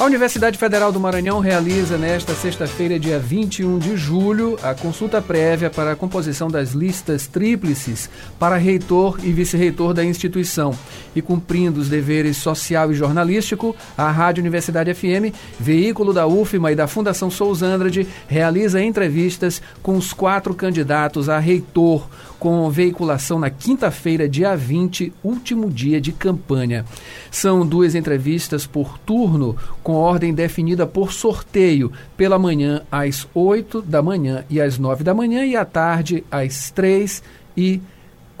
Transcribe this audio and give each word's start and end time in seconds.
A 0.00 0.06
Universidade 0.06 0.56
Federal 0.56 0.90
do 0.90 0.98
Maranhão 0.98 1.40
realiza 1.40 1.98
nesta 1.98 2.34
sexta-feira, 2.34 2.98
dia 2.98 3.18
21 3.18 3.78
de 3.78 3.98
julho, 3.98 4.58
a 4.62 4.74
consulta 4.74 5.20
prévia 5.20 5.68
para 5.68 5.92
a 5.92 5.96
composição 5.96 6.48
das 6.48 6.70
listas 6.70 7.26
tríplices 7.26 8.08
para 8.38 8.56
reitor 8.56 9.18
e 9.22 9.30
vice-reitor 9.30 9.92
da 9.92 10.02
instituição. 10.02 10.74
E 11.14 11.20
cumprindo 11.20 11.78
os 11.78 11.90
deveres 11.90 12.38
social 12.38 12.90
e 12.90 12.94
jornalístico, 12.94 13.76
a 13.94 14.10
Rádio 14.10 14.40
Universidade 14.40 14.94
FM, 14.94 15.36
veículo 15.58 16.14
da 16.14 16.26
UFMA 16.26 16.72
e 16.72 16.76
da 16.76 16.86
Fundação 16.86 17.30
Sousandrade, 17.30 18.08
realiza 18.26 18.82
entrevistas 18.82 19.60
com 19.82 19.98
os 19.98 20.14
quatro 20.14 20.54
candidatos 20.54 21.28
a 21.28 21.38
reitor, 21.38 22.08
com 22.40 22.70
veiculação 22.70 23.38
na 23.38 23.50
quinta-feira, 23.50 24.26
dia 24.26 24.56
20, 24.56 25.12
último 25.22 25.70
dia 25.70 26.00
de 26.00 26.10
campanha. 26.10 26.86
São 27.30 27.66
duas 27.66 27.94
entrevistas 27.94 28.66
por 28.66 28.98
turno, 28.98 29.54
com 29.82 29.92
ordem 29.92 30.32
definida 30.32 30.86
por 30.86 31.12
sorteio, 31.12 31.92
pela 32.16 32.38
manhã 32.38 32.82
às 32.90 33.28
8 33.34 33.82
da 33.82 34.02
manhã 34.02 34.42
e 34.48 34.58
às 34.58 34.78
9 34.78 35.04
da 35.04 35.12
manhã, 35.12 35.44
e 35.44 35.54
à 35.54 35.66
tarde 35.66 36.24
às 36.30 36.70
3 36.70 37.22
e 37.54 37.82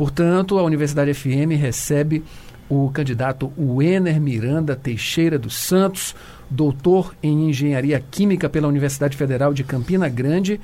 Portanto, 0.00 0.58
a 0.58 0.62
Universidade 0.62 1.12
FM 1.12 1.60
recebe 1.60 2.24
o 2.70 2.88
candidato 2.90 3.52
Wener 3.58 4.18
Miranda 4.18 4.74
Teixeira 4.74 5.38
dos 5.38 5.54
Santos, 5.54 6.16
doutor 6.48 7.14
em 7.22 7.50
Engenharia 7.50 8.02
Química 8.10 8.48
pela 8.48 8.66
Universidade 8.66 9.14
Federal 9.14 9.52
de 9.52 9.62
Campina 9.62 10.08
Grande, 10.08 10.58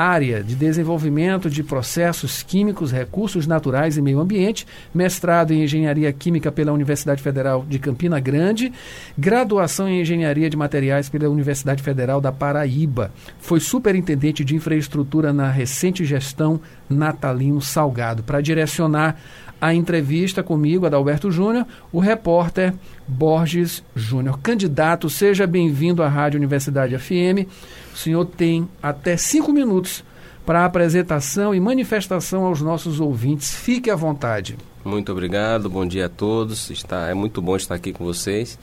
área 0.00 0.42
de 0.42 0.54
desenvolvimento 0.54 1.50
de 1.50 1.62
processos 1.62 2.42
químicos, 2.42 2.90
recursos 2.90 3.46
naturais 3.46 3.96
e 3.96 4.02
meio 4.02 4.20
ambiente, 4.20 4.66
mestrado 4.94 5.52
em 5.52 5.64
Engenharia 5.64 6.12
Química 6.12 6.50
pela 6.50 6.72
Universidade 6.72 7.22
Federal 7.22 7.64
de 7.68 7.78
Campina 7.78 8.18
Grande, 8.18 8.72
graduação 9.18 9.88
em 9.88 10.00
Engenharia 10.00 10.48
de 10.48 10.56
Materiais 10.56 11.08
pela 11.08 11.28
Universidade 11.28 11.82
Federal 11.82 12.20
da 12.20 12.32
Paraíba. 12.32 13.12
Foi 13.38 13.60
superintendente 13.60 14.44
de 14.44 14.56
infraestrutura 14.56 15.32
na 15.32 15.50
recente 15.50 16.04
gestão 16.04 16.60
Natalino 16.88 17.60
Salgado. 17.60 18.22
Para 18.22 18.40
direcionar 18.40 19.20
a 19.60 19.74
entrevista 19.74 20.42
comigo, 20.42 20.86
Adalberto 20.86 21.30
Júnior, 21.30 21.66
o 21.92 21.98
repórter 21.98 22.72
Borges 23.06 23.84
Júnior. 23.94 24.38
Candidato, 24.40 25.10
seja 25.10 25.46
bem-vindo 25.46 26.02
à 26.02 26.08
Rádio 26.08 26.38
Universidade 26.38 26.96
FM. 26.96 27.46
O 27.92 27.96
senhor 27.96 28.24
tem 28.24 28.68
até 28.82 29.16
cinco 29.16 29.52
minutos 29.52 30.02
para 30.46 30.64
apresentação 30.64 31.54
e 31.54 31.60
manifestação 31.60 32.44
aos 32.44 32.62
nossos 32.62 33.00
ouvintes. 33.00 33.54
Fique 33.54 33.90
à 33.90 33.96
vontade. 33.96 34.56
Muito 34.84 35.12
obrigado, 35.12 35.68
bom 35.68 35.86
dia 35.86 36.06
a 36.06 36.08
todos. 36.08 36.70
Está, 36.70 37.08
é 37.08 37.14
muito 37.14 37.42
bom 37.42 37.54
estar 37.54 37.74
aqui 37.74 37.92
com 37.92 38.04
vocês. 38.04 38.58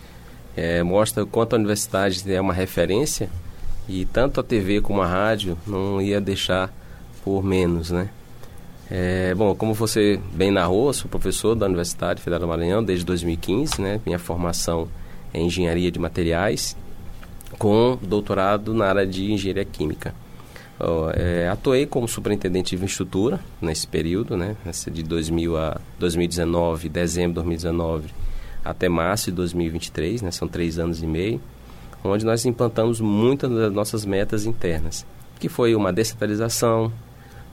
É, 0.55 0.81
mostra 0.81 1.23
o 1.23 1.27
quanto 1.27 1.53
a 1.53 1.57
universidade 1.57 2.23
é 2.33 2.41
uma 2.41 2.53
referência 2.53 3.29
e 3.87 4.05
tanto 4.05 4.39
a 4.39 4.43
TV 4.43 4.81
como 4.81 5.01
a 5.01 5.07
rádio 5.07 5.55
não 5.67 6.01
ia 6.01 6.19
deixar 6.19 6.73
por 7.23 7.43
menos, 7.43 7.91
né? 7.91 8.09
É, 8.89 9.35
bom, 9.35 9.53
como 9.53 9.73
você 9.73 10.19
bem 10.33 10.49
narrou, 10.49 10.93
sou 10.93 11.09
professor 11.09 11.55
da 11.55 11.65
Universidade 11.65 12.21
Federal 12.21 12.39
do 12.39 12.47
Maranhão 12.47 12.83
desde 12.83 13.05
2015, 13.05 13.81
né? 13.81 13.99
Minha 14.05 14.17
formação 14.17 14.87
é 15.33 15.41
engenharia 15.41 15.91
de 15.91 15.99
materiais, 15.99 16.75
com 17.57 17.97
doutorado 18.01 18.73
na 18.73 18.85
área 18.85 19.05
de 19.05 19.31
engenharia 19.31 19.65
química. 19.65 20.15
é, 21.15 21.49
atuei 21.49 21.85
como 21.85 22.07
superintendente 22.07 22.69
de 22.69 22.75
infraestrutura 22.75 23.41
nesse 23.61 23.85
período, 23.85 24.37
né? 24.37 24.55
De 24.89 25.03
2000 25.03 25.57
a 25.57 25.81
2019, 25.99 26.87
dezembro 26.87 27.29
de 27.29 27.47
2019 27.47 28.09
até 28.63 28.87
março 28.87 29.31
de 29.31 29.35
2023, 29.35 30.21
né? 30.21 30.31
São 30.31 30.47
três 30.47 30.79
anos 30.79 31.03
e 31.03 31.07
meio, 31.07 31.41
onde 32.03 32.25
nós 32.25 32.45
implantamos 32.45 33.01
muitas 33.01 33.49
das 33.51 33.73
nossas 33.73 34.05
metas 34.05 34.45
internas, 34.45 35.05
que 35.39 35.49
foi 35.49 35.75
uma 35.75 35.91
descentralização, 35.91 36.91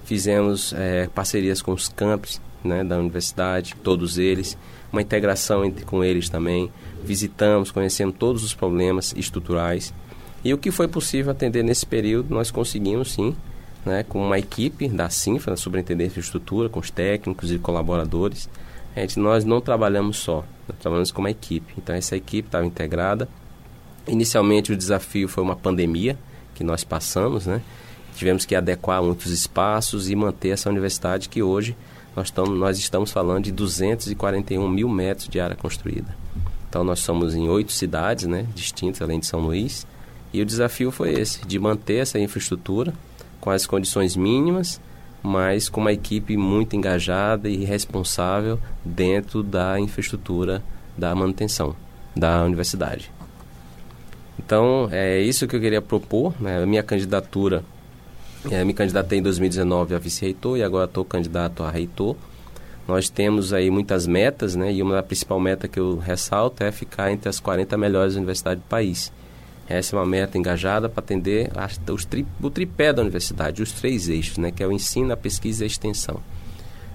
Fizemos 0.04 0.72
é, 0.76 1.09
parcerias 1.09 1.62
com 1.62 1.72
os 1.72 1.88
campos 1.88 2.41
né, 2.62 2.84
da 2.84 2.98
universidade, 2.98 3.75
todos 3.82 4.19
eles, 4.19 4.56
uma 4.92 5.03
integração 5.03 5.65
entre, 5.65 5.84
com 5.84 6.04
eles 6.04 6.28
também. 6.28 6.70
Visitamos, 7.03 7.70
conhecemos 7.70 8.14
todos 8.19 8.44
os 8.44 8.54
problemas 8.54 9.14
estruturais. 9.16 9.93
E 10.44 10.53
o 10.53 10.59
que 10.59 10.70
foi 10.70 10.88
possível 10.88 11.32
atender 11.32 11.62
nesse 11.62 11.87
período, 11.87 12.34
nós 12.34 12.50
conseguimos 12.50 13.12
sim, 13.12 13.34
né, 13.84 14.03
com 14.03 14.25
uma 14.25 14.38
equipe 14.38 14.88
da 14.88 15.09
Sinfa, 15.09 15.50
da 15.50 15.56
Superintendência 15.56 16.14
de 16.14 16.20
Estrutura, 16.20 16.69
com 16.69 16.81
os 16.81 16.91
técnicos 16.91 17.50
e 17.50 17.59
colaboradores. 17.59 18.48
A 18.94 19.00
gente, 19.00 19.19
nós 19.19 19.44
não 19.44 19.60
trabalhamos 19.60 20.19
só, 20.19 20.44
nós 20.69 20.78
trabalhamos 20.78 21.10
como 21.10 21.26
uma 21.26 21.31
equipe. 21.31 21.75
Então, 21.76 21.94
essa 21.94 22.16
equipe 22.16 22.48
estava 22.48 22.64
integrada. 22.64 23.28
Inicialmente, 24.06 24.72
o 24.72 24.76
desafio 24.76 25.28
foi 25.28 25.43
uma 25.43 25.56
pandemia 25.56 26.19
que 26.54 26.62
nós 26.62 26.84
passamos, 26.84 27.47
né? 27.47 27.60
Tivemos 28.14 28.44
que 28.44 28.54
adequar 28.54 29.02
muitos 29.02 29.30
espaços 29.30 30.08
e 30.08 30.14
manter 30.14 30.50
essa 30.50 30.70
universidade 30.70 31.28
que 31.28 31.42
hoje 31.42 31.76
nós, 32.16 32.28
estamos, 32.28 32.58
nós 32.58 32.78
estamos 32.78 33.10
falando 33.10 33.44
de 33.44 33.52
241 33.52 34.69
mil 34.69 34.88
metros 34.88 35.28
de 35.28 35.41
área 35.41 35.56
construída. 35.56 36.16
Então 36.69 36.84
nós 36.84 37.00
somos 37.00 37.34
em 37.34 37.48
oito 37.48 37.72
cidades 37.72 38.26
né, 38.26 38.47
distintas, 38.54 39.02
além 39.02 39.20
de 39.20 39.26
São 39.26 39.41
Luís, 39.41 39.86
e 40.32 40.41
o 40.41 40.47
desafio 40.47 40.91
foi 40.91 41.12
esse, 41.12 41.44
de 41.47 41.58
manter 41.58 41.97
essa 41.97 42.19
infraestrutura 42.19 42.92
com 43.41 43.50
as 43.50 43.66
condições 43.66 44.16
mínimas, 44.16 44.81
mas 45.22 45.69
com 45.69 45.81
uma 45.81 45.92
equipe 45.92 46.36
muito 46.36 46.75
engajada 46.75 47.48
e 47.48 47.64
responsável 47.64 48.58
dentro 48.84 49.42
da 49.42 49.78
infraestrutura 49.78 50.62
da 50.96 51.14
manutenção 51.14 51.76
da 52.16 52.44
universidade. 52.44 53.10
Então, 54.38 54.88
é 54.91 55.20
isso 55.20 55.46
que 55.46 55.56
eu 55.56 55.60
queria 55.60 55.81
propor. 55.81 56.34
Né? 56.41 56.62
A 56.62 56.66
minha 56.66 56.82
candidatura 56.82 57.64
é, 58.50 58.65
me 58.65 58.75
candidatei 58.75 59.19
em 59.19 59.22
2019 59.22 59.94
a 59.94 59.99
vice-reitor 59.99 60.59
e 60.59 60.62
agora 60.62 60.84
estou 60.84 61.05
candidato 61.05 61.62
a 61.62 61.71
reitor. 61.71 62.16
Nós 62.87 63.09
temos 63.09 63.53
aí 63.53 63.71
muitas 63.71 64.06
metas, 64.06 64.55
né? 64.55 64.72
E 64.72 64.82
uma 64.82 65.03
principal 65.03 65.41
meta 65.41 65.66
que 65.66 65.81
eu 65.81 65.97
ressalto 65.97 66.62
é 66.62 66.71
ficar 66.71 67.10
entre 67.10 67.28
as 67.28 67.41
40 67.41 67.78
melhores 67.78 68.15
universidades 68.15 68.62
do 68.62 68.69
país. 68.69 69.10
Essa 69.66 69.97
é 69.97 69.99
uma 69.99 70.05
meta 70.05 70.37
engajada 70.37 70.88
para 70.91 71.03
atender 71.03 71.50
os 71.91 72.05
tri, 72.05 72.27
o 72.43 72.50
tripé 72.50 72.93
da 72.93 73.00
universidade, 73.00 73.62
os 73.62 73.72
três 73.72 74.10
eixos, 74.10 74.37
né? 74.37 74.50
Que 74.50 74.62
é 74.62 74.66
o 74.66 74.72
ensino, 74.72 75.12
a 75.12 75.16
pesquisa 75.16 75.62
e 75.62 75.65
a 75.65 75.66
extensão. 75.66 76.21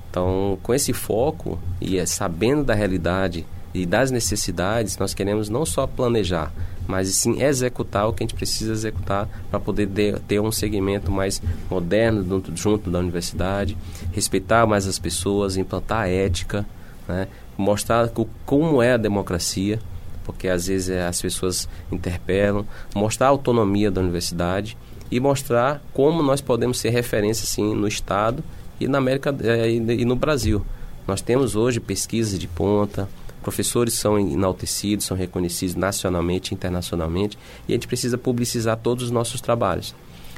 Então, 0.10 0.60
com 0.62 0.74
esse 0.74 0.94
foco 0.94 1.60
e 1.82 1.98
é, 1.98 2.06
sabendo 2.06 2.64
da 2.64 2.76
realidade 2.76 3.46
e 3.74 3.86
das 3.86 4.12
necessidades, 4.12 4.98
nós 4.98 5.16
queremos 5.16 5.50
não 5.50 5.66
só 5.66 5.88
planejar, 5.88 6.52
mas 6.90 7.10
sim 7.10 7.40
executar 7.40 8.08
o 8.08 8.14
que 8.14 8.24
a 8.24 8.26
gente 8.26 8.34
precisa 8.34 8.72
executar 8.72 9.30
para 9.52 9.60
poder 9.60 9.86
de, 9.86 10.14
ter 10.22 10.40
um 10.40 10.52
segmento 10.52 11.12
mais 11.12 11.40
moderno 11.70 12.28
junto, 12.28 12.58
junto, 12.58 12.90
da 12.90 12.98
universidade, 12.98 13.78
respeitar 14.12 14.66
mais 14.66 14.88
as 14.88 14.98
pessoas, 14.98 15.56
implantar 15.56 16.02
a 16.02 16.10
ética, 16.10 16.66
né? 17.08 17.28
mostrar 17.56 18.10
como 18.44 18.82
é 18.82 18.94
a 18.94 18.98
democracia, 18.98 19.80
porque 20.26 20.48
às 20.48 20.66
vezes 20.66 20.90
é, 20.90 21.06
as 21.06 21.22
pessoas 21.22 21.70
interpelam, 21.92 22.66
mostrar 22.96 23.28
a 23.28 23.30
autonomia 23.30 23.92
da 23.92 24.02
universidade 24.02 24.76
e 25.12 25.20
mostrar 25.20 25.84
como 25.94 26.24
nós 26.24 26.42
podemos 26.42 26.80
ser 26.80 26.90
referência 26.90 27.46
sim 27.46 27.76
no 27.76 27.88
Estado 27.88 28.44
e 28.80 28.88
na 28.88 28.98
América 28.98 29.36
é, 29.44 29.70
e 29.70 30.06
no 30.06 30.16
Brasil. 30.16 30.66
Nós 31.08 31.22
temos 31.22 31.56
hoje 31.56 31.80
pesquisas 31.80 32.40
de 32.40 32.48
ponta, 32.48 33.08
Professores 33.42 33.94
são 33.94 34.20
enaltecidos, 34.20 35.06
são 35.06 35.16
reconhecidos 35.16 35.76
nacionalmente 35.76 36.54
internacionalmente 36.54 37.38
e 37.68 37.72
a 37.72 37.76
gente 37.76 37.88
precisa 37.88 38.18
publicizar 38.18 38.78
todos 38.78 39.06
os 39.06 39.12
nossos 39.12 39.40
trabalhos. 39.40 39.96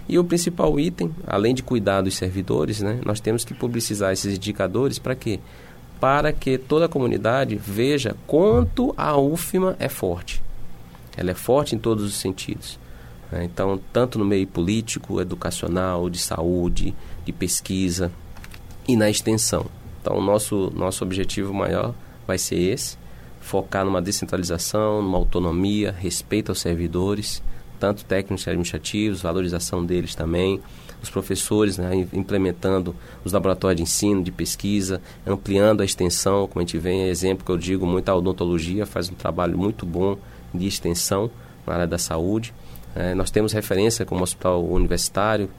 E 0.07 0.19
o 0.19 0.23
principal 0.23 0.79
item, 0.79 1.13
além 1.25 1.53
de 1.55 1.63
cuidar 1.63 2.01
dos 2.01 2.15
servidores, 2.15 2.81
né, 2.81 2.99
nós 3.05 3.19
temos 3.19 3.45
que 3.45 3.53
publicizar 3.53 4.11
esses 4.11 4.35
indicadores 4.35 4.99
para 4.99 5.15
quê? 5.15 5.39
Para 5.99 6.33
que 6.33 6.57
toda 6.57 6.85
a 6.85 6.89
comunidade 6.89 7.55
veja 7.55 8.15
quanto 8.27 8.93
a 8.97 9.17
UFMA 9.17 9.75
é 9.79 9.87
forte. 9.87 10.41
Ela 11.15 11.31
é 11.31 11.35
forte 11.35 11.75
em 11.75 11.79
todos 11.79 12.03
os 12.03 12.15
sentidos. 12.15 12.79
Né? 13.31 13.45
Então, 13.45 13.79
tanto 13.93 14.19
no 14.19 14.25
meio 14.25 14.47
político, 14.47 15.21
educacional, 15.21 16.09
de 16.09 16.17
saúde, 16.17 16.93
de 17.23 17.31
pesquisa 17.31 18.11
e 18.87 18.95
na 18.95 19.09
extensão. 19.09 19.65
Então, 20.01 20.17
o 20.17 20.21
nosso, 20.21 20.71
nosso 20.75 21.03
objetivo 21.03 21.53
maior 21.53 21.93
vai 22.27 22.37
ser 22.37 22.57
esse: 22.57 22.97
focar 23.41 23.83
numa 23.83 24.01
descentralização, 24.01 25.01
numa 25.01 25.17
autonomia, 25.17 25.91
respeito 25.91 26.49
aos 26.49 26.61
servidores, 26.61 27.43
tanto 27.79 28.05
técnicos 28.05 28.45
e 28.45 28.49
administrativos, 28.49 29.21
valorização 29.21 29.83
deles 29.83 30.15
também, 30.15 30.61
os 31.01 31.09
professores 31.09 31.79
né, 31.79 32.07
implementando 32.13 32.95
os 33.25 33.33
laboratórios 33.33 33.77
de 33.77 33.83
ensino, 33.83 34.23
de 34.23 34.31
pesquisa, 34.31 35.01
ampliando 35.25 35.81
a 35.81 35.85
extensão, 35.85 36.47
como 36.47 36.61
a 36.61 36.63
gente 36.63 36.77
vê, 36.77 37.09
exemplo 37.09 37.43
que 37.43 37.51
eu 37.51 37.57
digo 37.57 37.85
muito, 37.85 38.07
a 38.07 38.15
odontologia 38.15 38.85
faz 38.85 39.09
um 39.09 39.15
trabalho 39.15 39.57
muito 39.57 39.85
bom 39.85 40.17
de 40.53 40.67
extensão 40.67 41.31
na 41.65 41.73
área 41.73 41.87
da 41.87 41.97
saúde. 41.97 42.53
É, 42.95 43.15
nós 43.15 43.31
temos 43.31 43.51
referência 43.51 44.05
como 44.05 44.21
hospital 44.21 44.63
universitário 44.63 45.49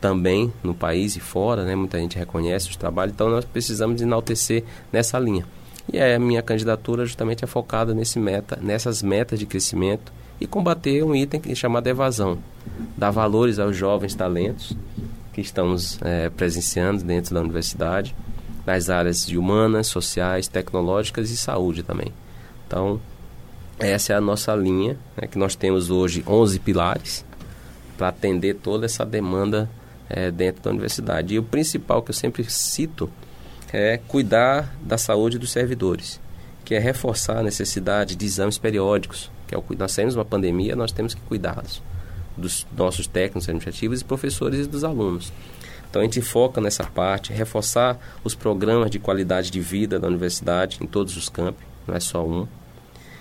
também 0.00 0.52
no 0.62 0.74
país 0.74 1.16
e 1.16 1.20
fora, 1.20 1.64
né? 1.64 1.76
Muita 1.76 1.98
gente 1.98 2.18
reconhece 2.18 2.68
os 2.68 2.76
trabalhos, 2.76 3.14
então 3.14 3.28
nós 3.28 3.44
precisamos 3.44 4.00
enaltecer 4.00 4.64
nessa 4.92 5.18
linha. 5.18 5.46
E 5.92 6.00
a 6.00 6.18
minha 6.18 6.42
candidatura 6.42 7.04
justamente 7.04 7.44
é 7.44 7.46
focada 7.46 7.94
nesse 7.94 8.18
meta, 8.18 8.58
nessas 8.60 9.02
metas 9.02 9.38
de 9.38 9.46
crescimento 9.46 10.12
e 10.40 10.46
combater 10.46 11.02
um 11.04 11.14
item 11.14 11.54
chamado 11.54 11.86
evasão, 11.86 12.38
dar 12.96 13.10
valores 13.10 13.58
aos 13.58 13.76
jovens 13.76 14.14
talentos 14.14 14.76
que 15.32 15.40
estamos 15.40 15.98
é, 16.02 16.30
presenciando 16.30 17.04
dentro 17.04 17.34
da 17.34 17.40
universidade, 17.40 18.14
nas 18.66 18.90
áreas 18.90 19.28
humanas, 19.28 19.86
sociais, 19.86 20.48
tecnológicas 20.48 21.30
e 21.30 21.36
saúde 21.36 21.82
também. 21.82 22.12
Então, 22.66 23.00
essa 23.78 24.12
é 24.12 24.16
a 24.16 24.20
nossa 24.20 24.54
linha, 24.54 24.96
né, 25.16 25.26
que 25.26 25.38
nós 25.38 25.54
temos 25.54 25.90
hoje 25.90 26.22
11 26.26 26.58
pilares 26.60 27.24
para 27.96 28.08
atender 28.08 28.54
toda 28.54 28.86
essa 28.86 29.04
demanda 29.04 29.68
é, 30.08 30.30
dentro 30.30 30.62
da 30.62 30.70
universidade. 30.70 31.34
E 31.34 31.38
o 31.38 31.42
principal 31.42 32.02
que 32.02 32.10
eu 32.10 32.14
sempre 32.14 32.44
cito 32.44 33.10
é 33.76 33.98
cuidar 33.98 34.74
da 34.82 34.98
saúde 34.98 35.38
dos 35.38 35.50
servidores, 35.50 36.20
que 36.64 36.74
é 36.74 36.78
reforçar 36.78 37.38
a 37.38 37.42
necessidade 37.42 38.16
de 38.16 38.26
exames 38.26 38.58
periódicos, 38.58 39.30
que 39.46 39.54
é 39.54 39.58
o, 39.58 39.64
nós 39.78 39.94
temos 39.94 40.14
uma 40.14 40.24
pandemia, 40.24 40.76
nós 40.76 40.92
temos 40.92 41.14
que 41.14 41.20
cuidar 41.22 41.62
dos 42.36 42.66
nossos 42.76 43.06
técnicos 43.06 43.44
administrativos 43.44 44.00
e 44.00 44.04
professores 44.04 44.66
e 44.66 44.68
dos 44.68 44.84
alunos. 44.84 45.32
Então 45.88 46.00
a 46.00 46.04
gente 46.04 46.20
foca 46.20 46.60
nessa 46.60 46.84
parte, 46.84 47.32
reforçar 47.32 47.98
os 48.22 48.34
programas 48.34 48.90
de 48.90 48.98
qualidade 48.98 49.50
de 49.50 49.60
vida 49.60 49.98
da 49.98 50.06
universidade 50.06 50.78
em 50.80 50.86
todos 50.86 51.16
os 51.16 51.28
campos, 51.28 51.64
não 51.86 51.94
é 51.94 52.00
só 52.00 52.24
um, 52.24 52.46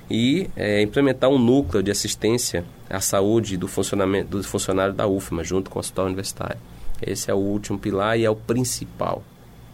e 0.10 0.50
é, 0.56 0.81
implementar 0.81 1.30
um 1.30 1.38
núcleo 1.38 1.84
de 1.84 1.92
assistência 1.92 2.66
à 2.90 3.00
saúde 3.00 3.57
do 3.57 3.68
funcionamento 3.68 4.38
do 4.38 4.44
funcionário 4.44 4.94
da 4.94 5.07
UFMA 5.07 5.44
junto 5.44 5.69
com 5.69 5.78
o 5.78 5.81
hospital 5.81 6.06
universitário. 6.06 6.57
Esse 7.01 7.30
é 7.30 7.34
o 7.34 7.38
último 7.38 7.78
pilar 7.78 8.18
e 8.18 8.25
é 8.25 8.30
o 8.30 8.36
principal. 8.36 9.24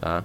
Tá? 0.00 0.22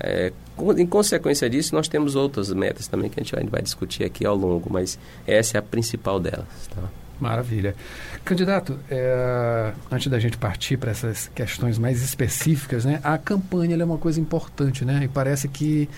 É, 0.00 0.32
em 0.78 0.86
consequência 0.86 1.48
disso, 1.48 1.74
nós 1.74 1.88
temos 1.88 2.16
outras 2.16 2.52
metas 2.52 2.86
também 2.88 3.10
que 3.10 3.20
a 3.20 3.22
gente 3.22 3.50
vai, 3.50 3.62
discutir 3.62 4.04
aqui 4.04 4.26
ao 4.26 4.36
longo, 4.36 4.72
mas 4.72 4.98
essa 5.26 5.56
é 5.56 5.60
a 5.60 5.62
principal 5.62 6.18
delas. 6.18 6.46
Tá? 6.74 6.82
Maravilha. 7.20 7.74
Candidato, 8.24 8.78
é, 8.90 9.72
antes 9.90 10.08
da 10.08 10.18
gente 10.18 10.38
partir 10.38 10.78
para 10.78 10.90
essas 10.90 11.30
questões 11.34 11.78
mais 11.78 12.02
específicas, 12.02 12.84
né, 12.86 12.98
a 13.04 13.18
campanha 13.18 13.76
é 13.76 13.84
uma 13.84 13.98
coisa 13.98 14.18
importante, 14.18 14.84
né? 14.84 15.02
E 15.04 15.08
parece 15.08 15.46
que 15.46 15.88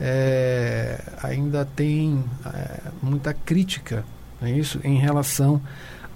é, 0.00 0.98
ainda 1.22 1.66
tem 1.66 2.24
é, 2.46 2.80
muita 3.02 3.34
crítica, 3.34 4.04
é 4.42 4.50
isso, 4.50 4.80
em 4.82 4.96
relação 4.96 5.60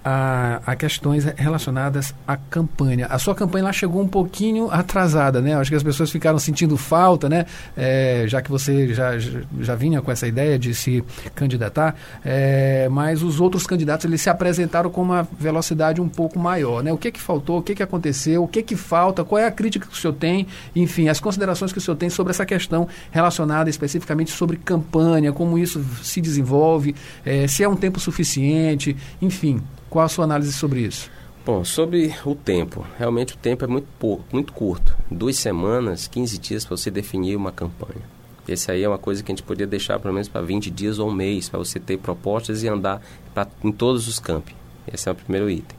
a, 0.05 0.61
a, 0.63 0.75
questões 0.75 1.25
relacionadas 1.35 2.13
à 2.27 2.37
campanha. 2.37 3.07
A 3.07 3.17
sua 3.17 3.33
campanha 3.33 3.63
lá 3.65 3.73
chegou 3.73 3.99
um 3.99 4.07
pouquinho 4.07 4.69
atrasada, 4.69 5.41
né? 5.41 5.55
Acho 5.55 5.71
que 5.71 5.75
as 5.75 5.81
pessoas 5.81 6.11
ficaram 6.11 6.37
sentindo 6.37 6.77
falta, 6.77 7.27
né? 7.27 7.47
É, 7.75 8.25
já 8.27 8.39
que 8.39 8.51
você 8.51 8.93
já, 8.93 9.17
já 9.59 9.73
vinha 9.73 10.03
com 10.03 10.11
essa 10.11 10.27
ideia 10.27 10.59
de 10.59 10.75
se 10.75 11.03
candidatar, 11.33 11.95
é, 12.23 12.87
mas 12.91 13.23
os 13.23 13.41
outros 13.41 13.65
candidatos 13.65 14.05
eles 14.05 14.21
se 14.21 14.29
apresentaram 14.29 14.91
com 14.91 15.01
uma 15.01 15.27
velocidade 15.39 15.99
um 15.99 16.07
pouco 16.07 16.37
maior, 16.37 16.83
né? 16.83 16.93
O 16.93 16.97
que 16.97 17.11
que 17.11 17.19
faltou? 17.19 17.57
O 17.57 17.63
que 17.63 17.73
que 17.73 17.81
aconteceu? 17.81 18.43
O 18.43 18.47
que 18.47 18.61
que 18.61 18.75
falta? 18.75 19.23
Qual 19.23 19.39
é 19.39 19.47
a 19.47 19.51
crítica 19.51 19.87
que 19.87 19.93
o 19.93 19.97
senhor 19.97 20.13
tem? 20.13 20.45
Enfim, 20.75 21.09
as 21.09 21.19
considerações 21.19 21.71
que 21.73 21.79
o 21.79 21.81
senhor 21.81 21.97
tem 21.97 22.11
sobre 22.11 22.29
essa 22.29 22.45
questão 22.45 22.87
relacionada 23.09 23.71
especificamente 23.71 24.29
sobre 24.29 24.57
campanha, 24.57 25.33
como 25.33 25.57
isso 25.57 25.83
se 26.03 26.21
desenvolve, 26.21 26.95
é, 27.25 27.47
se 27.47 27.63
é 27.63 27.67
um 27.67 27.75
tempo 27.75 27.99
suficiente, 27.99 28.95
enfim. 29.19 29.63
Qual 29.89 30.05
a 30.05 30.09
sua 30.09 30.25
análise 30.25 30.51
sobre 30.51 30.81
isso? 30.81 31.09
Bom, 31.45 31.63
sobre 31.63 32.13
o 32.25 32.33
tempo. 32.33 32.85
Realmente 32.97 33.35
o 33.35 33.37
tempo 33.37 33.63
é 33.63 33.67
muito 33.67 33.87
pouco, 33.99 34.23
muito 34.31 34.51
curto. 34.51 34.97
Duas 35.11 35.37
semanas, 35.37 36.07
15 36.07 36.37
dias 36.39 36.65
para 36.65 36.75
você 36.75 36.89
definir 36.89 37.35
uma 37.35 37.51
campanha. 37.51 38.01
Esse 38.47 38.71
aí 38.71 38.83
é 38.83 38.87
uma 38.87 38.97
coisa 38.97 39.23
que 39.23 39.31
a 39.31 39.35
gente 39.35 39.43
poderia 39.43 39.67
deixar 39.67 39.99
pelo 39.99 40.13
menos 40.13 40.27
para 40.27 40.41
20 40.41 40.69
dias 40.69 40.99
ou 40.99 41.09
um 41.09 41.13
mês, 41.13 41.49
para 41.49 41.59
você 41.59 41.79
ter 41.79 41.97
propostas 41.97 42.63
e 42.63 42.67
andar 42.67 43.01
pra, 43.33 43.47
em 43.63 43.71
todos 43.71 44.07
os 44.07 44.19
campos. 44.19 44.53
Esse 44.91 45.07
é 45.07 45.11
o 45.11 45.15
primeiro 45.15 45.49
item. 45.49 45.77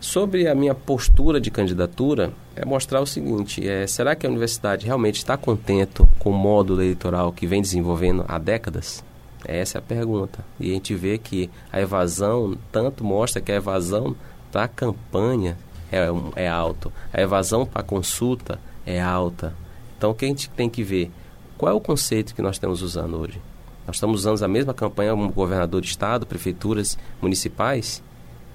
Sobre 0.00 0.46
a 0.46 0.54
minha 0.54 0.74
postura 0.74 1.40
de 1.40 1.50
candidatura, 1.50 2.32
é 2.54 2.64
mostrar 2.64 3.00
o 3.00 3.06
seguinte: 3.06 3.66
é, 3.66 3.86
será 3.86 4.14
que 4.14 4.26
a 4.26 4.28
universidade 4.28 4.86
realmente 4.86 5.16
está 5.16 5.36
contente 5.36 6.02
com 6.18 6.30
o 6.30 6.34
módulo 6.34 6.80
eleitoral 6.80 7.32
que 7.32 7.46
vem 7.46 7.62
desenvolvendo 7.62 8.24
há 8.28 8.38
décadas? 8.38 9.02
Essa 9.46 9.78
é 9.78 9.80
a 9.80 9.82
pergunta. 9.82 10.44
E 10.58 10.70
a 10.70 10.74
gente 10.74 10.94
vê 10.94 11.16
que 11.18 11.48
a 11.72 11.80
evasão, 11.80 12.56
tanto 12.72 13.04
mostra 13.04 13.40
que 13.40 13.52
a 13.52 13.56
evasão 13.56 14.16
para 14.50 14.66
campanha 14.66 15.56
é, 15.90 16.08
é 16.34 16.48
alta, 16.48 16.90
a 17.12 17.20
evasão 17.20 17.64
para 17.64 17.82
consulta 17.82 18.58
é 18.84 19.00
alta. 19.00 19.54
Então, 19.96 20.10
o 20.10 20.14
que 20.14 20.24
a 20.24 20.28
gente 20.28 20.50
tem 20.50 20.68
que 20.68 20.82
ver? 20.82 21.10
Qual 21.56 21.72
é 21.72 21.74
o 21.74 21.80
conceito 21.80 22.34
que 22.34 22.42
nós 22.42 22.56
estamos 22.56 22.82
usando 22.82 23.16
hoje? 23.16 23.40
Nós 23.86 23.96
estamos 23.96 24.20
usando 24.20 24.42
a 24.42 24.48
mesma 24.48 24.74
campanha 24.74 25.12
como 25.12 25.32
governador 25.32 25.80
de 25.80 25.86
estado, 25.86 26.26
prefeituras 26.26 26.98
municipais? 27.22 28.02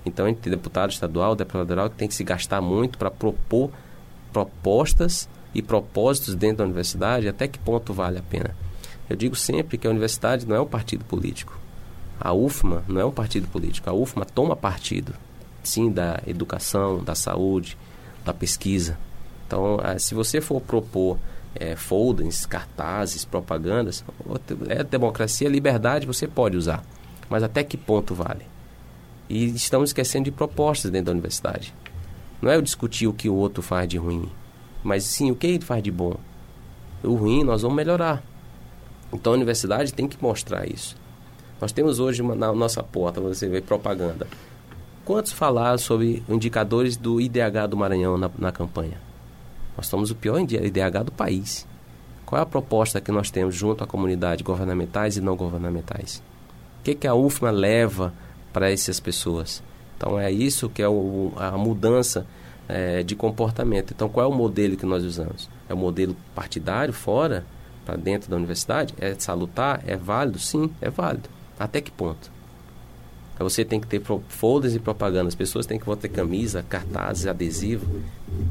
Então, 0.06 0.26
tem 0.34 0.52
deputado 0.52 0.92
estadual, 0.92 1.36
deputado 1.36 1.62
federal, 1.62 1.90
que 1.90 1.96
tem 1.96 2.08
que 2.08 2.14
se 2.14 2.24
gastar 2.24 2.62
muito 2.62 2.98
para 2.98 3.10
propor 3.10 3.72
propostas 4.34 5.28
e 5.54 5.62
propósitos 5.62 6.36
dentro 6.36 6.58
da 6.58 6.64
universidade, 6.64 7.28
até 7.28 7.48
que 7.48 7.60
ponto 7.60 7.94
vale 7.94 8.20
a 8.20 8.22
pena? 8.22 8.56
Eu 9.12 9.16
digo 9.18 9.36
sempre 9.36 9.78
que 9.78 9.86
a 9.86 9.90
universidade 9.90 10.48
não 10.48 10.56
é 10.56 10.62
um 10.62 10.66
partido 10.66 11.04
político. 11.04 11.60
A 12.18 12.32
UFMA 12.32 12.82
não 12.88 13.02
é 13.02 13.04
um 13.04 13.12
partido 13.12 13.46
político. 13.46 13.90
A 13.90 13.94
UFMA 13.94 14.24
toma 14.24 14.56
partido, 14.56 15.14
sim, 15.62 15.92
da 15.92 16.22
educação, 16.26 17.04
da 17.04 17.14
saúde, 17.14 17.78
da 18.24 18.34
pesquisa. 18.34 18.98
Então, 19.46 19.78
ah, 19.84 20.00
se 20.00 20.16
você 20.16 20.40
for 20.40 20.62
propor 20.62 21.18
é, 21.54 21.76
folders, 21.76 22.46
cartazes, 22.46 23.26
propagandas, 23.26 24.02
é 24.70 24.82
democracia, 24.82 25.50
liberdade, 25.50 26.08
você 26.08 26.26
pode 26.26 26.56
usar. 26.56 26.82
Mas 27.30 27.44
até 27.44 27.66
que 27.66 27.76
ponto 27.76 28.16
vale? 28.16 28.46
E 29.28 29.48
estamos 29.48 29.90
esquecendo 29.90 30.24
de 30.24 30.32
propostas 30.32 30.90
dentro 30.90 31.08
da 31.08 31.12
universidade. 31.12 31.74
Não 32.42 32.50
é 32.50 32.56
eu 32.56 32.62
discutir 32.62 33.08
o 33.08 33.14
que 33.14 33.28
o 33.28 33.36
outro 33.36 33.62
faz 33.62 33.90
de 33.90 33.98
ruim, 33.98 34.32
mas 34.82 35.04
sim 35.04 35.32
o 35.32 35.36
que 35.36 35.48
ele 35.48 35.66
faz 35.66 35.84
de 35.84 35.92
bom. 35.92 36.16
O 37.04 37.16
ruim 37.16 37.44
nós 37.44 37.62
vamos 37.62 37.76
melhorar. 37.76 38.31
Então 39.14 39.34
a 39.34 39.36
universidade 39.36 39.94
tem 39.94 40.08
que 40.08 40.22
mostrar 40.22 40.66
isso. 40.70 40.96
Nós 41.60 41.72
temos 41.72 42.00
hoje 42.00 42.22
uma, 42.22 42.34
na 42.34 42.52
nossa 42.54 42.82
porta, 42.82 43.22
você 43.22 43.48
vê 43.48 43.62
propaganda. 43.62 44.28
Quantos 45.06 45.32
falaram 45.32 45.78
sobre 45.78 46.24
indicadores 46.30 46.96
do 46.98 47.20
IDH 47.20 47.68
do 47.70 47.78
Maranhão 47.78 48.18
na, 48.18 48.30
na 48.38 48.52
campanha? 48.52 49.00
Nós 49.76 49.88
somos 49.88 50.12
o 50.12 50.16
pior 50.16 50.40
IDH 50.40 51.04
do 51.06 51.12
país. 51.12 51.68
Qual 52.26 52.40
é 52.40 52.44
a 52.44 52.46
proposta 52.46 53.02
que 53.02 53.12
nós 53.12 53.30
temos 53.30 53.56
junto 53.56 53.84
à 53.84 53.88
comunidade, 53.88 54.44
governamentais 54.44 55.18
e 55.18 55.22
não 55.22 55.36
governamentais? 55.36 56.24
O 56.80 56.84
que, 56.84 56.96
que 56.96 57.08
a 57.08 57.14
UFMA 57.14 57.52
leva 57.52 58.14
para 58.54 58.72
essas 58.72 59.00
pessoas? 59.00 59.62
Então 59.98 60.20
é 60.20 60.32
isso 60.32 60.70
que 60.70 60.82
é 60.82 60.88
o, 60.88 61.34
a 61.36 61.52
mudança 61.58 62.26
é, 62.68 63.04
de 63.04 63.16
comportamento. 63.16 63.92
Então 63.94 64.08
qual 64.08 64.26
é 64.26 64.30
o 64.30 64.36
modelo 64.36 64.78
que 64.78 64.86
nós 64.86 65.04
usamos? 65.04 65.50
É 65.68 65.74
o 65.74 65.78
modelo 65.78 66.16
partidário 66.34 66.94
fora? 66.94 67.46
Para 67.86 67.96
dentro 67.96 68.30
da 68.30 68.36
universidade 68.36 68.94
é 69.00 69.16
salutar, 69.18 69.84
é 69.86 69.96
válido? 69.96 70.40
Sim, 70.40 70.72
é 70.82 70.90
válido. 70.90 71.30
Até 71.60 71.82
que 71.82 71.92
ponto? 71.92 72.32
Você 73.40 73.66
tem 73.66 73.80
que 73.80 73.88
ter 73.88 74.02
folders 74.28 74.76
e 74.76 74.80
propaganda, 74.80 75.28
as 75.28 75.36
pessoas 75.36 75.66
têm 75.66 75.80
que 75.80 75.96
ter 75.98 76.10
camisa, 76.10 76.64
cartazes, 76.68 77.26
adesivo. 77.26 78.02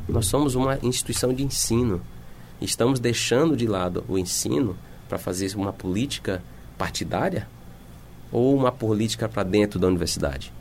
Nós 0.09 0.27
somos 0.27 0.55
uma 0.55 0.79
instituição 0.83 1.33
de 1.33 1.45
ensino. 1.45 2.01
Estamos 2.61 2.99
deixando 2.99 3.57
de 3.57 3.67
lado 3.67 4.05
o 4.09 4.19
ensino 4.19 4.77
para 5.09 5.17
fazer 5.17 5.55
uma 5.55 5.73
política 5.73 6.43
partidária 6.77 7.49
ou 8.33 8.55
uma 8.55 8.71
política 8.71 9.29
para 9.29 9.43
dentro 9.43 9.79
da 9.79 9.87
universidade? 9.87 10.53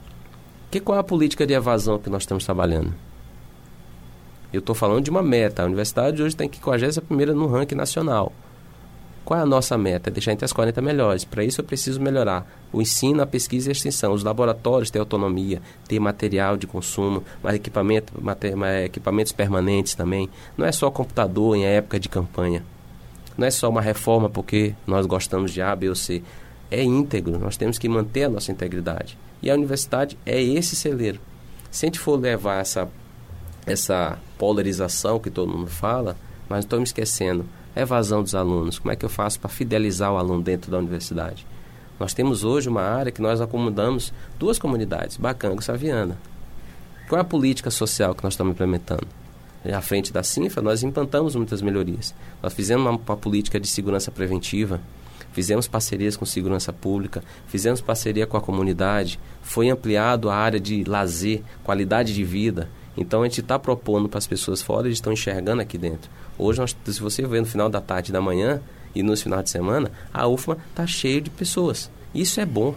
Que 0.71 0.79
qual 0.79 0.97
é 0.97 1.01
a 1.01 1.03
política 1.03 1.45
de 1.45 1.53
evasão 1.53 1.97
que 1.97 2.09
nós 2.09 2.23
estamos 2.23 2.45
trabalhando? 2.45 2.93
Eu 4.51 4.59
estou 4.59 4.73
falando 4.73 5.03
de 5.03 5.09
uma 5.09 5.21
meta. 5.21 5.63
A 5.63 5.65
universidade 5.65 6.21
hoje 6.21 6.35
tem 6.35 6.49
que 6.49 6.57
ir 6.57 6.61
41 6.61 7.35
no 7.35 7.47
ranking 7.47 7.75
nacional. 7.75 8.31
Qual 9.29 9.39
é 9.39 9.43
a 9.43 9.45
nossa 9.45 9.77
meta? 9.77 10.09
Deixar 10.09 10.31
entre 10.31 10.43
as 10.43 10.51
40 10.51 10.81
melhores. 10.81 11.24
Para 11.24 11.43
isso 11.43 11.62
eu 11.62 11.63
preciso 11.63 12.01
melhorar 12.01 12.51
o 12.74 12.81
ensino, 12.81 13.21
a 13.21 13.27
pesquisa 13.27 13.67
e 13.67 13.69
a 13.69 13.74
extensão. 13.74 14.12
Os 14.12 14.24
laboratórios 14.24 14.89
têm 14.89 15.00
autonomia, 15.00 15.62
ter 15.88 16.00
material 16.00 16.57
de 16.57 16.65
consumo, 16.65 17.24
mais 17.43 17.55
equipamento, 17.57 18.12
equipamentos 18.83 19.31
permanentes 19.31 19.93
também. 19.93 20.27
Não 20.57 20.65
é 20.65 20.71
só 20.71 20.89
computador 20.89 21.55
em 21.55 21.63
época 21.63 22.00
de 22.00 22.09
campanha. 22.09 22.65
Não 23.38 23.45
é 23.45 23.51
só 23.51 23.69
uma 23.69 23.81
reforma 23.81 24.31
porque 24.31 24.74
nós 24.88 25.05
gostamos 25.05 25.51
de 25.51 25.62
A, 25.62 25.75
B 25.75 25.89
ou 25.89 25.95
C. 25.95 26.24
É 26.71 26.81
íntegro, 26.81 27.38
nós 27.38 27.55
temos 27.55 27.77
que 27.77 27.88
manter 27.88 28.24
a 28.24 28.29
nossa 28.29 28.51
integridade. 28.51 29.15
E 29.43 29.51
a 29.51 29.53
universidade 29.53 30.17
é 30.25 30.41
esse 30.41 30.75
celeiro. 30.75 31.19
Se 31.69 31.86
a 31.86 31.88
gente 31.88 32.00
for 32.00 32.19
levar 32.19 32.62
essa, 32.62 32.89
essa 33.67 34.17
polarização 34.39 35.19
que 35.19 35.29
todo 35.29 35.55
mundo 35.55 35.69
fala, 35.69 36.17
mas 36.50 36.65
estamos 36.65 36.89
esquecendo 36.89 37.45
evasão 37.75 38.23
dos 38.23 38.35
alunos. 38.35 38.79
Como 38.79 38.91
é 38.91 38.95
que 38.95 39.05
eu 39.05 39.09
faço 39.09 39.39
para 39.39 39.49
fidelizar 39.49 40.11
o 40.11 40.17
aluno 40.17 40.41
dentro 40.41 40.71
da 40.71 40.77
universidade? 40.77 41.45
Nós 41.99 42.13
temos 42.13 42.43
hoje 42.43 42.69
uma 42.69 42.81
área 42.81 43.11
que 43.11 43.21
nós 43.21 43.41
acomodamos 43.41 44.13
duas 44.38 44.57
comunidades, 44.57 45.17
Bacango 45.17 45.61
e 45.61 45.65
Saviana. 45.65 46.17
Qual 47.09 47.17
é 47.17 47.21
a 47.21 47.25
política 47.25 47.69
social 47.69 48.15
que 48.15 48.23
nós 48.23 48.33
estamos 48.33 48.53
implementando? 48.53 49.07
À 49.65 49.81
frente 49.81 50.13
da 50.13 50.23
CINFRA, 50.23 50.61
nós 50.61 50.83
implantamos 50.83 51.35
muitas 51.35 51.61
melhorias. 51.61 52.15
Nós 52.41 52.53
fizemos 52.53 52.85
uma, 52.85 52.91
uma 52.91 53.17
política 53.17 53.59
de 53.59 53.67
segurança 53.67 54.09
preventiva, 54.09 54.79
fizemos 55.33 55.67
parcerias 55.67 56.15
com 56.15 56.25
segurança 56.25 56.71
pública, 56.71 57.21
fizemos 57.47 57.81
parceria 57.81 58.25
com 58.25 58.38
a 58.38 58.41
comunidade, 58.41 59.19
foi 59.41 59.69
ampliado 59.69 60.29
a 60.29 60.35
área 60.35 60.59
de 60.59 60.85
lazer, 60.85 61.41
qualidade 61.63 62.13
de 62.13 62.23
vida. 62.23 62.69
Então 62.95 63.21
a 63.21 63.25
gente 63.25 63.41
está 63.41 63.59
propondo 63.59 64.07
para 64.07 64.17
as 64.17 64.27
pessoas 64.27 64.61
fora, 64.61 64.88
eles 64.88 64.97
estão 64.97 65.11
enxergando 65.11 65.61
aqui 65.61 65.77
dentro. 65.77 66.09
Hoje, 66.39 66.60
nós, 66.62 66.75
se 66.86 67.01
você 67.01 67.27
ver 67.27 67.41
no 67.41 67.46
final 67.46 67.69
da 67.69 67.81
tarde 67.81 68.13
da 68.13 68.22
manhã 68.22 68.62
e 68.96 69.03
nos 69.03 69.22
finais 69.22 69.43
de 69.43 69.50
semana, 69.50 69.91
a 70.13 70.25
UFMA 70.25 70.58
está 70.69 70.88
cheia 70.88 71.19
de 71.19 71.29
pessoas. 71.29 71.91
Isso 72.15 72.39
é 72.39 72.46
bom. 72.46 72.75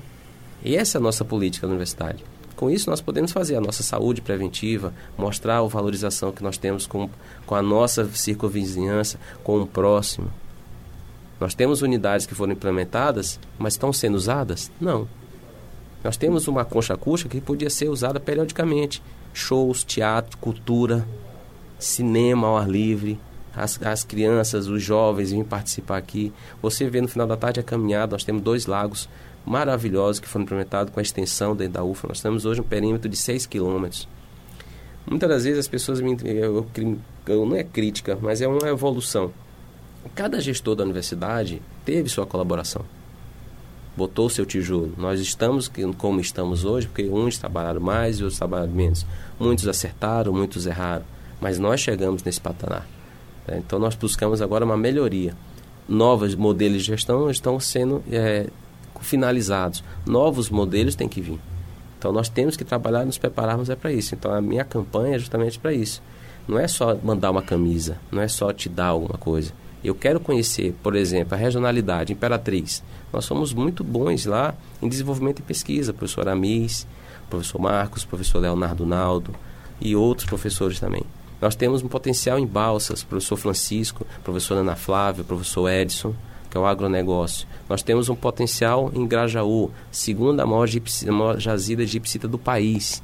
E 0.64 0.76
essa 0.76 0.99
é 0.99 1.00
a 1.00 1.02
nossa 1.02 1.25
política 1.25 1.69
da 1.69 1.71
universidade. 1.71 2.25
Com 2.57 2.69
isso, 2.69 2.90
nós 2.90 3.00
podemos 3.00 3.31
fazer 3.31 3.54
a 3.54 3.61
nossa 3.61 3.85
saúde 3.85 4.21
preventiva, 4.21 4.92
mostrar 5.16 5.59
a 5.59 5.62
valorização 5.62 6.33
que 6.33 6.42
nós 6.42 6.59
temos 6.59 6.87
com, 6.87 7.09
com 7.47 7.54
a 7.54 7.62
nossa 7.62 8.09
circunvizinhança, 8.09 9.19
com 9.45 9.61
o 9.61 9.66
próximo. 9.66 10.31
Nós 11.40 11.54
temos 11.54 11.83
unidades 11.83 12.26
que 12.26 12.35
foram 12.35 12.52
implementadas, 12.52 13.38
mas 13.59 13.75
estão 13.75 13.92
sendo 13.92 14.16
usadas? 14.16 14.71
Não. 14.81 15.09
Nós 16.02 16.16
temos 16.16 16.49
uma 16.49 16.64
concha 16.64 16.95
acústica 16.95 17.31
que 17.31 17.40
podia 17.40 17.71
ser 17.71 17.88
usada 17.88 18.19
periodicamente. 18.19 19.02
Shows, 19.33 19.85
teatro, 19.85 20.37
cultura, 20.38 21.07
cinema 21.78 22.47
ao 22.49 22.59
ar 22.59 22.69
livre, 22.69 23.19
as, 23.54 23.80
as 23.82 24.04
crianças, 24.04 24.66
os 24.66 24.82
jovens 24.82 25.30
vêm 25.30 25.44
participar 25.44 25.99
aqui. 25.99 26.32
Você 26.61 26.88
vê 26.88 27.00
no 27.00 27.09
final 27.09 27.26
da 27.26 27.37
tarde 27.37 27.61
a 27.61 27.62
caminhada, 27.62 28.12
nós 28.12 28.25
temos 28.25 28.42
dois 28.42 28.66
lagos 28.66 29.09
maravilhosos 29.44 30.21
que 30.21 30.28
foram 30.28 30.44
implementados 30.44 30.92
com 30.92 31.00
a 31.00 31.02
extensão 31.02 31.54
dentro 31.54 31.75
da 31.75 31.85
UFA. 31.85 32.09
Nós 32.09 32.21
temos 32.21 32.44
hoje 32.44 32.61
um 32.61 32.64
perímetro 32.64 33.09
de 33.09 33.16
6 33.16 33.47
quilômetros. 33.47 34.09
Muitas 35.06 35.28
das 35.28 35.44
vezes 35.44 35.59
as 35.59 35.68
pessoas 35.68 36.00
me. 36.00 36.16
Eu, 36.25 36.66
eu, 37.26 37.47
não 37.47 37.56
é 37.56 37.64
crítica, 37.64 38.16
mas 38.21 38.40
é 38.40 38.47
uma 38.47 38.68
evolução. 38.68 39.32
Cada 40.14 40.40
gestor 40.40 40.75
da 40.75 40.85
universidade 40.85 41.61
teve 41.85 42.09
sua 42.09 42.26
colaboração. 42.26 42.85
Botou 43.97 44.30
seu 44.30 44.47
tijolo. 44.47 44.94
Nós 44.97 45.21
estamos 45.21 45.71
como 45.99 46.21
estamos 46.21 46.64
hoje, 46.64 46.87
porque 46.87 47.04
uns 47.04 47.37
trabalharam 47.37 47.80
mais 47.80 48.18
e 48.18 48.23
outros 48.23 48.38
trabalharam 48.38 48.73
menos. 48.73 49.04
Muitos 49.38 49.68
acertaram, 49.68 50.32
muitos 50.32 50.66
erraram. 50.66 51.04
Mas 51.40 51.59
nós 51.59 51.80
chegamos 51.80 52.23
nesse 52.23 52.40
patamar. 52.40 52.87
É, 53.46 53.58
então 53.58 53.78
nós 53.78 53.94
buscamos 53.94 54.40
agora 54.40 54.64
uma 54.64 54.76
melhoria. 54.76 55.34
Novos 55.88 56.34
modelos 56.34 56.82
de 56.82 56.88
gestão 56.88 57.30
estão 57.30 57.58
sendo 57.58 58.02
é, 58.11 58.49
finalizados. 59.00 59.82
Novos 60.06 60.49
modelos 60.49 60.94
têm 60.94 61.08
que 61.08 61.20
vir. 61.20 61.40
Então 61.99 62.12
nós 62.12 62.28
temos 62.28 62.56
que 62.56 62.64
trabalhar 62.64 63.02
e 63.02 63.06
nos 63.06 63.18
prepararmos 63.18 63.70
é 63.70 63.76
para 63.76 63.92
isso. 63.92 64.14
Então 64.14 64.32
a 64.32 64.40
minha 64.40 64.64
campanha 64.64 65.16
é 65.16 65.18
justamente 65.18 65.58
para 65.58 65.72
isso. 65.72 66.02
Não 66.49 66.58
é 66.58 66.66
só 66.66 66.96
mandar 67.02 67.30
uma 67.30 67.42
camisa, 67.42 67.99
não 68.11 68.20
é 68.20 68.26
só 68.26 68.52
te 68.52 68.68
dar 68.68 68.87
alguma 68.87 69.16
coisa. 69.16 69.52
Eu 69.84 69.94
quero 69.94 70.20
conhecer, 70.20 70.75
por 70.82 70.94
exemplo, 70.94 71.34
a 71.34 71.37
regionalidade, 71.37 72.12
Imperatriz. 72.12 72.82
Nós 73.12 73.25
somos 73.25 73.52
muito 73.52 73.84
bons 73.84 74.26
lá 74.26 74.54
em 74.80 74.88
desenvolvimento 74.88 75.40
e 75.40 75.42
pesquisa, 75.42 75.92
professor 75.92 76.28
Amis, 76.28 76.87
professor 77.28 77.61
Marcos, 77.61 78.04
professor 78.04 78.40
Leonardo 78.40 78.87
Naldo 78.87 79.34
e 79.80 79.94
outros 79.96 80.26
professores 80.26 80.78
também. 80.78 81.02
Nós 81.42 81.56
temos 81.56 81.82
um 81.82 81.88
potencial 81.88 82.38
em 82.38 82.46
Balsas, 82.46 83.02
professor 83.02 83.37
Francisco, 83.37 84.06
professor 84.22 84.58
Ana 84.58 84.76
Flávia, 84.76 85.25
professor 85.25 85.68
Edson, 85.68 86.14
que 86.49 86.56
é 86.56 86.61
o 86.61 86.64
agronegócio. 86.64 87.49
Nós 87.68 87.82
temos 87.82 88.08
um 88.08 88.14
potencial 88.14 88.92
em 88.94 89.04
Grajaú, 89.04 89.68
segunda 89.90 90.46
maior, 90.46 90.68
maior 91.08 91.40
jazida 91.40 91.82
egipcita 91.82 92.28
do 92.28 92.38
país. 92.38 93.02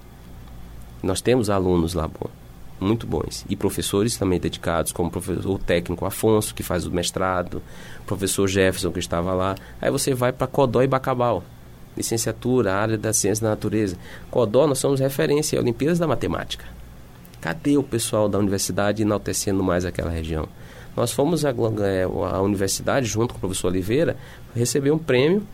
Nós 1.02 1.20
temos 1.20 1.50
alunos 1.50 1.94
lá 1.94 2.06
bom, 2.06 2.30
muito 2.78 3.08
bons. 3.08 3.44
E 3.48 3.56
professores 3.56 4.16
também 4.16 4.38
dedicados, 4.38 4.92
como 4.92 5.10
professor, 5.10 5.50
o 5.50 5.58
técnico 5.58 6.06
Afonso, 6.06 6.54
que 6.54 6.62
faz 6.62 6.86
o 6.86 6.92
mestrado, 6.92 7.60
professor 8.06 8.46
Jefferson, 8.46 8.92
que 8.92 9.00
estava 9.00 9.34
lá. 9.34 9.56
Aí 9.80 9.90
você 9.90 10.14
vai 10.14 10.32
para 10.32 10.46
Codó 10.46 10.80
e 10.80 10.86
Bacabal, 10.86 11.42
licenciatura, 11.96 12.76
área 12.76 12.96
da 12.96 13.12
ciência 13.12 13.42
da 13.42 13.50
natureza. 13.50 13.96
Codó, 14.30 14.64
nós 14.68 14.78
somos 14.78 15.00
referência 15.00 15.58
Olimpíadas 15.58 15.98
da 15.98 16.06
Matemática. 16.06 16.77
Cadê 17.40 17.76
o 17.76 17.82
pessoal 17.82 18.28
da 18.28 18.38
universidade 18.38 19.02
enaltecendo 19.02 19.62
mais 19.62 19.84
aquela 19.84 20.10
região? 20.10 20.48
Nós 20.96 21.12
fomos 21.12 21.44
à, 21.44 21.50
é, 21.50 22.02
à 22.02 22.40
universidade, 22.40 23.06
junto 23.06 23.32
com 23.32 23.38
o 23.38 23.40
professor 23.40 23.68
Oliveira, 23.68 24.16
receber 24.54 24.90
um 24.90 24.98
prêmio, 24.98 25.46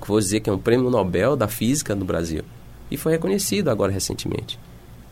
que 0.00 0.08
vou 0.08 0.18
dizer 0.18 0.40
que 0.40 0.50
é 0.50 0.52
um 0.52 0.58
prêmio 0.58 0.90
Nobel 0.90 1.36
da 1.36 1.46
Física 1.46 1.94
no 1.94 2.04
Brasil. 2.04 2.42
E 2.90 2.96
foi 2.96 3.12
reconhecido 3.12 3.68
agora 3.68 3.92
recentemente. 3.92 4.58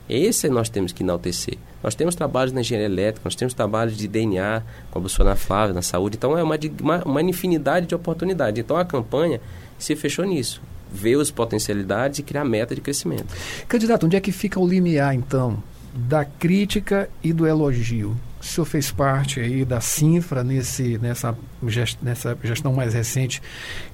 Esse 0.08 0.48
nós 0.48 0.68
temos 0.68 0.92
que 0.92 1.02
enaltecer. 1.02 1.56
Nós 1.82 1.94
temos 1.94 2.14
trabalhos 2.14 2.52
na 2.52 2.60
engenharia 2.60 2.86
elétrica, 2.86 3.22
nós 3.24 3.34
temos 3.34 3.54
trabalhos 3.54 3.96
de 3.96 4.06
DNA 4.06 4.62
com 4.90 4.98
a 4.98 5.00
professora 5.00 5.36
Flávia 5.36 5.74
na 5.74 5.82
saúde. 5.82 6.16
Então 6.16 6.36
é 6.36 6.42
uma, 6.42 6.58
uma 7.04 7.22
infinidade 7.22 7.86
de 7.86 7.94
oportunidades. 7.94 8.58
Então 8.58 8.76
a 8.76 8.84
campanha 8.84 9.40
se 9.78 9.94
fechou 9.96 10.24
nisso. 10.24 10.60
Ver 10.92 11.18
as 11.18 11.30
potencialidades 11.30 12.18
e 12.18 12.22
criar 12.22 12.44
meta 12.44 12.74
de 12.74 12.80
crescimento. 12.80 13.26
Candidato, 13.66 14.06
onde 14.06 14.16
é 14.16 14.20
que 14.20 14.30
fica 14.30 14.60
o 14.60 14.66
limiar, 14.66 15.14
então, 15.14 15.62
da 15.94 16.24
crítica 16.24 17.08
e 17.22 17.32
do 17.32 17.46
elogio. 17.46 18.16
O 18.40 18.44
senhor 18.44 18.66
fez 18.66 18.90
parte 18.90 19.40
aí 19.40 19.64
da 19.64 19.80
Sinfra 19.80 20.44
nesse, 20.44 20.98
nessa, 20.98 21.34
gest, 21.66 21.96
nessa 22.02 22.36
gestão 22.44 22.74
mais 22.74 22.92
recente 22.92 23.40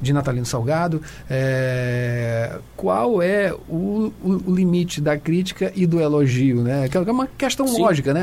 de 0.01 0.13
Natalino 0.13 0.45
Salgado. 0.45 1.01
É, 1.29 2.59
qual 2.77 3.23
é 3.23 3.55
o, 3.69 4.13
o, 4.25 4.53
limite 4.53 5.01
da 5.01 5.17
crítica 5.17 5.73
e 5.77 5.87
do 5.87 6.01
elogio? 6.01 6.63
Né? 6.63 6.89
Que 6.89 6.97
é 6.97 7.01
uma 7.01 7.29
questão 7.29 7.69
Sim. 7.69 7.81
lógica, 7.81 8.13
né? 8.13 8.23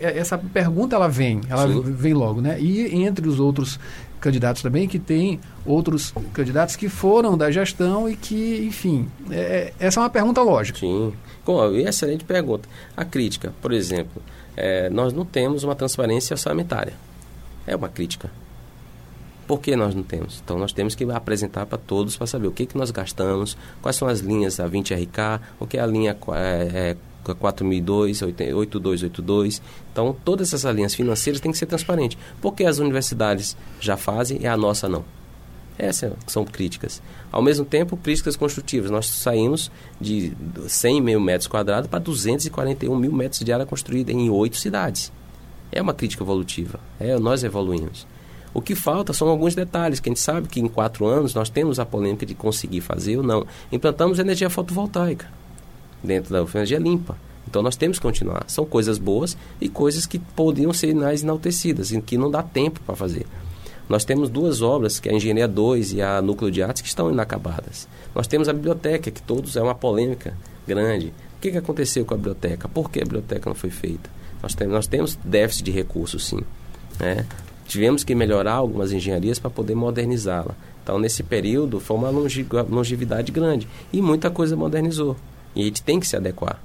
Essa 0.00 0.38
pergunta 0.38 0.94
ela 0.94 1.08
vem, 1.08 1.40
ela 1.48 1.66
Sim. 1.66 1.82
vem 1.82 2.14
logo, 2.14 2.40
né? 2.40 2.60
E 2.60 2.94
entre 3.02 3.26
os 3.26 3.40
outros 3.40 3.80
candidatos 4.20 4.62
também, 4.62 4.86
que 4.86 4.98
tem 4.98 5.40
outros 5.66 6.14
candidatos 6.32 6.76
que 6.76 6.88
foram 6.88 7.36
da 7.36 7.50
gestão 7.50 8.08
e 8.08 8.14
que, 8.14 8.64
enfim, 8.66 9.08
é, 9.30 9.72
essa 9.78 9.98
é 9.98 10.02
uma 10.02 10.10
pergunta 10.10 10.40
lógica. 10.40 10.78
Sim. 10.78 11.12
Bom, 11.48 11.74
excelente 11.76 12.26
pergunta. 12.26 12.68
A 12.94 13.06
crítica, 13.06 13.54
por 13.62 13.72
exemplo, 13.72 14.20
é, 14.54 14.90
nós 14.90 15.14
não 15.14 15.24
temos 15.24 15.64
uma 15.64 15.74
transparência 15.74 16.34
orçamentária. 16.34 16.92
É 17.66 17.74
uma 17.74 17.88
crítica. 17.88 18.30
Por 19.46 19.58
que 19.58 19.74
nós 19.74 19.94
não 19.94 20.02
temos? 20.02 20.42
Então, 20.44 20.58
nós 20.58 20.74
temos 20.74 20.94
que 20.94 21.10
apresentar 21.10 21.64
para 21.64 21.78
todos 21.78 22.18
para 22.18 22.26
saber 22.26 22.48
o 22.48 22.52
que, 22.52 22.66
que 22.66 22.76
nós 22.76 22.90
gastamos, 22.90 23.56
quais 23.80 23.96
são 23.96 24.06
as 24.06 24.20
linhas 24.20 24.60
a 24.60 24.68
20RK, 24.68 25.40
o 25.58 25.66
que 25.66 25.78
é 25.78 25.80
a 25.80 25.86
linha 25.86 26.14
é, 26.34 26.96
é, 27.24 27.34
4002, 27.34 28.20
8282. 28.20 29.62
Então, 29.90 30.14
todas 30.22 30.52
essas 30.52 30.74
linhas 30.76 30.94
financeiras 30.94 31.40
têm 31.40 31.50
que 31.50 31.56
ser 31.56 31.64
transparentes. 31.64 32.18
Porque 32.42 32.62
as 32.62 32.76
universidades 32.76 33.56
já 33.80 33.96
fazem 33.96 34.38
e 34.42 34.46
a 34.46 34.54
nossa 34.54 34.86
não. 34.86 35.02
Essas 35.78 36.12
são 36.26 36.44
críticas. 36.44 37.00
Ao 37.30 37.40
mesmo 37.40 37.64
tempo, 37.64 37.96
críticas 37.96 38.34
construtivas. 38.34 38.90
Nós 38.90 39.06
saímos 39.06 39.70
de 40.00 40.32
100 40.66 41.00
mil 41.00 41.20
metros 41.20 41.46
quadrados 41.46 41.88
para 41.88 42.00
241 42.00 42.96
mil 42.96 43.12
metros 43.12 43.40
de 43.40 43.52
área 43.52 43.64
construída 43.64 44.10
em 44.10 44.28
oito 44.28 44.56
cidades. 44.56 45.12
É 45.70 45.80
uma 45.80 45.94
crítica 45.94 46.24
evolutiva. 46.24 46.80
É, 46.98 47.16
nós 47.18 47.44
evoluímos. 47.44 48.06
O 48.52 48.60
que 48.60 48.74
falta 48.74 49.12
são 49.12 49.28
alguns 49.28 49.54
detalhes, 49.54 50.00
que 50.00 50.08
a 50.08 50.10
gente 50.10 50.20
sabe 50.20 50.48
que 50.48 50.58
em 50.58 50.66
quatro 50.66 51.06
anos 51.06 51.34
nós 51.34 51.48
temos 51.48 51.78
a 51.78 51.86
polêmica 51.86 52.26
de 52.26 52.34
conseguir 52.34 52.80
fazer 52.80 53.18
ou 53.18 53.22
não. 53.22 53.46
Implantamos 53.70 54.18
energia 54.18 54.50
fotovoltaica 54.50 55.30
dentro 56.02 56.32
da 56.32 56.40
energia 56.40 56.78
limpa. 56.78 57.16
Então 57.46 57.62
nós 57.62 57.76
temos 57.76 57.98
que 57.98 58.02
continuar. 58.02 58.44
São 58.46 58.64
coisas 58.64 58.98
boas 58.98 59.36
e 59.60 59.68
coisas 59.68 60.06
que 60.06 60.18
poderiam 60.18 60.72
ser 60.72 60.94
mais 60.94 61.22
enaltecidas, 61.22 61.92
em 61.92 62.00
que 62.00 62.18
não 62.18 62.30
dá 62.30 62.42
tempo 62.42 62.80
para 62.80 62.96
fazer. 62.96 63.26
Nós 63.88 64.04
temos 64.04 64.28
duas 64.28 64.60
obras, 64.60 65.00
que 65.00 65.08
é 65.08 65.12
a 65.12 65.14
Engenharia 65.14 65.48
2 65.48 65.94
e 65.94 66.02
a 66.02 66.20
Núcleo 66.20 66.50
de 66.50 66.62
Artes, 66.62 66.82
que 66.82 66.88
estão 66.88 67.10
inacabadas. 67.10 67.88
Nós 68.14 68.26
temos 68.26 68.48
a 68.48 68.52
biblioteca, 68.52 69.10
que 69.10 69.22
todos 69.22 69.56
é 69.56 69.62
uma 69.62 69.74
polêmica 69.74 70.36
grande. 70.66 71.06
O 71.36 71.40
que, 71.40 71.50
que 71.50 71.56
aconteceu 71.56 72.04
com 72.04 72.14
a 72.14 72.16
biblioteca? 72.16 72.68
Por 72.68 72.90
que 72.90 73.00
a 73.00 73.04
biblioteca 73.04 73.48
não 73.48 73.54
foi 73.54 73.70
feita? 73.70 74.10
Nós 74.42 74.54
temos, 74.54 74.74
nós 74.74 74.86
temos 74.86 75.18
déficit 75.24 75.64
de 75.64 75.70
recursos, 75.70 76.26
sim. 76.26 76.40
Né? 77.00 77.24
Tivemos 77.66 78.04
que 78.04 78.14
melhorar 78.14 78.54
algumas 78.54 78.92
engenharias 78.92 79.38
para 79.38 79.50
poder 79.50 79.74
modernizá-la. 79.74 80.54
Então, 80.82 80.98
nesse 80.98 81.22
período, 81.22 81.80
foi 81.80 81.96
uma 81.96 82.10
longevidade 82.10 83.30
grande. 83.32 83.68
E 83.92 84.00
muita 84.02 84.30
coisa 84.30 84.56
modernizou. 84.56 85.16
E 85.54 85.62
a 85.62 85.64
gente 85.64 85.82
tem 85.82 85.98
que 86.00 86.06
se 86.06 86.16
adequar. 86.16 86.60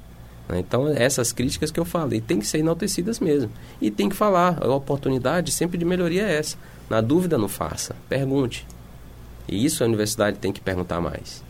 Né? 0.47 0.59
Então, 0.59 0.87
essas 0.89 1.31
críticas 1.31 1.71
que 1.71 1.79
eu 1.79 1.85
falei 1.85 2.21
tem 2.21 2.39
que 2.39 2.47
ser 2.47 2.59
enaltecidas 2.59 3.19
mesmo. 3.19 3.51
E 3.81 3.89
tem 3.89 4.09
que 4.09 4.15
falar. 4.15 4.57
A 4.61 4.67
oportunidade 4.73 5.51
sempre 5.51 5.77
de 5.77 5.85
melhoria 5.85 6.23
é 6.23 6.37
essa. 6.37 6.57
Na 6.89 7.01
dúvida, 7.01 7.37
não 7.37 7.47
faça. 7.47 7.95
Pergunte. 8.09 8.65
E 9.47 9.65
isso 9.65 9.83
a 9.83 9.87
universidade 9.87 10.37
tem 10.37 10.51
que 10.51 10.61
perguntar 10.61 11.01
mais. 11.01 11.43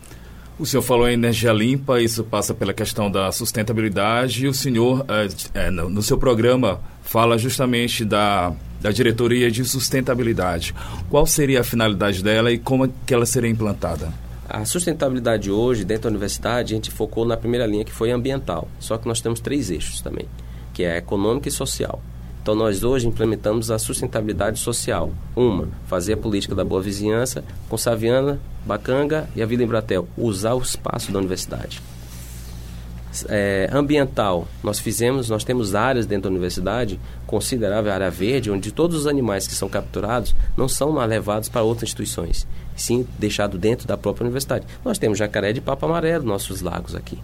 O 0.58 0.66
senhor 0.66 0.84
falou 0.84 1.10
em 1.10 1.14
energia 1.14 1.52
limpa, 1.52 2.00
isso 2.00 2.24
passa 2.24 2.54
pela 2.54 2.74
questão 2.74 3.10
da 3.10 3.32
sustentabilidade. 3.32 4.46
E 4.46 4.48
o 4.48 4.54
senhor, 4.54 5.06
é, 5.08 5.66
é, 5.66 5.72
no, 5.72 5.90
no, 5.90 6.02
seu 6.02 6.18
programa, 6.18 6.80
fala 7.02 7.38
justamente 7.38 8.06
da, 8.06 8.54
da 8.80 8.92
diretoria 8.92 9.50
de 9.50 9.66
sustentabilidade. 9.66 10.74
Qual 11.10 11.26
seria 11.26 11.62
a 11.62 11.64
finalidade 11.64 12.24
dela 12.24 12.52
e 12.52 12.60
como 12.60 12.86
é 12.86 12.90
que 13.06 13.14
ela 13.14 13.26
seria 13.26 13.50
implantada? 13.50 14.14
A 14.50 14.66
sustentabilidade 14.66 15.50
hoje, 15.50 15.86
dentro 15.86 16.04
da 16.04 16.10
universidade, 16.10 16.74
a 16.74 16.76
gente 16.76 16.92
focou 16.92 17.26
na 17.26 17.38
primeira 17.38 17.66
linha, 17.66 17.86
que 17.86 17.92
foi 17.92 18.12
ambiental. 18.12 18.68
Só 18.80 18.98
que 18.98 19.08
nós 19.08 19.22
temos 19.22 19.40
três 19.40 19.72
eixos 19.72 20.02
também, 20.02 20.28
que 20.74 20.84
é 20.84 20.98
econômica 20.98 21.48
e 21.48 21.52
social. 21.52 22.02
Então, 22.42 22.54
nós 22.56 22.84
hoje 22.84 23.08
implementamos 23.08 23.72
a 23.72 23.80
sustentabilidade 23.80 24.60
social. 24.60 25.12
Uma, 25.34 25.70
fazer 25.88 26.14
a 26.14 26.18
política 26.18 26.54
da 26.54 26.66
boa 26.66 26.82
vizinhança 26.82 27.42
com 27.70 27.78
Saviana, 27.78 28.38
Bacanga 28.66 29.30
e 29.34 29.42
a 29.42 29.46
Vila 29.46 29.64
Embratel. 29.64 30.08
Usar 30.18 30.54
o 30.54 30.62
espaço 30.62 31.10
da 31.10 31.20
universidade. 31.20 31.82
É, 33.30 33.70
ambiental, 33.72 34.48
nós 34.64 34.80
fizemos, 34.80 35.30
nós 35.30 35.44
temos 35.44 35.76
áreas 35.76 36.08
dentro 36.08 36.24
da 36.24 36.30
universidade, 36.30 37.00
considerável 37.28 37.94
área 37.94 38.10
verde, 38.10 38.50
onde 38.50 38.72
todos 38.72 38.98
os 38.98 39.08
animais 39.08 39.48
que 39.48 39.54
são 39.54 39.70
capturados 39.70 40.36
não 40.58 40.68
são 40.68 40.94
levados 41.06 41.48
para 41.48 41.62
outras 41.62 41.90
instituições, 41.90 42.48
sim 42.76 43.08
deixado 43.18 43.58
dentro 43.58 43.88
da 43.88 43.98
própria 43.98 44.26
universidade. 44.26 44.66
Nós 44.84 44.98
temos 44.98 45.18
jacaré 45.18 45.54
de 45.54 45.62
papo 45.62 45.86
amarelo 45.86 46.24
nos 46.24 46.32
nossos 46.32 46.62
lagos 46.62 46.96
aqui. 46.96 47.18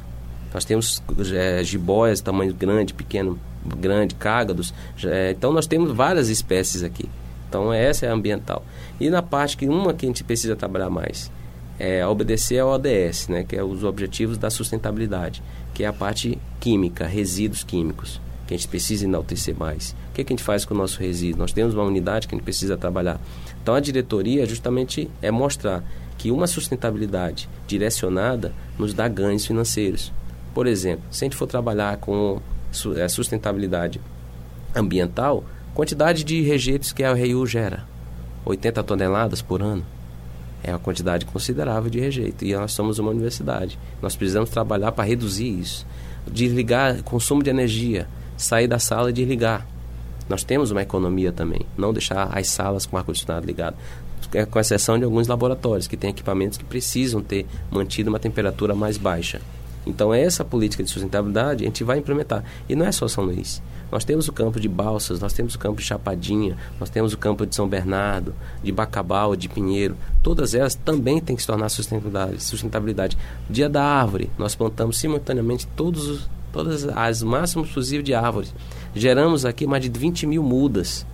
Nós 0.54 0.66
temos 0.66 1.02
é, 1.34 1.64
jiboias, 1.64 2.22
tamanho 2.22 2.54
grande, 2.54 2.94
pequeno, 2.94 3.40
grande, 3.78 4.16
cágados. 4.16 4.74
É, 5.04 5.32
então 5.32 5.52
nós 5.52 5.68
temos 5.68 5.92
várias 5.92 6.30
espécies 6.30 6.84
aqui. 6.84 7.10
Então 7.48 7.72
essa 7.74 8.06
é 8.06 8.10
a 8.10 8.14
ambiental. 8.14 8.64
E 9.00 9.10
na 9.10 9.22
parte 9.22 9.58
que 9.58 9.68
uma 9.68 9.94
que 9.94 10.06
a 10.06 10.10
gente 10.10 10.24
precisa 10.24 10.56
trabalhar 10.56 10.90
mais 10.90 11.32
é 11.80 12.06
obedecer 12.06 12.60
ao 12.60 12.70
ODS, 12.70 13.30
né, 13.30 13.46
que 13.48 13.56
é 13.56 13.64
os 13.64 13.84
objetivos 13.86 14.38
da 14.38 14.50
sustentabilidade, 14.50 15.42
que 15.74 15.84
é 15.84 15.88
a 15.88 15.94
parte 15.94 16.38
química, 16.60 17.08
resíduos 17.08 17.64
químicos, 17.64 18.20
que 18.46 18.54
a 18.54 18.58
gente 18.58 18.68
precisa 18.68 19.06
enaltecer 19.06 19.56
mais. 19.58 19.96
O 20.10 20.14
que, 20.14 20.22
é 20.22 20.24
que 20.26 20.34
a 20.34 20.36
gente 20.36 20.44
faz 20.44 20.66
com 20.66 20.74
o 20.74 20.78
nosso 20.78 21.00
resíduo? 21.00 21.40
Nós 21.40 21.54
temos 21.54 21.74
uma 21.74 21.84
unidade 21.84 22.28
que 22.28 22.36
a 22.36 22.38
gente 22.38 22.44
precisa 22.44 22.76
trabalhar. 22.76 23.20
Então 23.62 23.76
a 23.76 23.80
diretoria 23.80 24.46
justamente 24.46 25.10
é 25.22 25.32
mostrar 25.32 25.84
que 26.18 26.32
uma 26.32 26.48
sustentabilidade 26.48 27.50
direcionada 27.68 28.54
nos 28.78 28.94
dá 28.94 29.08
ganhos 29.08 29.46
financeiros. 29.46 30.12
Por 30.54 30.68
exemplo, 30.68 31.04
se 31.12 31.24
a 31.24 31.26
gente 31.26 31.36
for 31.36 31.48
trabalhar 31.48 31.98
com 31.98 32.42
é, 32.96 33.08
sustentabilidade 33.08 34.02
ambiental, 34.76 35.44
quantidade 35.74 36.24
de 36.24 36.42
rejeitos 36.42 36.92
que 36.92 37.04
a 37.04 37.14
REU 37.14 37.46
gera, 37.46 37.86
80 38.46 38.84
toneladas 38.84 39.42
por 39.42 39.62
ano. 39.62 39.86
É 40.64 40.72
uma 40.72 40.80
quantidade 40.80 41.26
considerável 41.26 41.90
de 41.90 42.00
rejeito. 42.00 42.44
E 42.44 42.54
nós 42.54 42.74
somos 42.74 43.00
uma 43.00 43.12
universidade. 43.12 43.80
Nós 44.02 44.16
precisamos 44.16 44.50
trabalhar 44.50 44.92
para 44.92 45.06
reduzir 45.06 45.48
isso. 45.48 45.86
Desligar 46.30 47.02
consumo 47.04 47.42
de 47.42 47.50
energia, 47.50 48.08
sair 48.36 48.68
da 48.68 48.78
sala 48.78 49.10
e 49.10 49.14
desligar. 49.14 49.66
Nós 50.30 50.44
temos 50.44 50.70
uma 50.70 50.84
economia 50.84 51.32
também. 51.32 51.66
Não 51.76 51.92
deixar 51.92 52.30
as 52.38 52.48
salas 52.48 52.86
com 52.86 52.96
ar-condicionado 52.96 53.46
ligado. 53.46 53.76
É, 54.32 54.46
com 54.46 54.60
exceção 54.60 55.00
de 55.00 55.04
alguns 55.04 55.28
laboratórios 55.28 55.88
que 55.88 55.98
têm 55.98 56.12
equipamentos 56.12 56.58
que 56.58 56.64
precisam 56.64 57.20
ter 57.20 57.48
mantido 57.72 58.10
uma 58.10 58.20
temperatura 58.20 58.76
mais 58.76 58.96
baixa. 58.96 59.42
Então, 59.88 60.14
essa 60.14 60.46
política 60.46 60.84
de 60.84 60.90
sustentabilidade 60.90 61.64
a 61.64 61.68
gente 61.68 61.84
vai 61.84 61.98
implementar. 61.98 62.44
E 62.68 62.76
não 62.76 62.86
é 62.86 62.92
só 62.92 63.08
São 63.08 63.24
Luís. 63.24 63.60
Nós 63.92 64.06
temos 64.06 64.28
o 64.28 64.32
campo 64.32 64.60
de 64.60 64.70
Balsas, 64.70 65.20
nós 65.20 65.34
temos 65.34 65.56
o 65.56 65.60
campo 65.60 65.82
de 65.82 65.88
Chapadinha, 65.88 66.56
nós 66.80 66.92
temos 66.92 67.12
o 67.12 67.18
campo 67.18 67.44
de 67.46 67.56
São 67.56 67.68
Bernardo, 67.68 68.36
de 68.64 68.72
Bacabal, 68.72 69.36
de 69.36 69.50
Pinheiro. 69.50 69.98
Todas 70.22 70.54
elas 70.54 70.76
também 70.76 71.20
têm 71.20 71.36
que 71.36 71.42
se 71.42 71.48
tornar 71.48 71.70
sustentabilidade. 71.70 72.44
sustentabilidade. 72.44 73.18
Dia 73.50 73.68
da 73.68 73.84
árvore, 73.84 74.30
nós 74.38 74.54
plantamos 74.54 75.00
simultaneamente 75.00 75.66
todos 75.76 76.08
os, 76.08 76.30
todas 76.52 76.88
as 76.88 77.24
máximos 77.24 77.70
possíveis 77.70 78.04
de 78.04 78.14
árvores. 78.14 78.54
Geramos 78.96 79.46
aqui 79.46 79.68
mais 79.68 79.84
de 79.84 79.90
20 79.90 80.26
mil 80.28 80.44
mudas 80.44 81.06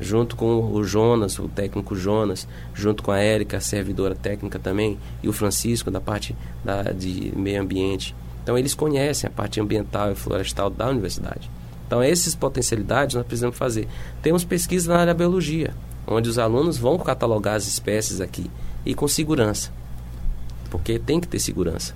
junto 0.00 0.34
com 0.34 0.72
o 0.72 0.82
Jonas, 0.82 1.38
o 1.38 1.46
técnico 1.46 1.94
Jonas, 1.94 2.48
junto 2.74 3.02
com 3.02 3.12
a 3.12 3.18
Érica, 3.18 3.58
a 3.58 3.60
servidora 3.60 4.14
técnica 4.14 4.58
também, 4.58 4.98
e 5.22 5.28
o 5.28 5.32
Francisco 5.32 5.90
da 5.90 6.00
parte 6.00 6.34
da, 6.64 6.82
de 6.84 7.32
meio 7.36 7.60
ambiente. 7.60 8.14
Então 8.42 8.56
eles 8.56 8.74
conhecem 8.74 9.28
a 9.28 9.30
parte 9.30 9.60
ambiental 9.60 10.10
e 10.10 10.14
florestal 10.14 10.70
da 10.70 10.88
universidade. 10.88 11.50
Então 11.86 12.02
essas 12.02 12.34
potencialidades 12.34 13.14
nós 13.14 13.26
precisamos 13.26 13.58
fazer. 13.58 13.86
Temos 14.22 14.44
pesquisa 14.44 14.92
na 14.92 15.00
área 15.00 15.14
biologia, 15.14 15.74
onde 16.06 16.28
os 16.28 16.38
alunos 16.38 16.78
vão 16.78 16.98
catalogar 16.98 17.56
as 17.56 17.66
espécies 17.66 18.20
aqui 18.20 18.50
e 18.86 18.94
com 18.94 19.06
segurança, 19.06 19.70
porque 20.70 20.98
tem 20.98 21.20
que 21.20 21.28
ter 21.28 21.38
segurança. 21.38 21.94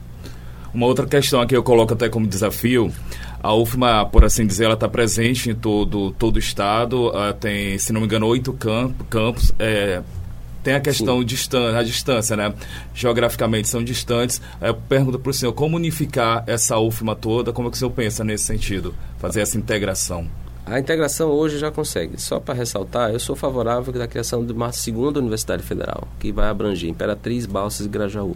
Uma 0.74 0.86
outra 0.86 1.06
questão 1.06 1.40
aqui 1.40 1.56
eu 1.56 1.62
coloco 1.62 1.94
até 1.94 2.08
como 2.08 2.26
desafio 2.26 2.92
a 3.40 3.54
UFMA, 3.54 4.06
por 4.06 4.24
assim 4.24 4.46
dizer, 4.46 4.64
ela 4.64 4.74
está 4.74 4.88
presente 4.88 5.50
em 5.50 5.54
todo, 5.54 6.10
todo 6.12 6.36
o 6.36 6.38
estado. 6.38 7.08
Uh, 7.08 7.32
tem, 7.38 7.78
se 7.78 7.92
não 7.92 8.00
me 8.00 8.06
engano, 8.06 8.26
oito 8.26 8.52
camp, 8.54 8.98
campos. 9.08 9.52
É, 9.58 10.02
tem 10.62 10.74
a 10.74 10.80
questão 10.80 11.22
distan 11.22 11.76
a 11.76 11.82
distância, 11.82 12.34
né? 12.36 12.54
Geograficamente 12.94 13.68
são 13.68 13.84
distantes. 13.84 14.40
Eu 14.60 14.74
pergunto 14.74 15.18
para 15.18 15.28
o 15.28 15.34
senhor, 15.34 15.52
como 15.52 15.76
unificar 15.76 16.42
essa 16.46 16.78
UFMA 16.78 17.14
toda? 17.14 17.52
Como 17.52 17.68
é 17.68 17.70
que 17.70 17.76
o 17.76 17.78
senhor 17.78 17.90
pensa 17.90 18.24
nesse 18.24 18.44
sentido? 18.44 18.94
Fazer 19.18 19.42
essa 19.42 19.58
integração? 19.58 20.26
A 20.64 20.80
integração 20.80 21.28
hoje 21.28 21.58
já 21.58 21.70
consegue. 21.70 22.18
Só 22.18 22.40
para 22.40 22.54
ressaltar, 22.54 23.10
eu 23.10 23.20
sou 23.20 23.36
favorável 23.36 23.92
da 23.92 24.08
criação 24.08 24.44
de 24.44 24.52
uma 24.54 24.72
segunda 24.72 25.20
universidade 25.20 25.62
federal, 25.62 26.08
que 26.18 26.32
vai 26.32 26.48
abranger 26.48 26.88
Imperatriz, 26.88 27.44
Balsas 27.44 27.84
e 27.84 27.88
Grajaú 27.90 28.34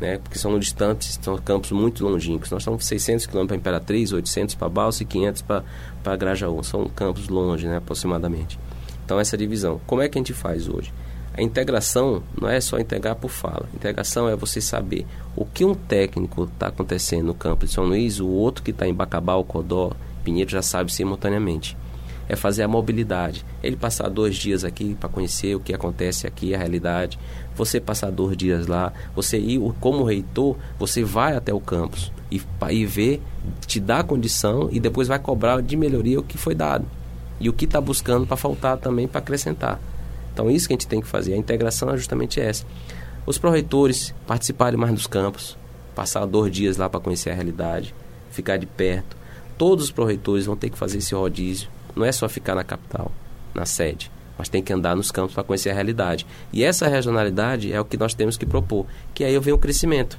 né, 0.00 0.18
porque 0.18 0.38
são 0.38 0.58
distantes, 0.58 1.18
são 1.22 1.36
campos 1.38 1.72
muito 1.72 2.04
longínquos. 2.04 2.50
Nós 2.50 2.62
estamos 2.62 2.84
600 2.84 3.26
quilômetros 3.26 3.60
para 3.60 3.70
Imperatriz, 3.70 4.12
800 4.12 4.54
para 4.54 4.68
Balsa 4.68 5.02
e 5.02 5.06
500 5.06 5.42
para 5.42 6.16
Grajaú. 6.16 6.62
São 6.62 6.86
campos 6.86 7.28
longe, 7.28 7.66
né, 7.66 7.76
aproximadamente. 7.76 8.58
Então, 9.04 9.20
essa 9.20 9.36
divisão. 9.36 9.80
Como 9.86 10.02
é 10.02 10.08
que 10.08 10.18
a 10.18 10.20
gente 10.20 10.32
faz 10.32 10.68
hoje? 10.68 10.92
A 11.36 11.42
integração 11.42 12.22
não 12.40 12.48
é 12.48 12.60
só 12.60 12.78
integrar 12.78 13.16
por 13.16 13.28
fala. 13.28 13.68
A 13.72 13.76
integração 13.76 14.28
é 14.28 14.36
você 14.36 14.60
saber 14.60 15.04
o 15.34 15.44
que 15.44 15.64
um 15.64 15.74
técnico 15.74 16.44
está 16.44 16.68
acontecendo 16.68 17.26
no 17.26 17.34
campo 17.34 17.66
de 17.66 17.72
São 17.72 17.84
Luís, 17.84 18.20
o 18.20 18.28
outro 18.28 18.62
que 18.62 18.70
está 18.70 18.86
em 18.86 18.94
Bacabal, 18.94 19.42
Codó, 19.44 19.92
Pinheiro 20.22 20.50
já 20.50 20.62
sabe 20.62 20.92
simultaneamente 20.92 21.76
é 22.28 22.36
fazer 22.36 22.62
a 22.62 22.68
mobilidade. 22.68 23.44
Ele 23.62 23.76
passar 23.76 24.08
dois 24.08 24.36
dias 24.36 24.64
aqui 24.64 24.94
para 24.94 25.08
conhecer 25.08 25.54
o 25.54 25.60
que 25.60 25.74
acontece 25.74 26.26
aqui, 26.26 26.54
a 26.54 26.58
realidade. 26.58 27.18
Você 27.56 27.80
passar 27.80 28.10
dois 28.10 28.36
dias 28.36 28.66
lá, 28.66 28.92
você 29.14 29.38
ir 29.38 29.60
como 29.80 30.04
reitor, 30.04 30.56
você 30.78 31.04
vai 31.04 31.36
até 31.36 31.52
o 31.52 31.60
campus 31.60 32.10
e, 32.30 32.42
e 32.70 32.86
ver, 32.86 33.22
te 33.66 33.78
dá 33.78 34.00
a 34.00 34.04
condição 34.04 34.68
e 34.72 34.80
depois 34.80 35.08
vai 35.08 35.18
cobrar 35.18 35.62
de 35.62 35.76
melhoria 35.76 36.18
o 36.18 36.22
que 36.22 36.36
foi 36.36 36.54
dado. 36.54 36.84
E 37.40 37.48
o 37.48 37.52
que 37.52 37.64
está 37.64 37.80
buscando 37.80 38.26
para 38.26 38.36
faltar 38.36 38.76
também 38.78 39.06
para 39.06 39.18
acrescentar. 39.18 39.80
Então, 40.32 40.50
isso 40.50 40.66
que 40.66 40.74
a 40.74 40.76
gente 40.76 40.88
tem 40.88 41.00
que 41.00 41.06
fazer. 41.06 41.34
A 41.34 41.36
integração 41.36 41.90
é 41.90 41.96
justamente 41.96 42.40
essa. 42.40 42.64
Os 43.26 43.38
pró-reitores 43.38 44.14
participarem 44.26 44.78
mais 44.78 44.92
dos 44.92 45.06
campos, 45.06 45.56
passar 45.94 46.26
dois 46.26 46.52
dias 46.52 46.76
lá 46.76 46.88
para 46.88 47.00
conhecer 47.00 47.30
a 47.30 47.34
realidade, 47.34 47.94
ficar 48.30 48.56
de 48.56 48.66
perto. 48.66 49.16
Todos 49.56 49.84
os 49.84 49.90
pró-reitores 49.90 50.46
vão 50.46 50.56
ter 50.56 50.70
que 50.70 50.78
fazer 50.78 50.98
esse 50.98 51.14
rodízio 51.14 51.68
não 51.94 52.04
é 52.04 52.12
só 52.12 52.28
ficar 52.28 52.54
na 52.54 52.64
capital, 52.64 53.10
na 53.54 53.64
sede, 53.64 54.10
mas 54.36 54.48
tem 54.48 54.62
que 54.62 54.72
andar 54.72 54.96
nos 54.96 55.10
campos 55.10 55.34
para 55.34 55.44
conhecer 55.44 55.70
a 55.70 55.74
realidade. 55.74 56.26
E 56.52 56.64
essa 56.64 56.88
regionalidade 56.88 57.72
é 57.72 57.80
o 57.80 57.84
que 57.84 57.96
nós 57.96 58.14
temos 58.14 58.36
que 58.36 58.46
propor, 58.46 58.86
que 59.14 59.24
aí 59.24 59.38
vem 59.38 59.54
o 59.54 59.58
crescimento. 59.58 60.18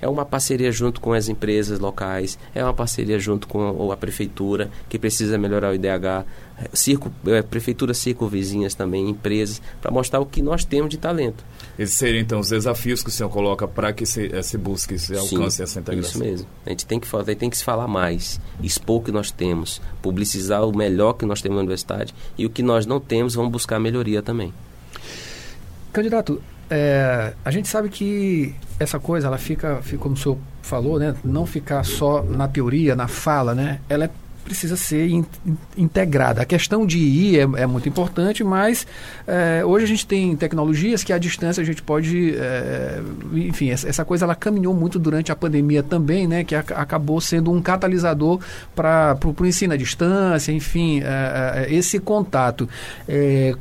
É 0.00 0.08
uma 0.08 0.24
parceria 0.24 0.70
junto 0.70 1.00
com 1.00 1.12
as 1.12 1.28
empresas 1.28 1.78
locais, 1.78 2.38
é 2.54 2.62
uma 2.62 2.74
parceria 2.74 3.18
junto 3.18 3.48
com 3.48 3.90
a 3.90 3.96
prefeitura, 3.96 4.70
que 4.88 4.98
precisa 4.98 5.38
melhorar 5.38 5.70
o 5.70 5.74
IDH, 5.74 6.24
circo, 6.72 7.12
é, 7.26 7.42
prefeitura 7.42 7.94
circo-vizinhas 7.94 8.74
também, 8.74 9.08
empresas, 9.08 9.60
para 9.80 9.90
mostrar 9.90 10.20
o 10.20 10.26
que 10.26 10.42
nós 10.42 10.64
temos 10.64 10.90
de 10.90 10.98
talento. 10.98 11.44
Esses 11.78 11.94
seriam, 11.94 12.20
então, 12.20 12.40
os 12.40 12.48
desafios 12.48 13.02
que 13.02 13.08
o 13.08 13.12
senhor 13.12 13.28
coloca 13.28 13.68
para 13.68 13.92
que 13.92 14.04
se, 14.04 14.34
eh, 14.34 14.42
se 14.42 14.58
busque, 14.58 14.98
se 14.98 15.16
alcance 15.16 15.56
Sim, 15.56 15.62
essa 15.62 15.80
integração. 15.80 16.10
Isso 16.10 16.18
mesmo. 16.18 16.48
A 16.66 16.70
gente 16.70 16.86
tem 16.86 16.98
que, 16.98 17.06
falar, 17.06 17.24
tem 17.24 17.48
que 17.48 17.56
se 17.56 17.64
falar 17.64 17.86
mais, 17.86 18.40
expor 18.62 19.00
o 19.00 19.02
que 19.02 19.12
nós 19.12 19.30
temos, 19.30 19.80
publicizar 20.02 20.66
o 20.66 20.76
melhor 20.76 21.12
que 21.12 21.24
nós 21.24 21.40
temos 21.40 21.56
na 21.56 21.60
universidade 21.60 22.14
e 22.36 22.44
o 22.44 22.50
que 22.50 22.62
nós 22.62 22.86
não 22.86 22.98
temos, 22.98 23.34
vamos 23.34 23.52
buscar 23.52 23.78
melhoria 23.78 24.22
também. 24.22 24.52
Candidato, 25.92 26.42
é, 26.70 27.32
a 27.44 27.50
gente 27.50 27.68
sabe 27.68 27.88
que 27.88 28.54
essa 28.78 28.98
coisa, 28.98 29.26
ela 29.26 29.38
fica, 29.38 29.80
fica, 29.82 29.98
como 29.98 30.14
o 30.14 30.18
senhor 30.18 30.38
falou, 30.62 30.98
né, 30.98 31.14
não 31.24 31.46
ficar 31.46 31.84
só 31.84 32.22
na 32.22 32.46
teoria, 32.46 32.94
na 32.94 33.08
fala, 33.08 33.54
né, 33.54 33.80
ela 33.88 34.04
é 34.04 34.10
precisa 34.48 34.76
ser 34.76 35.08
in, 35.08 35.26
in, 35.46 35.56
integrada. 35.76 36.40
A 36.40 36.44
questão 36.44 36.86
de 36.86 36.98
ir 36.98 37.38
é, 37.38 37.62
é 37.62 37.66
muito 37.66 37.86
importante, 37.88 38.42
mas 38.42 38.86
é, 39.26 39.62
hoje 39.64 39.84
a 39.84 39.88
gente 39.88 40.06
tem 40.06 40.34
tecnologias 40.34 41.04
que 41.04 41.12
à 41.12 41.18
distância 41.18 41.62
a 41.62 41.66
gente 41.66 41.82
pode, 41.82 42.34
é, 42.34 43.00
enfim, 43.34 43.70
essa, 43.70 43.86
essa, 43.86 44.04
coisa 44.04 44.24
ela 44.24 44.34
caminhou 44.34 44.72
muito 44.72 44.98
durante 44.98 45.30
a 45.30 45.36
pandemia 45.36 45.82
também, 45.82 46.26
né, 46.26 46.44
que 46.44 46.54
a, 46.54 46.60
acabou 46.60 47.20
sendo 47.20 47.52
um 47.52 47.60
catalisador 47.60 48.40
para 48.74 49.18
o 49.22 49.46
ensino 49.46 49.74
à 49.74 49.76
distância, 49.76 50.50
enfim, 50.50 51.02
é, 51.04 51.66
esse 51.68 51.98
contato. 51.98 52.66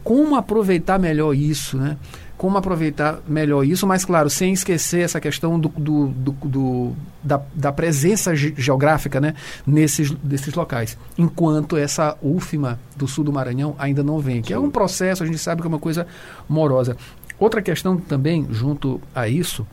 como 0.03 0.37
aproveitar 0.37 0.97
melhor 0.97 1.33
isso, 1.35 1.77
né? 1.77 1.97
Como 2.37 2.57
aproveitar 2.57 3.19
melhor 3.27 3.63
isso, 3.65 3.87
mas 3.87 4.05
claro, 4.05 4.29
sem 4.29 4.53
esquecer 4.53 5.01
essa 5.01 5.19
questão 5.19 5.59
do, 5.59 5.69
do, 5.69 6.07
do, 6.07 6.31
do 6.31 6.95
da, 7.23 7.41
da, 7.53 7.71
presença 7.71 8.35
geográfica 8.35 9.19
né, 9.19 9.33
nesses, 9.65 10.11
desses 10.11 10.53
locais. 10.53 10.97
Enquanto 11.17 11.75
essa 11.75 12.15
UFMA 12.21 12.79
do 12.95 13.07
sul 13.07 13.23
do 13.23 13.33
Maranhão 13.33 13.75
ainda 13.79 14.03
não 14.03 14.19
vem, 14.19 14.41
que 14.41 14.53
é 14.53 14.59
um 14.59 14.69
processo, 14.69 15.23
a 15.23 15.25
gente 15.25 15.39
sabe 15.39 15.61
que 15.61 15.67
é 15.67 15.69
uma 15.69 15.79
coisa 15.79 16.05
morosa. 16.47 16.95
Outra 17.39 17.61
questão 17.61 17.97
também, 17.97 18.47
junto 18.51 19.01
a 19.13 19.27
isso, 19.27 19.65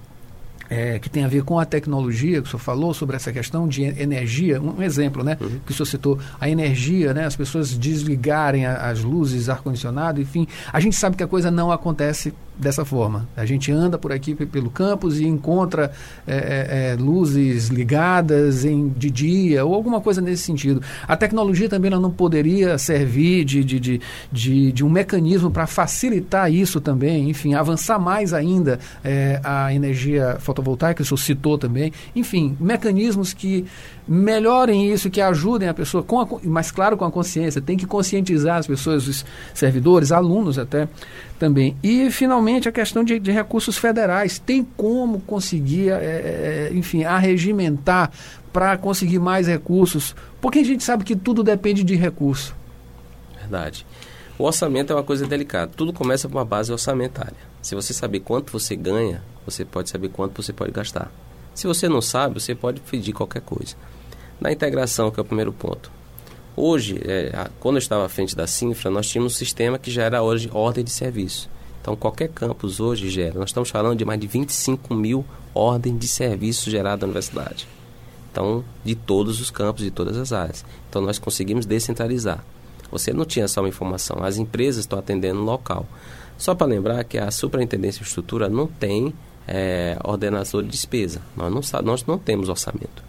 é, 0.68 0.98
que 0.98 1.11
tem 1.11 1.24
a 1.24 1.29
ver 1.29 1.44
com 1.44 1.59
a 1.59 1.64
tecnologia, 1.64 2.40
que 2.40 2.48
o 2.48 2.50
senhor 2.50 2.61
falou 2.61 2.94
sobre 2.94 3.16
essa 3.16 3.33
questão 3.33 3.68
de 3.68 3.83
energia, 3.85 4.61
um 4.61 4.83
exemplo, 4.83 5.22
né, 5.22 5.37
uhum. 5.40 5.61
que 5.64 5.72
o 5.72 5.74
senhor 5.74 5.87
citou, 5.87 6.18
a 6.40 6.48
energia, 6.48 7.12
né, 7.12 7.24
as 7.24 7.37
pessoas 7.37 7.77
desligarem 7.77 8.66
a, 8.66 8.88
as 8.88 9.03
luzes, 9.03 9.48
ar-condicionado, 9.48 10.20
enfim, 10.20 10.46
a 10.72 10.81
gente 10.81 10.96
sabe 10.96 11.16
que 11.16 11.22
a 11.22 11.29
coisa 11.29 11.50
não 11.50 11.70
acontece 11.70 12.33
dessa 12.57 12.85
forma. 12.85 13.29
A 13.37 13.45
gente 13.45 13.73
anda 13.73 13.99
por 13.99 14.12
aqui 14.12 14.35
pelo 14.35 14.71
campus 14.71 15.19
e 15.19 15.27
encontra 15.27 15.93
é, 16.27 16.35
é, 16.35 16.93
é, 16.93 16.97
luzes 16.97 17.69
ligadas 17.69 18.64
em, 18.64 18.88
de 18.88 19.11
dia 19.11 19.64
ou 19.64 19.75
alguma 19.75 20.01
coisa 20.01 20.21
nesse 20.21 20.45
sentido. 20.45 20.81
A 21.07 21.17
tecnologia 21.17 21.69
também 21.69 21.90
não 21.90 22.11
poderia 22.11 22.79
servir 22.79 23.45
de, 23.45 23.64
de, 23.64 23.81
de, 23.81 24.01
de, 24.31 24.73
de 24.73 24.85
um 24.85 24.88
mecanismo 24.88 25.51
para 25.51 25.67
facilitar 25.67 26.53
isso 26.53 26.81
também, 26.81 27.29
enfim, 27.29 27.55
avançar 27.55 27.99
mais 27.99 28.33
ainda 28.33 28.79
é, 29.03 29.40
a 29.43 29.75
energia 29.75 30.37
fotovoltaica, 30.38 31.03
o 31.03 31.05
senhor 31.05 31.19
citou 31.19 31.59
também. 31.59 31.93
Enfim, 32.14 32.57
mecanismos 32.61 33.33
que 33.33 33.64
melhorem 34.07 34.93
isso, 34.93 35.11
que 35.11 35.21
ajudem 35.21 35.69
a 35.69 35.75
pessoa, 35.75 36.03
com 36.03 36.21
a, 36.21 36.29
mas 36.43 36.71
claro 36.71 36.97
com 36.97 37.05
a 37.05 37.11
consciência, 37.11 37.61
tem 37.61 37.77
que 37.77 37.87
conscientizar 37.87 38.59
as 38.59 38.67
pessoas, 38.67 39.09
os 39.09 39.25
servidores, 39.55 40.12
alunos 40.12 40.59
até 40.59 40.88
também. 41.38 41.77
E, 41.83 42.11
finalmente, 42.11 42.69
a 42.69 42.73
questão 42.73 43.03
de, 43.03 43.19
de 43.19 43.31
recursos 43.31 43.77
federais. 43.77 44.38
Tem 44.38 44.62
como 44.77 45.21
conseguir, 45.21 45.90
é, 45.90 45.95
é, 45.95 46.71
enfim, 46.75 47.05
arregimentar 47.05 48.11
para 48.53 48.77
conseguir 48.77 49.19
mais 49.19 49.47
recursos? 49.47 50.14
Porque 50.40 50.59
a 50.59 50.64
gente 50.64 50.85
sabe 50.85 51.05
que 51.05 51.17
tudo 51.17 51.43
depende 51.43 51.83
de 51.83 51.97
recurso. 51.97 52.55
Verdade. 53.38 53.87
O 54.38 54.45
orçamento 54.45 54.93
é 54.93 54.97
uma 54.97 55.03
coisa 55.03 55.27
delicada. 55.27 55.73
Tudo 55.77 55.93
começa 55.93 56.29
com 56.29 56.37
uma 56.37 56.45
base 56.45 56.71
orçamentária. 56.73 57.37
Se 57.62 57.75
você 57.75 57.95
saber 57.95 58.21
quanto 58.21 58.53
você 58.53 58.75
ganha, 58.75 59.23
você 59.47 59.64
pode 59.64 59.88
saber 59.88 60.09
quanto 60.09 60.43
você 60.43 60.53
pode 60.53 60.73
gastar. 60.73 61.11
Se 61.55 61.67
você 61.67 61.88
não 61.88 62.03
sabe, 62.03 62.40
você 62.40 62.55
pode 62.55 62.81
pedir 62.81 63.12
qualquer 63.12 63.40
coisa. 63.43 63.77
Na 64.40 64.53
integração, 64.53 65.11
que 65.11 65.18
é 65.18 65.23
o 65.23 65.25
primeiro 65.25 65.53
ponto. 65.53 65.90
Hoje, 66.57 67.01
é, 67.05 67.49
quando 67.59 67.77
eu 67.77 67.81
estava 67.81 68.07
à 68.07 68.09
frente 68.09 68.37
da 68.37 68.47
Cinfra, 68.47 68.90
nós 68.90 69.09
tínhamos 69.09 69.33
um 69.33 69.37
sistema 69.37 69.79
que 69.79 69.90
já 69.90 70.05
era 70.05 70.23
hoje 70.23 70.49
ordem 70.53 70.85
de 70.85 70.90
serviço. 70.90 71.51
Então, 71.81 71.97
qualquer 71.97 72.29
campus 72.29 72.81
hoje 72.81 73.11
gera. 73.11 73.38
Nós 73.38 73.51
estamos 73.51 73.68
falando 73.70 73.99
de 73.99 74.05
mais 74.05 74.20
de 74.20 74.27
25 74.27 74.94
mil 74.94 75.25
ordens 75.53 75.99
de 75.99 76.09
serviço 76.09 76.70
geradas 76.70 77.01
na 77.01 77.07
universidade. 77.07 77.68
Então, 78.31 78.64
de 78.85 78.94
todos 78.94 79.40
os 79.40 79.51
campos, 79.51 79.83
de 79.83 79.90
todas 79.90 80.16
as 80.16 80.33
áreas. 80.33 80.64
Então, 80.88 81.03
nós 81.03 81.18
conseguimos 81.18 81.66
descentralizar. 81.66 82.44
Você 82.90 83.12
não 83.12 83.25
tinha 83.25 83.49
só 83.49 83.61
uma 83.61 83.68
informação, 83.68 84.23
as 84.23 84.37
empresas 84.37 84.85
estão 84.85 84.99
atendendo 84.99 85.40
no 85.40 85.44
local. 85.44 85.87
Só 86.38 86.55
para 86.55 86.66
lembrar 86.66 87.05
que 87.05 87.18
a 87.18 87.31
Superintendência 87.31 88.01
de 88.01 88.09
Estrutura 88.09 88.49
não 88.49 88.66
tem 88.66 89.12
é, 89.47 89.99
ordenador 90.05 90.62
de 90.62 90.68
despesa. 90.68 91.20
Nós 91.37 91.53
não, 91.53 91.83
nós 91.83 92.07
não 92.07 92.18
temos 92.18 92.49
orçamento. 92.49 93.03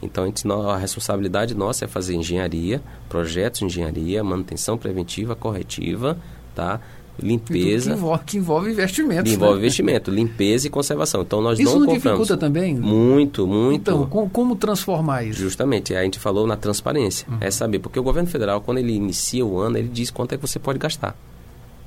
Então, 0.00 0.30
a, 0.68 0.76
responsabilidade 0.76 1.54
nossa 1.54 1.84
é 1.84 1.88
fazer 1.88 2.14
engenharia, 2.14 2.80
projetos 3.08 3.60
de 3.60 3.66
engenharia, 3.66 4.22
manutenção 4.22 4.78
preventiva, 4.78 5.34
corretiva, 5.34 6.16
tá? 6.54 6.80
limpeza. 7.20 7.90
Que 7.90 7.96
envolve, 7.96 8.24
que 8.24 8.36
envolve 8.38 8.70
investimentos. 8.70 9.32
Envolve 9.32 9.54
né? 9.54 9.60
investimento, 9.60 10.10
limpeza 10.10 10.66
e 10.66 10.70
conservação. 10.70 11.22
Então 11.22 11.40
nós 11.40 11.58
isso 11.58 11.72
não, 11.72 11.80
não 11.80 11.86
compramos. 11.86 12.02
dificulta 12.02 12.36
também? 12.36 12.74
Muito, 12.74 13.46
muito. 13.46 13.74
Então, 13.74 14.06
com, 14.06 14.28
como 14.28 14.56
transformar 14.56 15.24
isso? 15.24 15.40
Justamente, 15.40 15.94
a 15.94 16.02
gente 16.02 16.18
falou 16.18 16.46
na 16.46 16.56
transparência. 16.56 17.26
Uhum. 17.28 17.38
É 17.40 17.50
saber, 17.50 17.80
porque 17.80 17.98
o 17.98 18.02
governo 18.02 18.28
federal, 18.28 18.60
quando 18.60 18.78
ele 18.78 18.92
inicia 18.92 19.44
o 19.44 19.58
ano, 19.58 19.78
ele 19.78 19.88
diz 19.88 20.10
quanto 20.10 20.32
é 20.32 20.36
que 20.36 20.46
você 20.46 20.58
pode 20.58 20.78
gastar. 20.78 21.16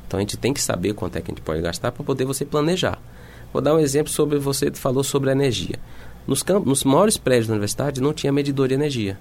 Então 0.07 0.17
a 0.17 0.21
gente 0.21 0.37
tem 0.37 0.53
que 0.53 0.61
saber 0.61 0.93
quanto 0.93 1.17
é 1.17 1.21
que 1.21 1.31
a 1.31 1.33
gente 1.33 1.41
pode 1.41 1.61
gastar 1.61 1.91
para 1.91 2.03
poder 2.03 2.25
você 2.25 2.43
planejar. 2.43 2.99
Vou 3.53 3.61
dar 3.61 3.75
um 3.75 3.79
exemplo 3.79 4.11
sobre, 4.11 4.37
você 4.39 4.71
falou 4.71 5.03
sobre 5.03 5.29
a 5.29 5.33
energia. 5.33 5.79
Nos, 6.27 6.43
campos, 6.43 6.67
nos 6.67 6.83
maiores 6.83 7.17
prédios 7.17 7.47
da 7.47 7.53
universidade 7.53 8.01
não 8.01 8.13
tinha 8.13 8.31
medidor 8.31 8.67
de 8.67 8.73
energia. 8.73 9.17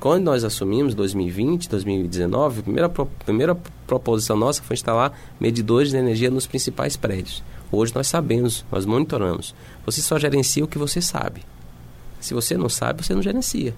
Quando 0.00 0.24
nós 0.24 0.42
assumimos, 0.42 0.94
2020, 0.94 1.68
2019, 1.68 2.60
a 2.60 2.62
primeira, 2.62 2.88
pro, 2.88 3.06
primeira 3.24 3.54
proposição 3.86 4.36
nossa 4.36 4.62
foi 4.62 4.74
instalar 4.74 5.16
medidores 5.38 5.90
de 5.90 5.96
energia 5.96 6.30
nos 6.30 6.46
principais 6.46 6.96
prédios. 6.96 7.42
Hoje 7.70 7.94
nós 7.94 8.08
sabemos, 8.08 8.64
nós 8.70 8.84
monitoramos. 8.84 9.54
Você 9.86 10.02
só 10.02 10.18
gerencia 10.18 10.64
o 10.64 10.68
que 10.68 10.76
você 10.76 11.00
sabe. 11.00 11.42
Se 12.20 12.34
você 12.34 12.56
não 12.56 12.68
sabe, 12.68 13.04
você 13.04 13.14
não 13.14 13.22
gerencia. 13.22 13.74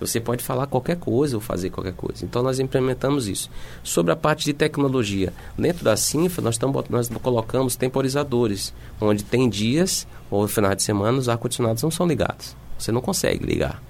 Você 0.00 0.20
pode 0.20 0.44
falar 0.44 0.66
qualquer 0.66 0.96
coisa 0.96 1.36
ou 1.36 1.40
fazer 1.40 1.70
qualquer 1.70 1.94
coisa. 1.94 2.24
Então 2.24 2.42
nós 2.42 2.60
implementamos 2.60 3.26
isso. 3.26 3.50
Sobre 3.82 4.12
a 4.12 4.16
parte 4.16 4.44
de 4.44 4.52
tecnologia, 4.52 5.32
dentro 5.56 5.84
da 5.84 5.96
Cinfa 5.96 6.40
nós, 6.40 6.56
tamo, 6.56 6.84
nós 6.88 7.08
colocamos 7.22 7.74
temporizadores, 7.74 8.72
onde 9.00 9.24
tem 9.24 9.48
dias 9.48 10.06
ou 10.30 10.46
final 10.48 10.74
de 10.74 10.82
semana 10.82 11.18
os 11.18 11.28
ar-condicionados 11.28 11.82
não 11.82 11.90
são 11.90 12.06
ligados. 12.06 12.56
Você 12.78 12.92
não 12.92 13.00
consegue 13.00 13.44
ligar. 13.44 13.82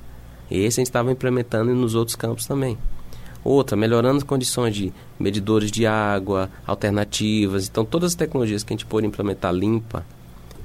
E 0.51 0.59
esse 0.59 0.81
a 0.81 0.83
gente 0.83 0.89
estava 0.89 1.13
implementando 1.13 1.75
nos 1.75 1.95
outros 1.95 2.17
campos 2.17 2.47
também. 2.47 2.79
Outra, 3.45 3.77
melhorando 3.77 4.19
as 4.19 4.25
condições 4.25 4.75
de 4.75 4.93
medidores 5.19 5.71
de 5.71 5.87
água, 5.87 6.51
alternativas. 6.67 7.69
Então 7.69 7.85
todas 7.85 8.13
as 8.13 8.15
tecnologias 8.15 8.63
que 8.63 8.73
a 8.73 8.77
gente 8.77 8.87
pôde 8.87 9.07
implementar 9.07 9.53
limpa 9.53 10.05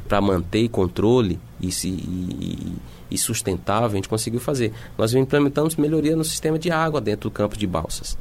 para 0.08 0.20
manter 0.20 0.68
controle 0.70 1.40
e, 1.62 1.68
e, 1.68 1.88
e 1.88 2.74
e 3.14 3.18
sustentável, 3.18 3.92
a 3.92 3.96
gente 3.96 4.10
conseguiu 4.10 4.40
fazer. 4.40 4.74
Nós 4.98 5.14
implementamos 5.14 5.76
melhoria 5.76 6.16
no 6.16 6.24
sistema 6.24 6.58
de 6.58 6.72
água 6.72 7.00
dentro 7.00 7.30
do 7.30 7.34
campo 7.34 7.56
de 7.56 7.68
balsas. 7.68 8.18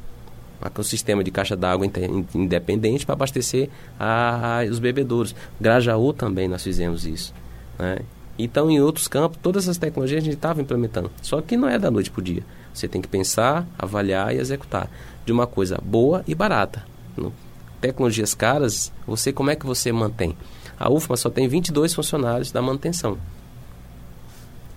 Um 0.77 0.83
sistema 0.83 1.23
de 1.23 1.31
caixa 1.31 1.57
d'água 1.57 1.85
independente 2.33 3.05
para 3.05 3.13
abastecer 3.13 3.69
a, 3.99 4.61
a, 4.61 4.63
os 4.63 4.79
bebedouros. 4.79 5.35
Grajaú 5.59 6.13
também 6.13 6.47
nós 6.47 6.63
fizemos 6.63 7.05
isso. 7.05 7.33
Né? 7.77 7.99
Então, 8.37 8.69
em 8.69 8.79
outros 8.79 9.07
campos, 9.07 9.37
todas 9.41 9.65
essas 9.65 9.77
tecnologias 9.77 10.21
a 10.21 10.25
gente 10.25 10.35
estava 10.35 10.61
implementando. 10.61 11.11
Só 11.21 11.41
que 11.41 11.55
não 11.55 11.69
é 11.69 11.77
da 11.77 11.91
noite 11.91 12.09
para 12.09 12.19
o 12.19 12.23
dia. 12.23 12.43
Você 12.73 12.87
tem 12.87 13.01
que 13.01 13.07
pensar, 13.07 13.67
avaliar 13.77 14.33
e 14.33 14.39
executar 14.39 14.89
de 15.25 15.31
uma 15.31 15.45
coisa 15.45 15.79
boa 15.83 16.23
e 16.27 16.33
barata. 16.33 16.83
No, 17.15 17.31
tecnologias 17.79 18.33
caras, 18.33 18.91
você 19.05 19.31
como 19.31 19.51
é 19.51 19.55
que 19.55 19.65
você 19.65 19.91
mantém? 19.91 20.35
A 20.79 20.89
UFMA 20.89 21.15
só 21.15 21.29
tem 21.29 21.47
22 21.47 21.93
funcionários 21.93 22.51
da 22.51 22.61
manutenção 22.61 23.17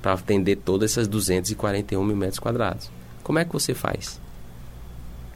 para 0.02 0.12
atender 0.12 0.56
todas 0.56 0.92
essas 0.92 1.08
241 1.08 2.04
mil 2.04 2.16
metros 2.16 2.38
quadrados. 2.38 2.90
Como 3.22 3.38
é 3.38 3.44
que 3.44 3.52
você 3.52 3.74
faz? 3.74 4.20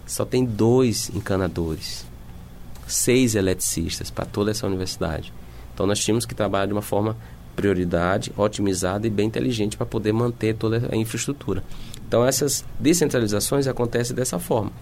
Só 0.06 0.24
tem 0.24 0.44
dois 0.44 1.10
encanadores, 1.14 2.04
seis 2.86 3.34
eletricistas 3.34 4.10
para 4.10 4.26
toda 4.26 4.50
essa 4.50 4.66
universidade. 4.66 5.32
Então 5.72 5.86
nós 5.86 5.98
tínhamos 5.98 6.26
que 6.26 6.34
trabalhar 6.34 6.66
de 6.66 6.72
uma 6.72 6.82
forma 6.82 7.16
prioridade, 7.56 8.32
otimizada 8.36 9.06
e 9.06 9.10
bem 9.10 9.26
inteligente 9.26 9.76
para 9.76 9.86
poder 9.86 10.12
manter 10.12 10.54
toda 10.54 10.88
a 10.90 10.96
infraestrutura. 10.96 11.62
Então 12.06 12.24
essas 12.24 12.64
descentralizações 12.78 13.66
acontecem 13.66 14.14
dessa 14.14 14.38
forma. 14.38 14.72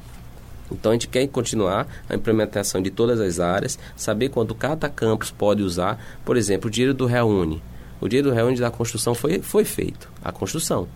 Então 0.70 0.92
a 0.92 0.94
gente 0.94 1.08
quer 1.08 1.26
continuar 1.28 1.86
a 2.08 2.14
implementação 2.14 2.80
de 2.80 2.90
todas 2.90 3.20
as 3.20 3.40
áreas, 3.40 3.78
saber 3.96 4.28
quando 4.28 4.54
cada 4.54 4.88
campus 4.88 5.30
pode 5.30 5.62
usar, 5.62 5.98
por 6.24 6.36
exemplo, 6.36 6.68
o 6.68 6.70
dinheiro 6.70 6.94
do 6.94 7.06
Reúne. 7.06 7.62
O 8.00 8.08
dia 8.08 8.22
do 8.22 8.32
Reúne 8.32 8.56
da 8.56 8.70
construção 8.70 9.14
foi, 9.14 9.40
foi 9.40 9.64
feito, 9.64 10.10
a 10.22 10.30
construção. 10.30 10.86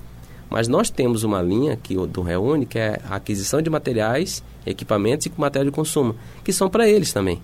Mas 0.49 0.69
nós 0.69 0.91
temos 0.91 1.25
uma 1.25 1.41
linha 1.41 1.77
que, 1.77 1.95
do 2.07 2.21
Reúne, 2.21 2.67
que 2.67 2.79
é 2.79 3.01
a 3.09 3.17
aquisição 3.17 3.63
de 3.63 3.71
materiais, 3.71 4.43
equipamentos 4.67 5.27
e 5.27 5.33
material 5.37 5.65
de 5.65 5.75
consumo, 5.75 6.15
que 6.45 6.53
são 6.53 6.69
para 6.69 6.87
eles 6.87 7.13
também. 7.13 7.41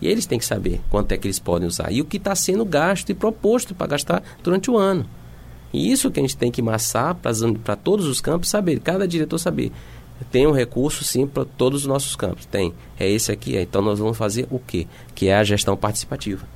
E 0.00 0.08
eles 0.08 0.26
têm 0.26 0.38
que 0.38 0.44
saber 0.44 0.80
quanto 0.88 1.12
é 1.12 1.16
que 1.16 1.26
eles 1.26 1.38
podem 1.38 1.66
usar 1.66 1.90
e 1.90 2.00
o 2.00 2.04
que 2.04 2.16
está 2.16 2.34
sendo 2.34 2.64
gasto 2.64 3.10
e 3.10 3.14
proposto 3.14 3.74
para 3.74 3.88
gastar 3.88 4.22
durante 4.42 4.70
o 4.70 4.76
ano. 4.76 5.04
E 5.72 5.90
isso 5.90 6.10
que 6.10 6.20
a 6.20 6.22
gente 6.22 6.36
tem 6.36 6.50
que 6.50 6.62
massar 6.62 7.14
para 7.14 7.76
todos 7.76 8.06
os 8.06 8.20
campos, 8.20 8.48
saber, 8.48 8.80
cada 8.80 9.06
diretor 9.06 9.38
saber. 9.38 9.72
Tem 10.30 10.46
um 10.46 10.52
recurso 10.52 11.04
sim 11.04 11.26
para 11.26 11.44
todos 11.44 11.82
os 11.82 11.86
nossos 11.86 12.16
campos. 12.16 12.46
Tem. 12.46 12.74
É 12.98 13.08
esse 13.08 13.30
aqui. 13.30 13.56
É. 13.56 13.62
Então 13.62 13.80
nós 13.82 13.98
vamos 13.98 14.16
fazer 14.16 14.46
o 14.50 14.58
quê? 14.58 14.86
Que 15.14 15.28
é 15.28 15.36
a 15.36 15.44
gestão 15.44 15.76
participativa. 15.76 16.46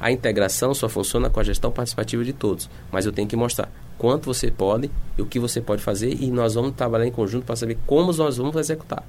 A 0.00 0.12
integração 0.12 0.74
só 0.74 0.88
funciona 0.88 1.28
com 1.28 1.40
a 1.40 1.44
gestão 1.44 1.72
participativa 1.72 2.22
de 2.24 2.32
todos, 2.32 2.70
mas 2.92 3.04
eu 3.04 3.12
tenho 3.12 3.26
que 3.26 3.34
mostrar 3.34 3.68
quanto 3.98 4.26
você 4.26 4.48
pode 4.48 4.88
e 5.16 5.22
o 5.22 5.26
que 5.26 5.40
você 5.40 5.60
pode 5.60 5.82
fazer 5.82 6.16
e 6.22 6.30
nós 6.30 6.54
vamos 6.54 6.76
trabalhar 6.76 7.06
em 7.06 7.10
conjunto 7.10 7.44
para 7.44 7.56
saber 7.56 7.76
como 7.84 8.12
nós 8.12 8.36
vamos 8.36 8.54
executar. 8.54 9.04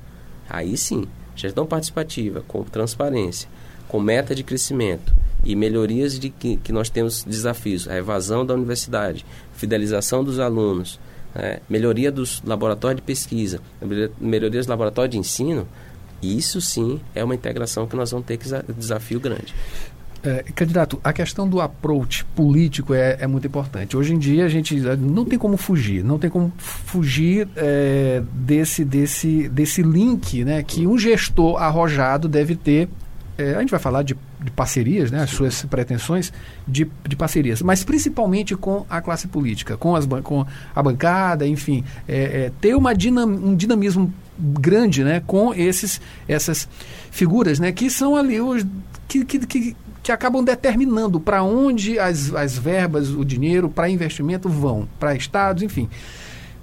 Aí 0.49 0.75
sim, 0.75 1.05
gestão 1.35 1.67
participativa, 1.67 2.43
com 2.47 2.63
transparência, 2.63 3.47
com 3.89 3.99
meta 3.99 4.33
de 4.33 4.43
crescimento 4.43 5.13
e 5.43 5.55
melhorias 5.55 6.17
de 6.17 6.29
que, 6.29 6.55
que 6.57 6.71
nós 6.71 6.89
temos 6.89 7.23
desafios, 7.23 7.87
a 7.89 7.97
evasão 7.97 8.45
da 8.45 8.53
universidade, 8.53 9.25
fidelização 9.53 10.23
dos 10.23 10.39
alunos, 10.39 10.99
é, 11.35 11.59
melhoria 11.69 12.11
dos 12.11 12.41
laboratórios 12.45 13.01
de 13.01 13.01
pesquisa, 13.01 13.59
melhoria 14.21 14.59
dos 14.59 14.67
laboratórios 14.67 15.11
de 15.11 15.17
ensino, 15.17 15.67
Isso 16.21 16.59
sim 16.59 16.99
é 17.15 17.23
uma 17.23 17.33
integração 17.33 17.87
que 17.87 17.95
nós 17.95 18.11
vamos 18.11 18.27
ter 18.27 18.37
que 18.37 18.47
desafio 18.73 19.19
grande. 19.19 19.53
É, 20.21 20.43
candidato, 20.53 20.99
a 21.01 21.13
questão 21.13 21.47
do 21.47 21.61
approach 21.61 22.25
político 22.35 22.93
é, 22.93 23.17
é, 23.21 23.25
muito 23.25 23.47
importante. 23.47 23.95
Hoje 23.95 24.13
em 24.13 24.19
dia 24.19 24.43
a 24.43 24.49
gente 24.49 24.75
eh, 24.85 24.97
não 24.97 25.23
tem 25.23 25.39
como 25.39 25.55
fugir, 25.55 26.03
não 26.03 26.19
tem 26.19 26.29
como 26.29 26.51
fugir 26.57 27.47
é, 27.55 28.21
desse, 28.33 28.83
desse, 28.83 29.47
desse 29.47 29.81
link 29.81 30.43
né, 30.43 30.61
que 30.61 30.85
um 30.85 30.97
gestor 30.97 31.55
arrojado 31.61 32.27
deve 32.27 32.55
ter. 32.55 32.89
É, 33.39 33.55
a 33.55 33.61
gente 33.61 33.71
vai 33.71 33.79
falar 33.79 34.03
de, 34.03 34.17
de 34.43 34.51
parcerias, 34.51 35.09
né, 35.11 35.23
as 35.23 35.29
suas 35.29 35.63
pretensões 35.63 36.33
de, 36.67 36.85
de 37.07 37.15
parcerias, 37.15 37.61
mas 37.61 37.85
principalmente 37.85 38.53
com 38.53 38.85
a 38.89 38.99
classe 38.99 39.29
política, 39.29 39.77
com, 39.77 39.95
as, 39.95 40.05
com 40.05 40.45
a 40.75 40.83
bancada, 40.83 41.47
enfim, 41.47 41.85
é, 42.05 42.51
ter 42.59 42.75
uma 42.75 42.93
dinam, 42.93 43.25
um 43.25 43.55
dinamismo 43.55 44.13
grande 44.37 45.05
né, 45.05 45.21
com 45.25 45.53
esses, 45.53 46.01
essas 46.27 46.67
figuras 47.11 47.59
né, 47.59 47.71
que 47.71 47.89
são 47.89 48.17
ali 48.17 48.41
os 48.41 48.65
que, 49.07 49.23
que, 49.23 49.39
que 49.39 49.75
que 50.01 50.13
acabam 50.13 50.43
determinando 50.43 51.19
para 51.19 51.43
onde 51.43 51.99
as, 51.99 52.33
as 52.33 52.57
verbas, 52.57 53.09
o 53.09 53.23
dinheiro 53.23 53.69
para 53.69 53.89
investimento 53.89 54.49
vão, 54.49 54.87
para 54.99 55.13
estados, 55.13 55.61
enfim. 55.61 55.89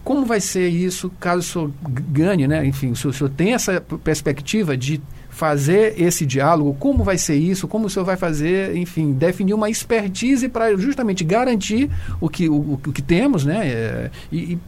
Como 0.07 0.25
vai 0.25 0.41
ser 0.41 0.69
isso 0.69 1.11
caso 1.19 1.41
o 1.41 1.43
senhor 1.43 1.73
ganhe, 1.83 2.47
né? 2.47 2.65
Enfim, 2.65 2.93
o 2.93 2.97
senhor, 2.97 3.11
o 3.11 3.13
senhor 3.13 3.31
tem 3.31 3.55
essa 3.55 3.81
perspectiva 3.81 4.77
de 4.77 5.03
fazer 5.29 6.01
esse 6.01 6.25
diálogo, 6.25 6.77
como 6.79 7.03
vai 7.03 7.19
ser 7.19 7.35
isso, 7.35 7.67
como 7.67 7.87
o 7.87 7.91
senhor 7.91 8.05
vai 8.05 8.17
fazer, 8.17 8.77
enfim, 8.77 9.13
definir 9.13 9.53
uma 9.53 9.69
expertise 9.69 10.49
para 10.49 10.77
justamente 10.77 11.25
garantir 11.25 11.91
o 12.21 12.29
que, 12.29 12.49
o, 12.49 12.75
o 12.75 12.93
que 12.93 13.03
temos, 13.03 13.45
né? 13.45 13.67
É, 13.67 14.11
e, 14.31 14.53
e 14.53 14.59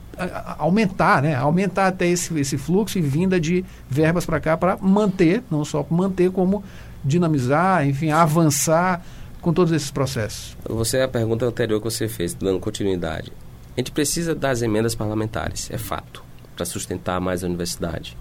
aumentar, 0.59 1.22
né? 1.22 1.37
Aumentar 1.37 1.87
até 1.87 2.09
esse, 2.09 2.37
esse 2.37 2.59
fluxo 2.59 2.98
e 2.98 3.01
vinda 3.01 3.38
de 3.38 3.64
verbas 3.88 4.27
para 4.27 4.40
cá 4.40 4.57
para 4.57 4.77
manter, 4.79 5.44
não 5.48 5.64
só 5.64 5.87
manter, 5.88 6.33
como 6.33 6.64
dinamizar, 7.05 7.87
enfim, 7.87 8.11
avançar 8.11 9.07
com 9.40 9.53
todos 9.53 9.72
esses 9.72 9.92
processos? 9.92 10.57
Você, 10.68 11.01
a 11.01 11.07
pergunta 11.07 11.46
anterior 11.46 11.79
que 11.79 11.85
você 11.85 12.09
fez, 12.09 12.35
dando 12.35 12.59
continuidade. 12.59 13.31
A 13.79 13.81
gente 13.81 13.93
precisa 13.93 14.35
das 14.35 14.61
emendas 14.61 14.97
parlamentares, 14.97 15.71
é 15.71 15.79
fato, 15.79 16.25
para 16.57 16.67
sustentar 16.67 17.21
mais 17.21 17.45
a 17.45 17.47
universidade. 17.47 18.19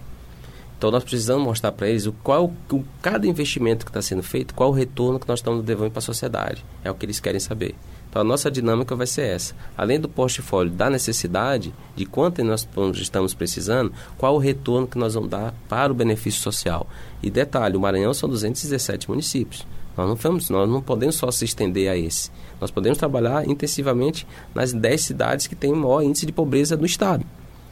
Então 0.78 0.88
nós 0.88 1.02
precisamos 1.02 1.44
mostrar 1.44 1.72
para 1.72 1.88
eles 1.88 2.06
o 2.06 2.12
qual 2.12 2.54
o, 2.70 2.84
cada 3.02 3.26
investimento 3.26 3.84
que 3.84 3.90
está 3.90 4.00
sendo 4.00 4.22
feito, 4.22 4.54
qual 4.54 4.70
o 4.70 4.72
retorno 4.72 5.18
que 5.18 5.26
nós 5.26 5.40
estamos 5.40 5.64
devendo 5.64 5.90
para 5.90 5.98
a 5.98 6.02
sociedade. 6.02 6.64
É 6.84 6.90
o 6.92 6.94
que 6.94 7.04
eles 7.04 7.18
querem 7.18 7.40
saber. 7.40 7.74
Então 8.08 8.22
a 8.22 8.24
nossa 8.24 8.48
dinâmica 8.48 8.94
vai 8.94 9.08
ser 9.08 9.22
essa. 9.22 9.52
Além 9.76 9.98
do 9.98 10.08
portfólio 10.08 10.70
da 10.70 10.88
necessidade, 10.88 11.74
de 11.96 12.06
quanto 12.06 12.44
nós 12.44 12.64
estamos 12.94 13.34
precisando, 13.34 13.92
qual 14.16 14.36
o 14.36 14.38
retorno 14.38 14.86
que 14.86 14.96
nós 14.96 15.14
vamos 15.14 15.28
dar 15.28 15.52
para 15.68 15.90
o 15.92 15.96
benefício 15.96 16.40
social. 16.40 16.86
E 17.20 17.28
detalhe, 17.28 17.76
o 17.76 17.80
Maranhão 17.80 18.14
são 18.14 18.28
217 18.28 19.10
municípios. 19.10 19.66
Nós 19.96 20.08
não, 20.08 20.14
vamos, 20.14 20.48
nós 20.48 20.70
não 20.70 20.80
podemos 20.80 21.16
só 21.16 21.28
se 21.32 21.44
estender 21.44 21.90
a 21.90 21.96
esse. 21.96 22.30
Nós 22.60 22.70
podemos 22.70 22.98
trabalhar 22.98 23.48
intensivamente 23.48 24.26
nas 24.54 24.72
10 24.72 25.00
cidades 25.00 25.46
que 25.46 25.54
têm 25.54 25.72
o 25.72 25.76
maior 25.76 26.02
índice 26.02 26.26
de 26.26 26.32
pobreza 26.32 26.76
do 26.76 26.86
Estado. 26.86 27.24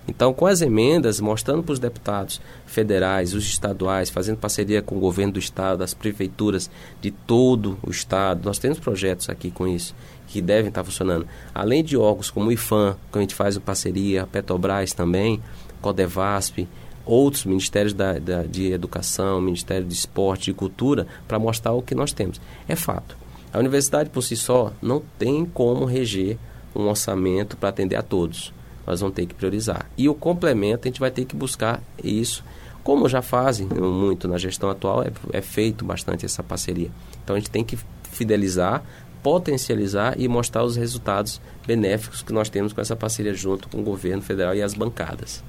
Então, 0.08 0.32
com 0.32 0.46
as 0.46 0.62
emendas, 0.62 1.20
mostrando 1.20 1.64
para 1.64 1.72
os 1.72 1.78
deputados 1.78 2.40
federais, 2.64 3.34
os 3.34 3.44
estaduais, 3.44 4.08
fazendo 4.08 4.38
parceria 4.38 4.80
com 4.80 4.96
o 4.96 5.00
governo 5.00 5.32
do 5.32 5.38
estado, 5.38 5.82
as 5.82 5.94
prefeituras 5.94 6.70
de 7.00 7.10
todo 7.10 7.76
o 7.84 7.90
estado, 7.90 8.44
nós 8.44 8.58
temos 8.58 8.78
projetos 8.78 9.28
aqui 9.28 9.50
com 9.50 9.66
isso 9.66 9.94
que 10.28 10.40
devem 10.40 10.68
estar 10.68 10.84
funcionando. 10.84 11.26
Além 11.54 11.82
de 11.82 11.96
órgãos 11.96 12.30
como 12.30 12.48
o 12.48 12.52
IFAM, 12.52 12.96
que 13.12 13.18
a 13.18 13.20
gente 13.20 13.34
faz 13.34 13.58
parceria, 13.58 14.26
Petrobras 14.26 14.92
também, 14.92 15.42
Codevasp, 15.80 16.68
outros 17.04 17.44
ministérios 17.44 17.92
da, 17.92 18.18
da, 18.18 18.42
de 18.42 18.72
educação, 18.72 19.40
Ministério 19.40 19.86
de 19.86 19.94
Esporte, 19.94 20.46
de 20.46 20.54
Cultura, 20.54 21.06
para 21.26 21.38
mostrar 21.38 21.72
o 21.72 21.82
que 21.82 21.94
nós 21.94 22.12
temos. 22.12 22.40
É 22.68 22.74
fato. 22.74 23.16
A 23.56 23.60
universidade 23.60 24.10
por 24.10 24.22
si 24.22 24.36
só 24.36 24.72
não 24.82 25.02
tem 25.18 25.46
como 25.46 25.86
reger 25.86 26.36
um 26.74 26.88
orçamento 26.88 27.56
para 27.56 27.70
atender 27.70 27.96
a 27.96 28.02
todos 28.02 28.52
nós 28.86 29.00
vamos 29.00 29.16
ter 29.16 29.26
que 29.26 29.34
priorizar. 29.34 29.90
E 29.98 30.08
o 30.08 30.14
complemento, 30.14 30.86
a 30.86 30.88
gente 30.88 31.00
vai 31.00 31.10
ter 31.10 31.24
que 31.24 31.34
buscar 31.34 31.82
isso. 32.02 32.44
Como 32.84 33.08
já 33.08 33.20
fazem 33.20 33.66
muito 33.66 34.28
na 34.28 34.38
gestão 34.38 34.70
atual, 34.70 35.02
é, 35.02 35.10
é 35.32 35.42
feito 35.42 35.84
bastante 35.84 36.24
essa 36.24 36.42
parceria. 36.42 36.90
Então 37.24 37.34
a 37.34 37.38
gente 37.38 37.50
tem 37.50 37.64
que 37.64 37.76
fidelizar, 38.12 38.84
potencializar 39.24 40.14
e 40.16 40.28
mostrar 40.28 40.62
os 40.62 40.76
resultados 40.76 41.40
benéficos 41.66 42.22
que 42.22 42.32
nós 42.32 42.48
temos 42.48 42.72
com 42.72 42.80
essa 42.80 42.94
parceria 42.94 43.34
junto 43.34 43.68
com 43.68 43.80
o 43.80 43.82
governo 43.82 44.22
federal 44.22 44.54
e 44.54 44.62
as 44.62 44.72
bancadas 44.72 45.42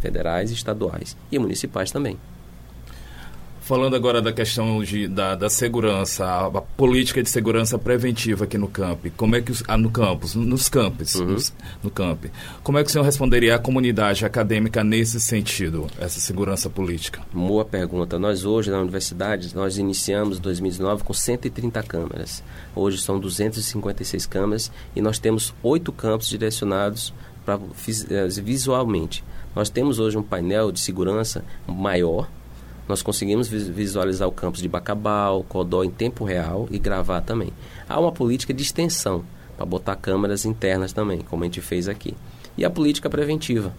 federais, 0.00 0.50
estaduais 0.50 1.16
e 1.32 1.38
municipais 1.38 1.90
também. 1.90 2.18
Falando 3.66 3.96
agora 3.96 4.22
da 4.22 4.32
questão 4.32 4.80
de, 4.84 5.08
da, 5.08 5.34
da 5.34 5.50
segurança, 5.50 6.24
a, 6.24 6.46
a, 6.46 6.60
política 6.62 7.20
de 7.20 7.28
segurança 7.28 7.76
preventiva 7.76 8.44
aqui 8.44 8.56
no 8.56 8.68
campo, 8.68 9.10
como 9.16 9.34
é 9.34 9.40
que 9.40 9.50
os, 9.50 9.64
ah, 9.66 9.76
no 9.76 9.90
campus, 9.90 10.36
nos 10.36 10.68
campos, 10.68 11.16
uhum. 11.16 11.32
nos, 11.32 11.52
no 11.82 11.90
campo, 11.90 12.28
como 12.62 12.78
é 12.78 12.84
que 12.84 12.90
o 12.90 12.92
senhor 12.92 13.02
responderia 13.02 13.56
à 13.56 13.58
comunidade 13.58 14.24
acadêmica 14.24 14.84
nesse 14.84 15.20
sentido, 15.20 15.88
essa 15.98 16.20
segurança 16.20 16.70
política? 16.70 17.20
Boa 17.32 17.64
pergunta. 17.64 18.20
Nós 18.20 18.44
hoje 18.44 18.70
na 18.70 18.78
universidade 18.78 19.52
nós 19.52 19.78
iniciamos 19.78 20.38
2019 20.38 21.02
com 21.02 21.12
130 21.12 21.82
câmeras. 21.82 22.44
Hoje 22.72 22.98
são 22.98 23.18
256 23.18 24.26
câmeras 24.26 24.70
e 24.94 25.00
nós 25.00 25.18
temos 25.18 25.52
oito 25.60 25.90
campos 25.90 26.28
direcionados 26.28 27.12
para 27.44 27.56
eh, 27.56 28.28
visualmente. 28.28 29.24
Nós 29.56 29.68
temos 29.68 29.98
hoje 29.98 30.16
um 30.16 30.22
painel 30.22 30.70
de 30.70 30.78
segurança 30.78 31.44
maior 31.66 32.28
nós 32.88 33.02
conseguimos 33.02 33.48
visualizar 33.48 34.28
o 34.28 34.32
campus 34.32 34.62
de 34.62 34.68
Bacabal, 34.68 35.44
Codó 35.48 35.82
em 35.82 35.90
tempo 35.90 36.24
real 36.24 36.68
e 36.70 36.78
gravar 36.78 37.20
também. 37.20 37.52
Há 37.88 37.98
uma 37.98 38.12
política 38.12 38.54
de 38.54 38.62
extensão 38.62 39.24
para 39.56 39.66
botar 39.66 39.96
câmeras 39.96 40.44
internas 40.44 40.92
também, 40.92 41.20
como 41.20 41.42
a 41.42 41.46
gente 41.46 41.60
fez 41.60 41.88
aqui. 41.88 42.14
E 42.56 42.64
a 42.64 42.70
política 42.70 43.10
preventiva, 43.10 43.74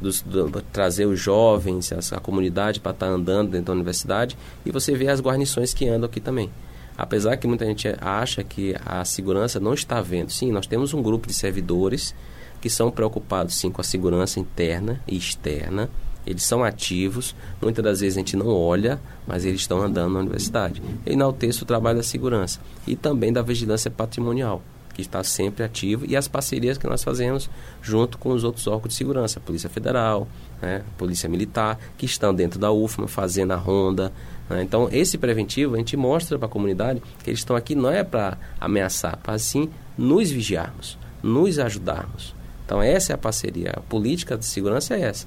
dos, 0.00 0.20
do, 0.20 0.50
trazer 0.72 1.06
os 1.06 1.18
jovens, 1.18 1.92
a, 1.92 2.16
a 2.16 2.20
comunidade 2.20 2.80
para 2.80 2.92
estar 2.92 3.06
tá 3.06 3.12
andando 3.12 3.50
dentro 3.50 3.66
da 3.66 3.72
universidade 3.72 4.36
e 4.64 4.70
você 4.70 4.94
vê 4.94 5.08
as 5.08 5.20
guarnições 5.20 5.72
que 5.72 5.88
andam 5.88 6.06
aqui 6.06 6.20
também. 6.20 6.50
Apesar 6.96 7.36
que 7.36 7.46
muita 7.46 7.64
gente 7.64 7.88
acha 8.00 8.44
que 8.44 8.76
a 8.84 9.04
segurança 9.04 9.58
não 9.58 9.74
está 9.74 10.00
vendo. 10.00 10.30
Sim, 10.30 10.52
nós 10.52 10.66
temos 10.66 10.94
um 10.94 11.02
grupo 11.02 11.26
de 11.26 11.34
servidores 11.34 12.14
que 12.60 12.70
são 12.70 12.90
preocupados 12.90 13.56
sim 13.56 13.70
com 13.70 13.80
a 13.80 13.84
segurança 13.84 14.38
interna 14.38 15.00
e 15.06 15.16
externa 15.16 15.90
eles 16.26 16.42
são 16.42 16.64
ativos, 16.64 17.34
muitas 17.60 17.84
das 17.84 18.00
vezes 18.00 18.16
a 18.16 18.20
gente 18.20 18.36
não 18.36 18.48
olha, 18.48 19.00
mas 19.26 19.44
eles 19.44 19.60
estão 19.60 19.82
andando 19.82 20.12
na 20.12 20.20
universidade. 20.20 20.82
Eu 21.04 21.12
enalteço 21.12 21.64
o 21.64 21.66
trabalho 21.66 21.98
da 21.98 22.02
segurança 22.02 22.60
e 22.86 22.96
também 22.96 23.32
da 23.32 23.42
vigilância 23.42 23.90
patrimonial, 23.90 24.62
que 24.94 25.02
está 25.02 25.22
sempre 25.22 25.64
ativo, 25.64 26.06
e 26.06 26.16
as 26.16 26.26
parcerias 26.26 26.78
que 26.78 26.86
nós 26.86 27.04
fazemos 27.04 27.50
junto 27.82 28.16
com 28.16 28.30
os 28.30 28.42
outros 28.42 28.66
órgãos 28.66 28.88
de 28.88 28.94
segurança, 28.94 29.40
Polícia 29.40 29.68
Federal, 29.68 30.26
né, 30.62 30.82
Polícia 30.96 31.28
Militar, 31.28 31.78
que 31.98 32.06
estão 32.06 32.34
dentro 32.34 32.58
da 32.58 32.72
UFMA 32.72 33.06
fazendo 33.06 33.52
a 33.52 33.56
ronda. 33.56 34.10
Né? 34.48 34.62
Então, 34.62 34.88
esse 34.90 35.18
preventivo 35.18 35.74
a 35.74 35.78
gente 35.78 35.96
mostra 35.96 36.38
para 36.38 36.46
a 36.46 36.50
comunidade 36.50 37.02
que 37.22 37.28
eles 37.28 37.40
estão 37.40 37.54
aqui 37.54 37.74
não 37.74 37.90
é 37.90 38.02
para 38.02 38.38
ameaçar, 38.58 39.18
para 39.18 39.38
sim 39.38 39.68
nos 39.98 40.30
vigiarmos, 40.30 40.96
nos 41.22 41.58
ajudarmos. 41.58 42.34
Então, 42.64 42.80
essa 42.80 43.12
é 43.12 43.14
a 43.14 43.18
parceria. 43.18 43.74
A 43.76 43.80
política 43.80 44.38
de 44.38 44.46
segurança 44.46 44.94
é 44.94 45.02
essa 45.02 45.26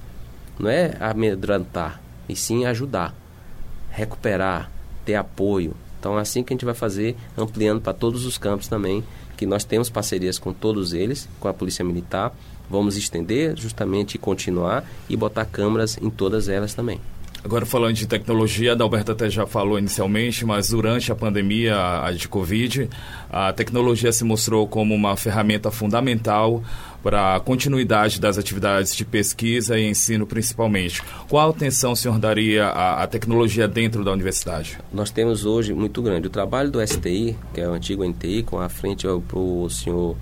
não 0.58 0.70
é 0.70 0.96
amedrontar, 1.00 2.00
e 2.28 2.34
sim 2.34 2.64
ajudar, 2.66 3.14
recuperar, 3.90 4.70
ter 5.04 5.14
apoio. 5.14 5.74
Então 5.98 6.18
é 6.18 6.22
assim 6.22 6.42
que 6.42 6.52
a 6.52 6.54
gente 6.54 6.64
vai 6.64 6.74
fazer, 6.74 7.16
ampliando 7.36 7.80
para 7.80 7.92
todos 7.92 8.24
os 8.24 8.38
campos 8.38 8.68
também, 8.68 9.02
que 9.36 9.46
nós 9.46 9.64
temos 9.64 9.88
parcerias 9.88 10.38
com 10.38 10.52
todos 10.52 10.92
eles, 10.92 11.28
com 11.38 11.48
a 11.48 11.54
Polícia 11.54 11.84
Militar. 11.84 12.32
Vamos 12.68 12.96
estender 12.96 13.56
justamente 13.56 14.16
e 14.16 14.18
continuar 14.18 14.84
e 15.08 15.16
botar 15.16 15.44
câmeras 15.44 15.96
em 16.00 16.10
todas 16.10 16.48
elas 16.48 16.74
também. 16.74 17.00
Agora 17.44 17.64
falando 17.64 17.94
de 17.94 18.06
tecnologia, 18.06 18.70
a 18.70 18.74
Adalberto 18.74 19.12
até 19.12 19.30
já 19.30 19.46
falou 19.46 19.78
inicialmente, 19.78 20.44
mas 20.44 20.70
durante 20.70 21.12
a 21.12 21.14
pandemia 21.14 21.76
de 22.16 22.28
Covid, 22.28 22.90
a 23.30 23.52
tecnologia 23.52 24.10
se 24.12 24.24
mostrou 24.24 24.66
como 24.66 24.94
uma 24.94 25.16
ferramenta 25.16 25.70
fundamental 25.70 26.62
para 27.02 27.36
a 27.36 27.40
continuidade 27.40 28.20
das 28.20 28.38
atividades 28.38 28.94
de 28.94 29.04
pesquisa 29.04 29.78
e 29.78 29.88
ensino 29.88 30.26
principalmente. 30.26 31.00
Qual 31.28 31.50
atenção 31.50 31.92
o 31.92 31.96
senhor 31.96 32.18
daria 32.18 32.66
à, 32.66 33.04
à 33.04 33.06
tecnologia 33.06 33.68
dentro 33.68 34.04
da 34.04 34.10
universidade? 34.10 34.78
Nós 34.92 35.10
temos 35.10 35.46
hoje 35.46 35.72
muito 35.72 36.02
grande 36.02 36.26
o 36.26 36.30
trabalho 36.30 36.70
do 36.72 36.84
STI, 36.84 37.36
que 37.54 37.60
é 37.60 37.68
o 37.68 37.72
antigo 37.72 38.04
NTI, 38.04 38.42
com 38.42 38.58
a 38.58 38.68
frente 38.68 39.06
para 39.28 39.38
o 39.38 39.70
senhor 39.70 40.16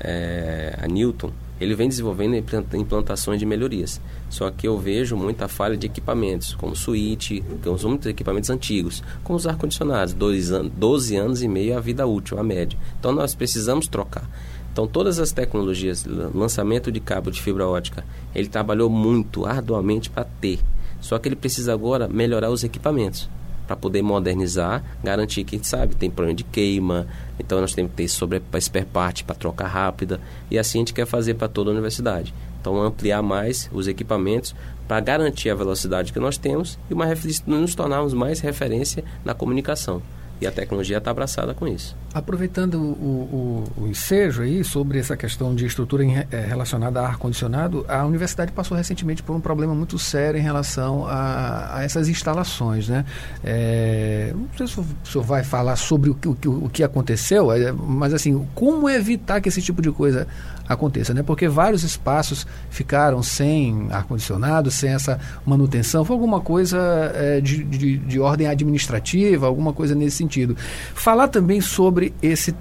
é, 0.00 0.86
Newton, 0.88 1.32
ele 1.60 1.74
vem 1.74 1.88
desenvolvendo 1.88 2.36
implantações 2.74 3.38
de 3.38 3.46
melhorias. 3.46 4.00
Só 4.30 4.50
que 4.50 4.68
eu 4.68 4.78
vejo 4.78 5.16
muita 5.16 5.48
falha 5.48 5.76
de 5.76 5.86
equipamentos, 5.86 6.54
como 6.54 6.76
suíte, 6.76 7.42
que 7.62 7.86
muitos 7.86 8.06
equipamentos 8.06 8.50
antigos, 8.50 9.02
como 9.24 9.36
os 9.36 9.46
ar-condicionados, 9.46 10.14
12 10.14 11.16
anos 11.16 11.42
e 11.42 11.48
meio 11.48 11.76
a 11.76 11.80
vida 11.80 12.06
útil, 12.06 12.38
a 12.38 12.42
média. 12.42 12.78
Então 12.98 13.12
nós 13.12 13.34
precisamos 13.34 13.88
trocar. 13.88 14.28
Então 14.72 14.86
todas 14.86 15.18
as 15.18 15.32
tecnologias, 15.32 16.04
lançamento 16.04 16.92
de 16.92 17.00
cabo 17.00 17.30
de 17.30 17.40
fibra 17.42 17.66
ótica, 17.66 18.04
ele 18.34 18.48
trabalhou 18.48 18.88
muito 18.88 19.46
arduamente 19.46 20.08
para 20.10 20.24
ter. 20.24 20.60
Só 21.00 21.18
que 21.18 21.28
ele 21.28 21.36
precisa 21.36 21.72
agora 21.72 22.08
melhorar 22.08 22.50
os 22.50 22.64
equipamentos 22.64 23.28
para 23.68 23.76
poder 23.76 24.00
modernizar, 24.00 24.82
garantir 25.04 25.44
que, 25.44 25.60
sabe, 25.62 25.94
tem 25.94 26.10
problema 26.10 26.34
de 26.34 26.42
queima, 26.42 27.06
então 27.38 27.60
nós 27.60 27.74
temos 27.74 27.90
que 27.90 27.98
ter 27.98 28.08
sobre 28.08 28.42
spare 28.58 28.86
part 28.86 29.24
para 29.24 29.34
troca 29.34 29.66
rápida, 29.66 30.18
e 30.50 30.58
assim 30.58 30.78
a 30.78 30.80
gente 30.80 30.94
quer 30.94 31.06
fazer 31.06 31.34
para 31.34 31.48
toda 31.48 31.68
a 31.68 31.72
universidade. 31.74 32.34
Então, 32.58 32.80
ampliar 32.80 33.22
mais 33.22 33.70
os 33.72 33.86
equipamentos 33.86 34.54
para 34.88 34.98
garantir 35.00 35.50
a 35.50 35.54
velocidade 35.54 36.12
que 36.12 36.18
nós 36.18 36.38
temos 36.38 36.78
e 36.90 36.94
uma, 36.94 37.06
nos 37.46 37.74
tornarmos 37.74 38.14
mais 38.14 38.40
referência 38.40 39.04
na 39.22 39.34
comunicação. 39.34 40.02
E 40.40 40.46
a 40.46 40.52
tecnologia 40.52 40.98
está 40.98 41.10
abraçada 41.10 41.52
com 41.52 41.66
isso. 41.66 41.96
Aproveitando 42.14 42.74
o, 42.76 43.64
o, 43.76 43.82
o, 43.82 43.88
ensejo 43.88 44.42
aí 44.42 44.62
sobre 44.62 44.98
essa 44.98 45.16
questão 45.16 45.54
de 45.54 45.66
estrutura 45.66 46.04
em, 46.04 46.16
é, 46.16 46.26
relacionada 46.46 47.00
a 47.00 47.06
ar-condicionado, 47.06 47.84
a 47.88 48.04
universidade 48.06 48.52
passou 48.52 48.76
recentemente 48.76 49.22
por 49.22 49.34
um 49.34 49.40
problema 49.40 49.74
muito 49.74 49.98
sério 49.98 50.38
em 50.38 50.42
relação 50.42 51.06
a, 51.06 51.78
a 51.78 51.84
essas 51.84 52.08
instalações. 52.08 52.88
Né? 52.88 53.04
É, 53.42 54.32
não 54.34 54.48
sei 54.56 54.66
se 54.68 54.80
o 54.80 54.86
senhor 55.04 55.24
vai 55.24 55.42
falar 55.42 55.74
sobre 55.76 56.10
o, 56.10 56.16
o, 56.24 56.64
o 56.66 56.70
que 56.70 56.84
aconteceu, 56.84 57.50
é, 57.50 57.72
mas 57.72 58.14
assim, 58.14 58.46
como 58.54 58.88
evitar 58.88 59.40
que 59.40 59.48
esse 59.48 59.60
tipo 59.60 59.82
de 59.82 59.90
coisa 59.90 60.26
aconteça, 60.68 61.14
né? 61.14 61.22
Porque 61.22 61.48
vários 61.48 61.82
espaços 61.82 62.46
ficaram 62.70 63.22
sem 63.22 63.88
ar-condicionado, 63.90 64.70
sem 64.70 64.90
essa 64.90 65.18
manutenção. 65.44 66.04
Foi 66.04 66.14
alguma 66.14 66.40
coisa 66.40 66.78
é, 67.14 67.40
de, 67.40 67.64
de, 67.64 67.96
de 67.96 68.20
ordem 68.20 68.46
administrativa, 68.46 69.46
alguma 69.46 69.72
coisa 69.72 69.94
nesse 69.94 70.16
sentido. 70.16 70.56
Falar 70.94 71.28
também 71.28 71.60
sobre 71.60 72.12
esse 72.22 72.54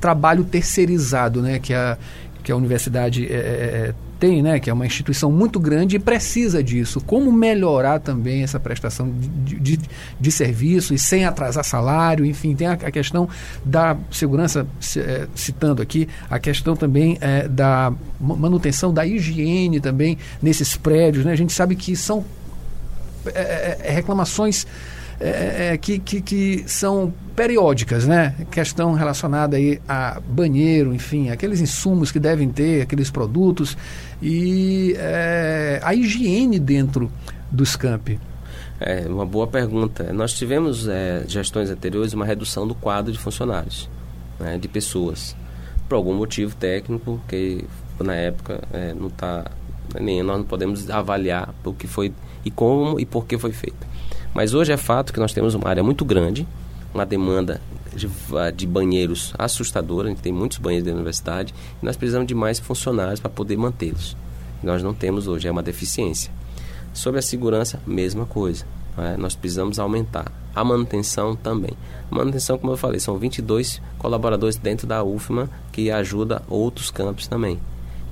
trabalho 0.00 0.44
terceirizado, 0.44 1.40
né? 1.40 1.58
Que 1.58 1.72
a, 1.72 1.96
que 2.44 2.52
a 2.52 2.56
universidade 2.56 3.26
é, 3.26 3.36
é, 3.36 3.94
tem, 4.20 4.42
né, 4.42 4.60
que 4.60 4.68
é 4.68 4.72
uma 4.72 4.84
instituição 4.84 5.32
muito 5.32 5.58
grande 5.58 5.96
e 5.96 5.98
precisa 5.98 6.62
disso. 6.62 7.00
Como 7.00 7.32
melhorar 7.32 7.98
também 8.00 8.42
essa 8.42 8.60
prestação 8.60 9.10
de, 9.44 9.58
de, 9.58 9.80
de 10.20 10.30
serviço 10.30 10.92
e 10.92 10.98
sem 10.98 11.24
atrasar 11.24 11.64
salário, 11.64 12.24
enfim, 12.24 12.54
tem 12.54 12.66
a, 12.66 12.72
a 12.72 12.90
questão 12.90 13.26
da 13.64 13.96
segurança, 14.10 14.66
é, 14.98 15.26
citando 15.34 15.80
aqui, 15.80 16.06
a 16.28 16.38
questão 16.38 16.76
também 16.76 17.16
é, 17.20 17.48
da 17.48 17.90
manutenção 18.20 18.92
da 18.92 19.06
higiene 19.06 19.80
também 19.80 20.18
nesses 20.42 20.76
prédios. 20.76 21.24
Né? 21.24 21.32
A 21.32 21.36
gente 21.36 21.52
sabe 21.52 21.74
que 21.74 21.96
são 21.96 22.24
é, 23.26 23.40
é, 23.40 23.78
é 23.84 23.90
reclamações 23.90 24.66
é, 25.20 25.28
é, 25.28 25.72
é, 25.72 25.76
que, 25.76 25.98
que, 25.98 26.20
que, 26.20 26.64
são 26.66 27.12
periódicas, 27.36 28.06
né? 28.06 28.34
Questão 28.50 28.92
relacionada 28.92 29.56
aí 29.56 29.80
a 29.88 30.20
banheiro, 30.20 30.94
enfim, 30.94 31.30
aqueles 31.30 31.60
insumos 31.60 32.10
que 32.10 32.18
devem 32.18 32.48
ter, 32.48 32.82
aqueles 32.82 33.10
produtos 33.10 33.76
e 34.20 34.94
é, 34.98 35.80
a 35.82 35.94
higiene 35.94 36.58
dentro 36.58 37.10
dos 37.50 37.76
campi. 37.76 38.18
É 38.80 39.06
uma 39.08 39.24
boa 39.24 39.46
pergunta. 39.46 40.12
Nós 40.12 40.32
tivemos 40.32 40.88
é, 40.88 41.24
gestões 41.26 41.70
anteriores 41.70 42.12
uma 42.12 42.26
redução 42.26 42.66
do 42.66 42.74
quadro 42.74 43.12
de 43.12 43.18
funcionários, 43.18 43.88
né, 44.38 44.58
de 44.58 44.68
pessoas, 44.68 45.36
por 45.88 45.94
algum 45.94 46.14
motivo 46.14 46.56
técnico 46.56 47.20
que 47.28 47.64
na 48.00 48.14
época 48.14 48.60
é, 48.72 48.92
não 48.92 49.06
está 49.06 49.44
nem 50.00 50.22
nós 50.22 50.38
não 50.38 50.44
podemos 50.44 50.90
avaliar 50.90 51.54
o 51.64 51.72
que 51.72 51.86
foi 51.86 52.12
e 52.44 52.50
como 52.50 52.98
e 52.98 53.06
por 53.06 53.26
que 53.26 53.38
foi 53.38 53.52
feito. 53.52 53.93
Mas 54.34 54.52
hoje 54.52 54.72
é 54.72 54.76
fato 54.76 55.12
que 55.12 55.20
nós 55.20 55.32
temos 55.32 55.54
uma 55.54 55.68
área 55.68 55.82
muito 55.82 56.04
grande, 56.04 56.46
uma 56.92 57.06
demanda 57.06 57.60
de, 57.94 58.08
de 58.54 58.66
banheiros 58.66 59.32
assustadora, 59.38 60.08
a 60.08 60.10
gente 60.10 60.20
tem 60.22 60.32
muitos 60.32 60.58
banheiros 60.58 60.88
da 60.88 60.92
universidade, 60.92 61.54
e 61.80 61.86
nós 61.86 61.96
precisamos 61.96 62.26
de 62.26 62.34
mais 62.34 62.58
funcionários 62.58 63.20
para 63.20 63.30
poder 63.30 63.56
mantê-los. 63.56 64.16
Nós 64.62 64.82
não 64.82 64.92
temos 64.92 65.28
hoje, 65.28 65.46
é 65.46 65.50
uma 65.50 65.62
deficiência. 65.62 66.32
Sobre 66.92 67.20
a 67.20 67.22
segurança, 67.22 67.80
mesma 67.86 68.26
coisa. 68.26 68.66
É? 68.96 69.16
Nós 69.16 69.34
precisamos 69.34 69.78
aumentar. 69.78 70.30
A 70.54 70.64
manutenção 70.64 71.34
também. 71.34 71.72
Manutenção, 72.10 72.56
como 72.56 72.72
eu 72.72 72.76
falei, 72.76 73.00
são 73.00 73.18
22 73.18 73.82
colaboradores 73.98 74.56
dentro 74.56 74.86
da 74.86 75.02
UFMA 75.02 75.50
que 75.72 75.90
ajuda 75.90 76.42
outros 76.48 76.90
campos 76.90 77.26
também. 77.26 77.60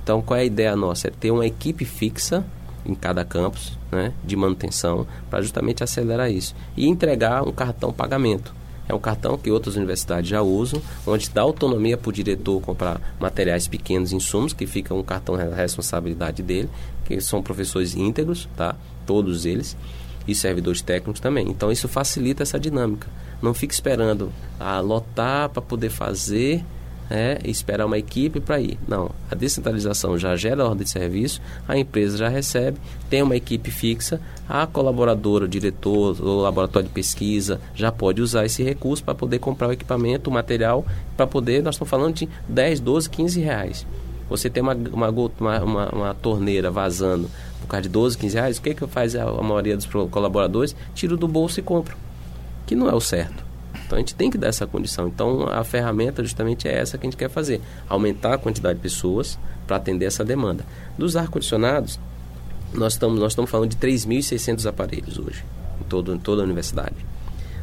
Então, 0.03 0.21
qual 0.21 0.37
é 0.37 0.41
a 0.41 0.45
ideia 0.45 0.75
nossa? 0.75 1.07
É 1.07 1.11
ter 1.11 1.31
uma 1.31 1.45
equipe 1.45 1.85
fixa 1.85 2.45
em 2.85 2.93
cada 2.93 3.23
campus 3.23 3.77
né, 3.91 4.13
de 4.23 4.35
manutenção 4.35 5.07
para 5.29 5.41
justamente 5.41 5.83
acelerar 5.83 6.31
isso 6.31 6.55
e 6.75 6.87
entregar 6.87 7.43
um 7.47 7.51
cartão 7.51 7.91
pagamento. 7.93 8.53
É 8.87 8.93
um 8.93 8.99
cartão 8.99 9.37
que 9.37 9.49
outras 9.49 9.75
universidades 9.77 10.29
já 10.29 10.41
usam, 10.41 10.81
onde 11.07 11.29
dá 11.29 11.41
autonomia 11.41 11.97
para 11.97 12.09
o 12.09 12.13
diretor 12.13 12.61
comprar 12.61 12.99
materiais 13.19 13.67
pequenos, 13.67 14.11
insumos, 14.11 14.51
que 14.51 14.67
fica 14.67 14.93
um 14.93 15.03
cartão 15.03 15.37
da 15.37 15.55
responsabilidade 15.55 16.43
dele, 16.43 16.69
que 17.05 17.21
são 17.21 17.41
professores 17.41 17.95
íntegros, 17.95 18.49
tá? 18.57 18.75
todos 19.05 19.45
eles, 19.45 19.77
e 20.27 20.35
servidores 20.35 20.81
técnicos 20.81 21.21
também. 21.21 21.49
Então 21.49 21.71
isso 21.71 21.87
facilita 21.87 22.43
essa 22.43 22.59
dinâmica. 22.59 23.07
Não 23.41 23.53
fique 23.53 23.73
esperando 23.73 24.31
a 24.59 24.79
lotar 24.79 25.49
para 25.49 25.61
poder 25.61 25.89
fazer 25.89 26.63
é, 27.13 27.39
esperar 27.45 27.85
uma 27.85 27.97
equipe 27.99 28.39
para 28.39 28.59
ir. 28.59 28.79
Não, 28.87 29.11
a 29.29 29.35
descentralização 29.35 30.17
já 30.17 30.35
gera 30.35 30.65
ordem 30.65 30.83
de 30.83 30.89
serviço, 30.89 31.39
a 31.67 31.77
empresa 31.77 32.17
já 32.17 32.27
recebe, 32.27 32.79
tem 33.07 33.21
uma 33.21 33.35
equipe 33.35 33.69
fixa, 33.69 34.19
a 34.49 34.65
colaboradora, 34.65 35.45
o 35.45 35.47
diretor, 35.47 36.19
o 36.19 36.41
laboratório 36.41 36.87
de 36.87 36.93
pesquisa 36.93 37.61
já 37.75 37.91
pode 37.91 38.19
usar 38.19 38.47
esse 38.47 38.63
recurso 38.63 39.03
para 39.03 39.13
poder 39.13 39.37
comprar 39.37 39.67
o 39.67 39.71
equipamento, 39.71 40.31
o 40.31 40.33
material, 40.33 40.83
para 41.15 41.27
poder, 41.27 41.61
nós 41.61 41.75
estamos 41.75 41.91
falando 41.91 42.15
de 42.15 42.27
10, 42.49 42.79
12, 42.79 43.09
15 43.11 43.39
reais. 43.39 43.85
Você 44.27 44.49
tem 44.49 44.63
uma, 44.63 44.73
uma, 44.73 45.09
uma, 45.09 45.89
uma 45.89 46.13
torneira 46.15 46.71
vazando 46.71 47.29
por 47.61 47.67
causa 47.67 47.83
de 47.83 47.89
12, 47.89 48.17
15 48.17 48.35
reais, 48.35 48.57
o 48.57 48.61
que, 48.63 48.73
que 48.73 48.87
faz 48.87 49.15
a, 49.15 49.23
a 49.23 49.43
maioria 49.43 49.77
dos 49.77 49.85
colaboradores? 49.85 50.75
Tira 50.95 51.15
do 51.15 51.27
bolso 51.27 51.59
e 51.59 51.63
compra. 51.63 51.95
Que 52.65 52.75
não 52.75 52.89
é 52.89 52.95
o 52.95 52.99
certo. 52.99 53.52
Então 53.85 53.97
a 53.97 53.99
gente 53.99 54.15
tem 54.15 54.29
que 54.29 54.37
dar 54.37 54.47
essa 54.47 54.65
condição. 54.65 55.07
Então 55.07 55.47
a 55.47 55.63
ferramenta 55.63 56.23
justamente 56.23 56.67
é 56.67 56.77
essa 56.77 56.97
que 56.97 57.05
a 57.05 57.09
gente 57.09 57.17
quer 57.17 57.29
fazer: 57.29 57.61
aumentar 57.87 58.33
a 58.33 58.37
quantidade 58.37 58.75
de 58.75 58.81
pessoas 58.81 59.37
para 59.67 59.77
atender 59.77 60.05
essa 60.05 60.23
demanda. 60.23 60.65
Dos 60.97 61.15
ar-condicionados, 61.15 61.99
nós 62.73 62.93
estamos, 62.93 63.19
nós 63.19 63.31
estamos 63.31 63.49
falando 63.49 63.69
de 63.69 63.77
3.600 63.77 64.65
aparelhos 64.65 65.17
hoje, 65.17 65.43
em, 65.79 65.83
todo, 65.83 66.13
em 66.13 66.19
toda 66.19 66.41
a 66.41 66.45
universidade. 66.45 66.95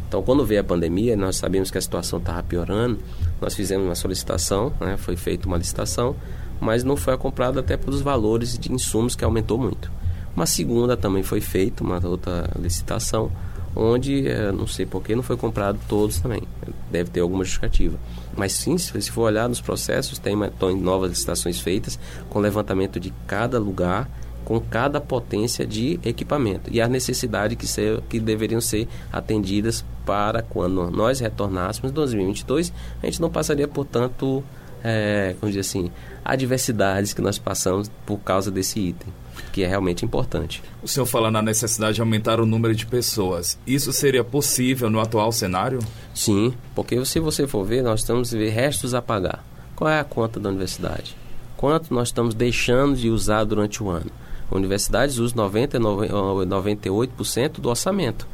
Então, 0.08 0.22
quando 0.22 0.44
veio 0.44 0.60
a 0.60 0.64
pandemia, 0.64 1.16
nós 1.16 1.36
sabíamos 1.36 1.70
que 1.70 1.78
a 1.78 1.80
situação 1.80 2.18
estava 2.18 2.42
piorando, 2.42 2.98
nós 3.40 3.54
fizemos 3.54 3.86
uma 3.86 3.94
solicitação, 3.94 4.72
né, 4.80 4.96
foi 4.96 5.14
feita 5.16 5.46
uma 5.46 5.56
licitação, 5.56 6.16
mas 6.60 6.82
não 6.82 6.96
foi 6.96 7.16
comprada 7.16 7.60
até 7.60 7.76
pelos 7.76 8.00
valores 8.00 8.58
de 8.58 8.72
insumos 8.72 9.14
que 9.14 9.24
aumentou 9.24 9.56
muito. 9.56 9.90
Uma 10.34 10.46
segunda 10.46 10.96
também 10.96 11.22
foi 11.22 11.40
feita, 11.40 11.84
uma 11.84 12.04
outra 12.04 12.50
licitação, 12.58 13.30
onde, 13.74 14.26
é, 14.26 14.50
não 14.52 14.66
sei 14.66 14.86
porquê, 14.86 15.14
não 15.14 15.22
foi 15.22 15.36
comprado 15.36 15.78
todos 15.88 16.18
também. 16.18 16.42
Deve 16.90 17.10
ter 17.10 17.20
alguma 17.20 17.44
justificativa. 17.44 17.98
Mas 18.36 18.52
sim, 18.52 18.76
se 18.78 19.10
for 19.10 19.22
olhar 19.22 19.48
nos 19.48 19.60
processos, 19.60 20.18
tem 20.18 20.34
novas 20.80 21.10
licitações 21.10 21.60
feitas 21.60 21.98
com 22.28 22.38
levantamento 22.38 22.98
de 22.98 23.12
cada 23.26 23.58
lugar, 23.58 24.08
com 24.44 24.60
cada 24.60 25.00
potência 25.00 25.66
de 25.66 26.00
equipamento 26.04 26.70
e 26.72 26.80
a 26.80 26.88
necessidade 26.88 27.54
que, 27.54 27.66
ser, 27.66 28.00
que 28.08 28.18
deveriam 28.18 28.60
ser 28.60 28.88
atendidas 29.12 29.84
para 30.04 30.42
quando 30.42 30.90
nós 30.90 31.20
retornássemos 31.20 31.92
em 31.92 31.94
2022, 31.94 32.72
a 33.02 33.06
gente 33.06 33.20
não 33.20 33.30
passaria 33.30 33.68
por 33.68 33.84
tanto, 33.84 34.42
é, 34.82 35.34
como 35.38 35.50
dizer 35.50 35.60
assim, 35.60 35.90
adversidades 36.24 37.12
que 37.12 37.20
nós 37.20 37.38
passamos 37.38 37.90
por 38.06 38.18
causa 38.18 38.50
desse 38.50 38.78
item 38.78 39.12
que 39.52 39.62
é 39.62 39.66
realmente 39.66 40.04
importante. 40.04 40.62
O 40.82 40.88
senhor 40.88 41.06
fala 41.06 41.30
na 41.30 41.42
necessidade 41.42 41.94
de 41.94 42.00
aumentar 42.00 42.40
o 42.40 42.46
número 42.46 42.74
de 42.74 42.86
pessoas. 42.86 43.58
Isso 43.66 43.92
seria 43.92 44.22
possível 44.22 44.90
no 44.90 45.00
atual 45.00 45.32
cenário? 45.32 45.80
Sim, 46.14 46.54
porque 46.74 47.04
se 47.04 47.20
você 47.20 47.46
for 47.46 47.64
ver, 47.64 47.82
nós 47.82 48.00
estamos 48.00 48.32
ver 48.32 48.50
restos 48.50 48.94
a 48.94 49.02
pagar. 49.02 49.44
Qual 49.74 49.90
é 49.90 49.98
a 49.98 50.04
conta 50.04 50.38
da 50.38 50.50
universidade? 50.50 51.16
Quanto 51.56 51.92
nós 51.92 52.08
estamos 52.08 52.34
deixando 52.34 52.96
de 52.96 53.10
usar 53.10 53.44
durante 53.44 53.82
o 53.82 53.88
ano? 53.88 54.10
A 54.50 54.56
universidade 54.56 55.20
usa 55.20 55.34
90, 55.34 55.78
98% 55.78 57.60
do 57.60 57.68
orçamento. 57.68 58.26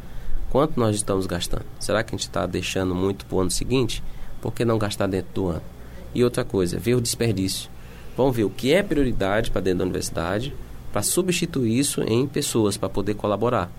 Quanto 0.51 0.79
nós 0.79 0.97
estamos 0.97 1.27
gastando? 1.27 1.67
Será 1.79 2.03
que 2.03 2.15
a 2.15 2.17
gente 2.17 2.27
está 2.27 2.47
deixando 2.47 2.95
muito 2.95 3.27
para 3.27 3.37
o 3.37 3.41
ano 3.41 3.51
seguinte? 3.51 4.03
Por 4.41 4.53
que 4.53 4.65
não 4.65 4.79
gastar 4.79 5.07
dentro 5.07 5.33
do 5.35 5.49
ano? 5.49 5.63
E 6.17 6.25
outra 6.25 6.47
coisa, 6.47 6.79
ver 6.79 6.95
o 6.95 7.01
desperdício. 7.03 7.69
Vamos 8.17 8.35
ver 8.35 8.45
o 8.45 8.49
que 8.49 8.73
é 8.73 8.83
prioridade 8.83 9.51
para 9.51 9.61
dentro 9.61 9.81
da 9.81 9.85
universidade, 9.85 10.55
para 10.91 11.03
substituir 11.03 11.79
isso 11.79 12.03
em 12.05 12.27
pessoas 12.27 12.79
para 12.79 12.89
poder 12.89 13.13
colaborar. 13.13 13.71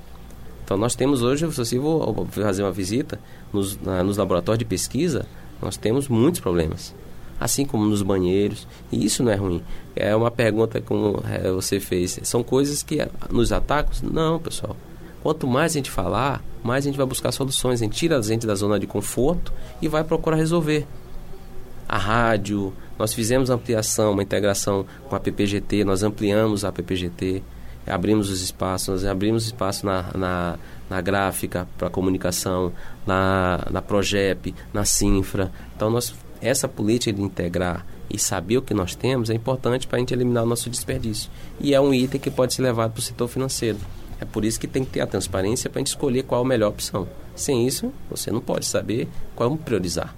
Então 0.63 0.77
nós 0.77 0.93
temos 0.93 1.23
hoje, 1.23 1.49
se 1.49 1.57
você 1.57 1.79
vou 1.79 2.27
fazer 2.29 2.61
uma 2.61 2.71
visita 2.71 3.19
nos, 3.51 3.81
na, 3.81 4.03
nos 4.03 4.17
laboratórios 4.17 4.59
de 4.59 4.65
pesquisa, 4.65 5.25
nós 5.59 5.77
temos 5.77 6.07
muitos 6.07 6.39
problemas, 6.39 6.93
assim 7.39 7.65
como 7.65 7.87
nos 7.87 8.03
banheiros. 8.03 8.67
E 8.91 9.03
isso 9.03 9.23
não 9.23 9.31
é 9.31 9.35
ruim. 9.35 9.63
É 9.95 10.15
uma 10.15 10.29
pergunta 10.29 10.79
como 10.79 11.23
é, 11.27 11.51
você 11.51 11.79
fez. 11.79 12.19
São 12.21 12.43
coisas 12.43 12.83
que 12.83 12.99
nos 13.31 13.51
atacam? 13.51 13.93
Não, 14.03 14.37
pessoal. 14.37 14.77
Quanto 15.23 15.47
mais 15.47 15.71
a 15.71 15.73
gente 15.73 15.89
falar, 15.89 16.43
mais 16.63 16.85
a 16.85 16.87
gente 16.87 16.97
vai 16.97 17.07
buscar 17.07 17.31
soluções. 17.31 17.81
A 17.81 17.85
gente 17.85 17.97
tira 17.97 18.15
a 18.15 18.21
gente 18.21 18.45
da 18.45 18.53
zona 18.53 18.79
de 18.79 18.85
conforto 18.85 19.51
e 19.81 19.87
vai 19.87 20.03
procurar 20.03 20.37
resolver. 20.37 20.85
A 21.87 21.97
rádio, 21.97 22.73
nós 22.99 23.13
fizemos 23.13 23.49
ampliação, 23.49 24.11
uma 24.11 24.23
integração 24.23 24.85
com 25.07 25.15
a 25.15 25.19
PPGT, 25.19 25.85
nós 25.85 26.03
ampliamos 26.03 26.65
a 26.65 26.71
PPGT. 26.71 27.41
abrimos 27.85 28.29
os 28.29 28.41
espaços, 28.41 28.87
nós 28.89 29.05
abrimos 29.05 29.45
espaço 29.45 29.85
na, 29.85 30.11
na, 30.13 30.59
na 30.89 30.99
gráfica 30.99 31.65
para 31.77 31.89
comunicação, 31.89 32.73
na, 33.05 33.65
na 33.71 33.81
Progep, 33.81 34.53
na 34.73 34.83
Sinfra. 34.83 35.49
Então, 35.75 35.89
nós, 35.89 36.13
essa 36.41 36.67
política 36.67 37.13
de 37.13 37.21
integrar 37.21 37.85
e 38.09 38.19
saber 38.19 38.57
o 38.57 38.61
que 38.61 38.73
nós 38.73 38.93
temos 38.93 39.29
é 39.29 39.33
importante 39.33 39.87
para 39.87 39.97
a 39.97 39.99
gente 39.99 40.13
eliminar 40.13 40.43
o 40.43 40.47
nosso 40.47 40.69
desperdício. 40.69 41.29
E 41.59 41.73
é 41.73 41.79
um 41.79 41.93
item 41.93 42.19
que 42.19 42.29
pode 42.29 42.53
ser 42.53 42.63
levado 42.63 42.91
para 42.91 42.99
o 42.99 43.03
setor 43.03 43.29
financeiro. 43.29 43.77
É 44.19 44.25
por 44.25 44.43
isso 44.43 44.59
que 44.59 44.67
tem 44.67 44.83
que 44.83 44.91
ter 44.91 45.01
a 45.01 45.07
transparência 45.07 45.69
para 45.69 45.79
a 45.79 45.81
gente 45.81 45.87
escolher 45.87 46.23
qual 46.23 46.41
a 46.41 46.45
melhor 46.45 46.69
opção. 46.69 47.07
Sem 47.35 47.65
isso, 47.65 47.93
você 48.09 48.31
não 48.31 48.41
pode 48.41 48.65
saber 48.65 49.07
qual 49.35 49.55
priorizar. 49.57 50.13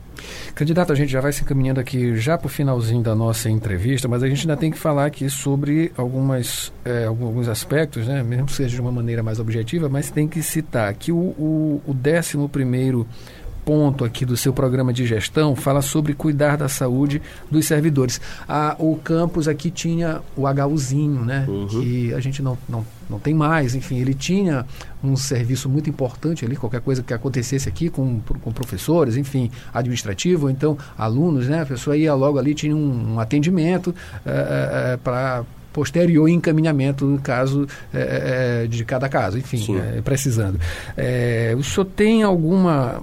Candidato, 0.55 0.91
a 0.91 0.95
gente 0.95 1.11
já 1.11 1.21
vai 1.21 1.31
se 1.31 1.41
encaminhando 1.43 1.79
aqui 1.79 2.15
já 2.15 2.37
para 2.37 2.47
o 2.47 2.49
finalzinho 2.49 3.01
da 3.01 3.15
nossa 3.15 3.49
entrevista, 3.49 4.07
mas 4.07 4.23
a 4.23 4.27
gente 4.27 4.41
ainda 4.41 4.57
tem 4.57 4.71
que 4.71 4.77
falar 4.77 5.05
aqui 5.05 5.29
sobre 5.29 5.91
algumas, 5.97 6.71
é, 6.83 7.05
alguns 7.05 7.47
aspectos, 7.47 8.07
né? 8.07 8.23
mesmo 8.23 8.45
que 8.45 8.53
seja 8.53 8.75
de 8.75 8.81
uma 8.81 8.91
maneira 8.91 9.23
mais 9.23 9.39
objetiva, 9.39 9.89
mas 9.89 10.09
tem 10.09 10.27
que 10.27 10.41
citar 10.41 10.93
que 10.93 11.11
o, 11.11 11.17
o, 11.17 11.81
o 11.85 11.91
11 11.93 12.47
primeiro 12.49 13.07
ponto 13.69 14.03
aqui 14.03 14.25
do 14.25 14.35
seu 14.35 14.51
programa 14.51 14.91
de 14.91 15.05
gestão 15.05 15.55
fala 15.55 15.83
sobre 15.83 16.15
cuidar 16.15 16.57
da 16.57 16.67
saúde 16.67 17.21
dos 17.51 17.67
servidores. 17.67 18.19
Ah, 18.47 18.75
o 18.79 18.95
campus 18.95 19.47
aqui 19.47 19.69
tinha 19.69 20.21
o 20.35 20.47
HUzinho, 20.47 21.23
né? 21.23 21.45
Uhum. 21.47 21.67
Que 21.67 22.11
a 22.15 22.19
gente 22.19 22.41
não, 22.41 22.57
não, 22.67 22.83
não 23.07 23.19
tem 23.19 23.31
mais. 23.31 23.75
Enfim, 23.75 23.99
ele 23.99 24.15
tinha 24.15 24.65
um 25.03 25.15
serviço 25.15 25.69
muito 25.69 25.87
importante 25.87 26.43
ali, 26.43 26.55
qualquer 26.55 26.81
coisa 26.81 27.03
que 27.03 27.13
acontecesse 27.13 27.69
aqui 27.69 27.91
com, 27.91 28.19
com 28.41 28.51
professores, 28.51 29.15
enfim, 29.17 29.51
administrativo, 29.71 30.49
então 30.49 30.75
alunos, 30.97 31.47
né? 31.47 31.61
A 31.61 31.65
pessoa 31.67 31.95
ia 31.95 32.15
logo 32.15 32.39
ali, 32.39 32.55
tinha 32.55 32.75
um, 32.75 33.13
um 33.13 33.19
atendimento 33.19 33.93
é, 34.25 34.93
é, 34.93 34.97
para 34.97 35.43
posterior 35.71 36.27
encaminhamento 36.27 37.05
no 37.05 37.19
caso 37.19 37.67
é, 37.93 38.65
de 38.67 38.83
cada 38.83 39.07
caso, 39.07 39.37
enfim, 39.37 39.77
é, 39.77 40.01
precisando. 40.01 40.59
É, 40.97 41.53
o 41.55 41.61
senhor 41.61 41.85
tem 41.85 42.23
alguma 42.23 42.99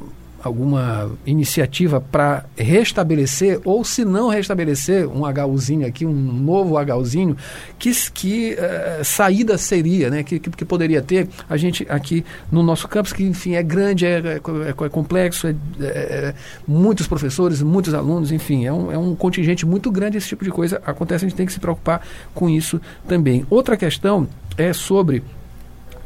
alguma 0.46 1.10
iniciativa 1.26 2.00
para 2.00 2.44
restabelecer, 2.56 3.60
ou 3.64 3.84
se 3.84 4.04
não 4.04 4.28
restabelecer 4.28 5.06
um 5.08 5.22
HUzinho 5.24 5.86
aqui, 5.86 6.06
um 6.06 6.12
novo 6.12 6.76
HUzinho, 6.76 7.36
que, 7.78 7.92
que 8.12 8.54
uh, 8.54 9.04
saída 9.04 9.58
seria, 9.58 10.10
né? 10.10 10.22
Que, 10.22 10.38
que, 10.38 10.50
que, 10.50 10.64
poderia 10.64 11.02
ter 11.02 11.28
a 11.48 11.56
gente 11.56 11.86
aqui 11.88 12.24
no 12.50 12.62
nosso 12.62 12.88
campus, 12.88 13.12
que 13.12 13.24
enfim 13.24 13.54
é 13.54 13.62
grande, 13.62 14.06
é, 14.06 14.18
é, 14.18 14.40
é 14.68 14.88
complexo, 14.88 15.46
é, 15.46 15.54
é, 15.80 15.84
é, 15.84 16.34
muitos 16.66 17.06
professores, 17.06 17.62
muitos 17.62 17.94
alunos, 17.94 18.32
enfim, 18.32 18.64
é 18.66 18.72
um, 18.72 18.92
é 18.92 18.98
um 18.98 19.14
contingente 19.14 19.66
muito 19.66 19.90
grande, 19.90 20.18
esse 20.18 20.28
tipo 20.28 20.44
de 20.44 20.50
coisa 20.50 20.80
acontece, 20.84 21.24
a 21.24 21.28
gente 21.28 21.36
tem 21.36 21.46
que 21.46 21.52
se 21.52 21.60
preocupar 21.60 22.06
com 22.34 22.48
isso 22.48 22.80
também. 23.06 23.44
Outra 23.50 23.76
questão 23.76 24.28
é 24.56 24.72
sobre 24.72 25.22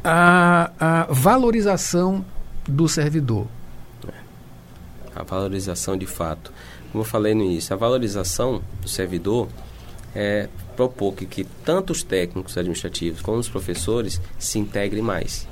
a, 0.03 0.71
a 0.79 1.07
valorização 1.09 2.25
do 2.67 2.87
servidor 2.87 3.47
a 5.15 5.23
valorização 5.23 5.97
de 5.97 6.05
fato. 6.05 6.51
Como 6.91 7.03
eu 7.03 7.07
falei 7.07 7.33
no 7.33 7.43
início, 7.43 7.73
a 7.73 7.77
valorização 7.77 8.61
do 8.81 8.87
servidor 8.87 9.47
é 10.15 10.49
propor 10.75 11.13
que, 11.13 11.25
que 11.25 11.43
tanto 11.65 11.91
os 11.91 12.03
técnicos 12.03 12.57
administrativos 12.57 13.21
como 13.21 13.37
os 13.37 13.49
professores 13.49 14.21
se 14.37 14.59
integrem 14.59 15.01
mais. 15.01 15.47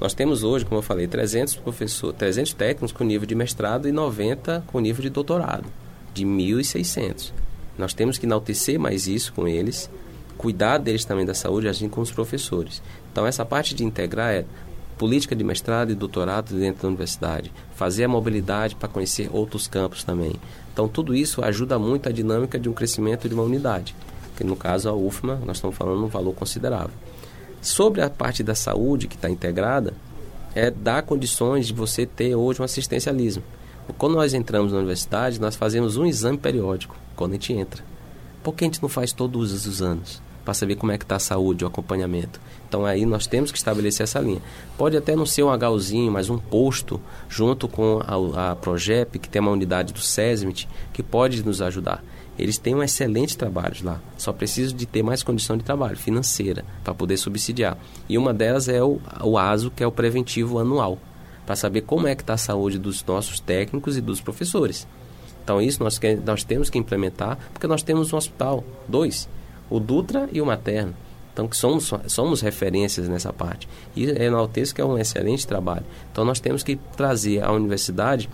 Nós 0.00 0.14
temos 0.14 0.42
hoje, 0.42 0.64
como 0.64 0.78
eu 0.78 0.82
falei, 0.82 1.06
300 1.06 1.54
professores, 1.56 2.16
300 2.18 2.54
técnicos 2.54 2.90
com 2.90 3.04
nível 3.04 3.26
de 3.26 3.34
mestrado 3.34 3.88
e 3.88 3.92
90 3.92 4.64
com 4.66 4.80
nível 4.80 5.02
de 5.02 5.10
doutorado, 5.10 5.66
de 6.12 6.24
1.600. 6.24 7.32
Nós 7.78 7.94
temos 7.94 8.18
que 8.18 8.26
enaltecer 8.26 8.80
mais 8.80 9.06
isso 9.06 9.32
com 9.32 9.46
eles, 9.46 9.88
cuidar 10.36 10.78
deles 10.78 11.04
também 11.04 11.24
da 11.24 11.34
saúde, 11.34 11.68
assim 11.68 11.88
com 11.88 12.00
os 12.00 12.10
professores. 12.10 12.82
Então, 13.12 13.24
essa 13.26 13.44
parte 13.44 13.74
de 13.76 13.84
integrar 13.84 14.32
é 14.32 14.44
política 14.98 15.34
de 15.34 15.42
mestrado 15.42 15.90
e 15.90 15.94
doutorado 15.94 16.54
dentro 16.54 16.82
da 16.82 16.88
universidade, 16.88 17.52
fazer 17.74 18.04
a 18.04 18.08
mobilidade 18.08 18.76
para 18.76 18.88
conhecer 18.88 19.28
outros 19.32 19.66
campos 19.66 20.04
também. 20.04 20.34
Então, 20.72 20.88
tudo 20.88 21.14
isso 21.14 21.44
ajuda 21.44 21.78
muito 21.78 22.08
a 22.08 22.12
dinâmica 22.12 22.58
de 22.58 22.68
um 22.68 22.72
crescimento 22.72 23.28
de 23.28 23.34
uma 23.34 23.42
unidade, 23.42 23.94
que 24.36 24.44
no 24.44 24.56
caso 24.56 24.88
a 24.88 24.92
UFMA, 24.92 25.40
nós 25.44 25.56
estamos 25.58 25.76
falando 25.76 26.04
um 26.04 26.08
valor 26.08 26.34
considerável. 26.34 26.94
Sobre 27.60 28.00
a 28.02 28.10
parte 28.10 28.42
da 28.42 28.54
saúde 28.54 29.06
que 29.06 29.16
está 29.16 29.28
integrada, 29.28 29.94
é 30.54 30.70
dar 30.70 31.02
condições 31.02 31.66
de 31.66 31.72
você 31.72 32.04
ter 32.04 32.34
hoje 32.34 32.60
um 32.60 32.64
assistencialismo. 32.64 33.42
Quando 33.98 34.14
nós 34.14 34.34
entramos 34.34 34.72
na 34.72 34.78
universidade, 34.78 35.40
nós 35.40 35.56
fazemos 35.56 35.96
um 35.96 36.06
exame 36.06 36.38
periódico 36.38 36.96
quando 37.16 37.32
a 37.32 37.34
gente 37.34 37.52
entra. 37.52 37.84
Por 38.42 38.54
que 38.54 38.64
a 38.64 38.66
gente 38.66 38.82
não 38.82 38.88
faz 38.88 39.12
todos 39.12 39.66
os 39.66 39.82
anos? 39.82 40.20
Para 40.44 40.54
saber 40.54 40.76
como 40.76 40.92
é 40.92 40.98
que 40.98 41.04
está 41.04 41.16
a 41.16 41.20
saúde, 41.20 41.64
o 41.64 41.66
acompanhamento. 41.66 42.40
Então 42.68 42.84
aí 42.84 43.04
nós 43.06 43.26
temos 43.26 43.52
que 43.52 43.58
estabelecer 43.58 44.04
essa 44.04 44.18
linha. 44.18 44.40
Pode 44.76 44.96
até 44.96 45.14
não 45.14 45.26
ser 45.26 45.42
um 45.42 45.50
HUzinho, 45.52 46.10
mas 46.10 46.30
um 46.30 46.38
posto 46.38 47.00
junto 47.28 47.68
com 47.68 48.00
a, 48.04 48.52
a 48.52 48.56
Progep, 48.56 49.18
que 49.18 49.28
tem 49.28 49.40
uma 49.40 49.50
unidade 49.50 49.92
do 49.92 50.00
SESMIT, 50.00 50.68
que 50.92 51.02
pode 51.02 51.44
nos 51.44 51.62
ajudar. 51.62 52.02
Eles 52.38 52.56
têm 52.56 52.74
um 52.74 52.82
excelente 52.82 53.36
trabalho 53.36 53.76
lá. 53.82 54.00
Só 54.16 54.32
preciso 54.32 54.74
de 54.74 54.86
ter 54.86 55.02
mais 55.02 55.22
condição 55.22 55.56
de 55.56 55.62
trabalho 55.62 55.96
financeira 55.96 56.64
para 56.82 56.94
poder 56.94 57.18
subsidiar. 57.18 57.76
E 58.08 58.16
uma 58.16 58.32
delas 58.32 58.68
é 58.68 58.82
o, 58.82 58.98
o 59.22 59.36
ASO, 59.36 59.70
que 59.70 59.84
é 59.84 59.86
o 59.86 59.92
preventivo 59.92 60.58
anual, 60.58 60.98
para 61.44 61.54
saber 61.54 61.82
como 61.82 62.08
é 62.08 62.14
que 62.14 62.22
está 62.22 62.34
a 62.34 62.38
saúde 62.38 62.78
dos 62.78 63.04
nossos 63.04 63.38
técnicos 63.38 63.96
e 63.96 64.00
dos 64.00 64.20
professores. 64.20 64.86
Então 65.44 65.60
isso 65.60 65.82
nós, 65.82 66.00
nós 66.24 66.42
temos 66.44 66.70
que 66.70 66.78
implementar, 66.78 67.38
porque 67.52 67.66
nós 67.66 67.82
temos 67.82 68.12
um 68.12 68.16
hospital, 68.16 68.64
dois, 68.88 69.28
o 69.72 69.80
Dutra 69.80 70.28
e 70.30 70.38
o 70.38 70.44
Materno. 70.44 70.94
Então, 71.32 71.48
que 71.48 71.56
somos, 71.56 71.90
somos 72.08 72.42
referências 72.42 73.08
nessa 73.08 73.32
parte. 73.32 73.66
E 73.96 74.04
enalteço 74.04 74.74
que 74.74 74.82
é 74.82 74.84
um 74.84 74.98
excelente 74.98 75.46
trabalho. 75.46 75.86
Então, 76.12 76.26
nós 76.26 76.38
temos 76.38 76.62
que 76.62 76.76
trazer 76.94 77.42
a 77.42 77.50
universidade, 77.50 78.28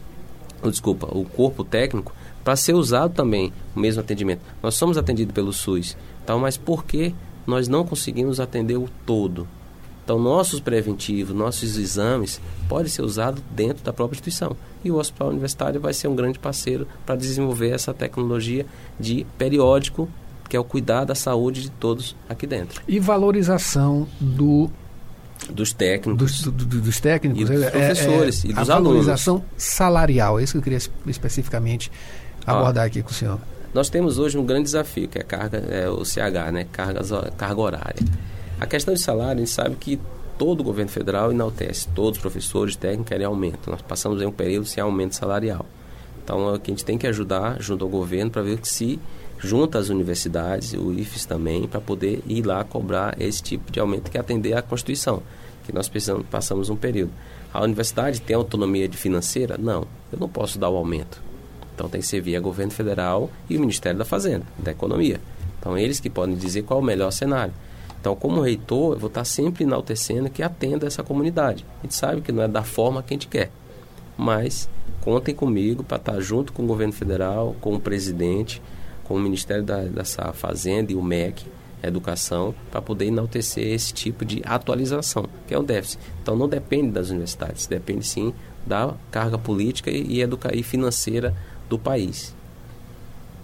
ou, 0.60 0.68
desculpa, 0.68 1.06
o 1.12 1.24
corpo 1.24 1.62
técnico, 1.62 2.12
para 2.42 2.56
ser 2.56 2.74
usado 2.74 3.14
também 3.14 3.52
o 3.76 3.78
mesmo 3.78 4.00
atendimento. 4.00 4.40
Nós 4.60 4.74
somos 4.74 4.98
atendidos 4.98 5.32
pelo 5.32 5.52
SUS, 5.52 5.96
então, 6.24 6.40
mas 6.40 6.56
por 6.56 6.84
que 6.84 7.14
nós 7.46 7.68
não 7.68 7.86
conseguimos 7.86 8.40
atender 8.40 8.76
o 8.76 8.88
todo? 9.06 9.46
Então, 10.04 10.18
nossos 10.18 10.58
preventivos, 10.58 11.36
nossos 11.36 11.76
exames 11.76 12.40
podem 12.68 12.88
ser 12.88 13.02
usados 13.02 13.42
dentro 13.52 13.84
da 13.84 13.92
própria 13.92 14.16
instituição. 14.16 14.56
E 14.82 14.90
o 14.90 14.96
hospital 14.96 15.28
universitário 15.28 15.80
vai 15.80 15.92
ser 15.92 16.08
um 16.08 16.16
grande 16.16 16.38
parceiro 16.38 16.88
para 17.06 17.14
desenvolver 17.14 17.70
essa 17.70 17.94
tecnologia 17.94 18.66
de 18.98 19.24
periódico 19.36 20.08
que 20.48 20.56
é 20.56 20.60
o 20.60 20.64
cuidar 20.64 21.04
da 21.04 21.14
saúde 21.14 21.62
de 21.62 21.70
todos 21.70 22.16
aqui 22.28 22.46
dentro. 22.46 22.82
E 22.88 22.98
valorização 22.98 24.08
do 24.20 24.70
dos 25.50 25.72
técnicos, 25.72 26.18
dos, 26.18 26.42
do, 26.42 26.50
do, 26.50 26.80
dos 26.80 27.00
técnicos, 27.00 27.42
e 27.42 27.44
dos 27.54 27.62
é, 27.62 27.70
professores 27.70 28.44
é, 28.44 28.48
é, 28.48 28.50
e 28.50 28.54
dos 28.54 28.70
a 28.70 28.74
alunos. 28.74 28.90
valorização 28.90 29.44
salarial, 29.56 30.40
é 30.40 30.42
isso 30.42 30.52
que 30.52 30.58
eu 30.58 30.62
queria 30.62 30.78
especificamente 31.06 31.92
abordar 32.44 32.86
aqui 32.86 33.02
com 33.02 33.10
o 33.10 33.14
senhor. 33.14 33.38
Nós 33.72 33.88
temos 33.88 34.18
hoje 34.18 34.36
um 34.36 34.44
grande 34.44 34.64
desafio, 34.64 35.08
que 35.08 35.18
é 35.18 35.20
a 35.20 35.24
carga, 35.24 35.58
é 35.58 35.88
o 35.88 36.04
CH, 36.04 36.52
né, 36.52 36.66
carga, 36.72 37.00
carga 37.36 37.60
horária. 37.60 38.02
A 38.60 38.66
questão 38.66 38.94
de 38.94 39.00
salário, 39.00 39.34
a 39.34 39.44
gente 39.44 39.50
sabe 39.50 39.76
que 39.76 40.00
todo 40.36 40.60
o 40.60 40.64
governo 40.64 40.90
federal 40.90 41.30
enaltece, 41.30 41.86
todos 41.94 42.18
os 42.18 42.22
professores, 42.22 42.74
técnicos 42.76 43.08
querem 43.08 43.26
aumento. 43.26 43.70
Nós 43.70 43.82
passamos 43.82 44.22
em 44.22 44.26
um 44.26 44.32
período 44.32 44.66
sem 44.66 44.82
aumento 44.82 45.14
salarial. 45.14 45.66
Então, 46.24 46.54
é 46.54 46.58
que 46.58 46.70
a 46.70 46.74
gente 46.74 46.84
tem 46.84 46.98
que 46.98 47.06
ajudar 47.06 47.60
junto 47.60 47.84
ao 47.84 47.90
governo 47.90 48.30
para 48.30 48.42
ver 48.42 48.58
que 48.58 48.68
se 48.68 48.98
junto 49.38 49.78
às 49.78 49.88
universidades, 49.88 50.72
o 50.72 50.92
IFES 50.92 51.24
também, 51.24 51.66
para 51.66 51.80
poder 51.80 52.22
ir 52.26 52.44
lá 52.44 52.64
cobrar 52.64 53.20
esse 53.20 53.42
tipo 53.42 53.70
de 53.70 53.80
aumento 53.80 54.10
que 54.10 54.16
é 54.16 54.20
atender 54.20 54.56
à 54.56 54.62
Constituição, 54.62 55.22
que 55.64 55.72
nós 55.72 55.88
precisamos, 55.88 56.26
passamos 56.30 56.70
um 56.70 56.76
período. 56.76 57.12
A 57.52 57.62
universidade 57.62 58.20
tem 58.20 58.36
autonomia 58.36 58.88
de 58.88 58.96
financeira? 58.96 59.56
Não, 59.58 59.86
eu 60.12 60.18
não 60.18 60.28
posso 60.28 60.58
dar 60.58 60.68
o 60.68 60.76
aumento. 60.76 61.22
Então 61.74 61.88
tem 61.88 62.00
que 62.00 62.06
ser 62.06 62.20
via 62.20 62.40
governo 62.40 62.72
federal 62.72 63.30
e 63.48 63.56
o 63.56 63.60
Ministério 63.60 63.98
da 63.98 64.04
Fazenda, 64.04 64.44
da 64.58 64.72
Economia. 64.72 65.20
Então 65.58 65.78
eles 65.78 66.00
que 66.00 66.10
podem 66.10 66.34
dizer 66.36 66.62
qual 66.62 66.80
é 66.80 66.82
o 66.82 66.84
melhor 66.84 67.10
cenário. 67.10 67.54
Então, 68.00 68.14
como 68.14 68.40
reitor, 68.40 68.94
eu 68.94 68.98
vou 68.98 69.08
estar 69.08 69.24
sempre 69.24 69.64
enaltecendo 69.64 70.30
que 70.30 70.42
atenda 70.42 70.86
essa 70.86 71.02
comunidade. 71.02 71.64
A 71.80 71.82
gente 71.82 71.94
sabe 71.94 72.20
que 72.20 72.30
não 72.30 72.42
é 72.42 72.48
da 72.48 72.62
forma 72.62 73.02
que 73.02 73.12
a 73.12 73.16
gente 73.16 73.26
quer, 73.26 73.50
mas 74.16 74.68
contem 75.00 75.34
comigo 75.34 75.82
para 75.82 75.96
estar 75.96 76.20
junto 76.20 76.52
com 76.52 76.62
o 76.62 76.66
governo 76.66 76.92
federal, 76.92 77.56
com 77.60 77.74
o 77.74 77.80
presidente, 77.80 78.62
com 79.08 79.14
o 79.14 79.18
Ministério 79.18 79.64
da, 79.64 79.82
dessa 79.84 80.32
Fazenda 80.34 80.92
e 80.92 80.94
o 80.94 81.02
MEC, 81.02 81.46
Educação, 81.82 82.54
para 82.70 82.82
poder 82.82 83.06
enaltecer 83.06 83.72
esse 83.72 83.94
tipo 83.94 84.24
de 84.24 84.42
atualização, 84.44 85.26
que 85.46 85.54
é 85.54 85.58
o 85.58 85.62
déficit. 85.62 85.98
Então 86.22 86.36
não 86.36 86.48
depende 86.48 86.90
das 86.90 87.08
universidades, 87.08 87.66
depende 87.66 88.04
sim 88.04 88.34
da 88.66 88.94
carga 89.10 89.38
política 89.38 89.90
e, 89.90 90.20
educa 90.20 90.54
e 90.54 90.62
financeira 90.62 91.34
do 91.68 91.78
país. 91.78 92.34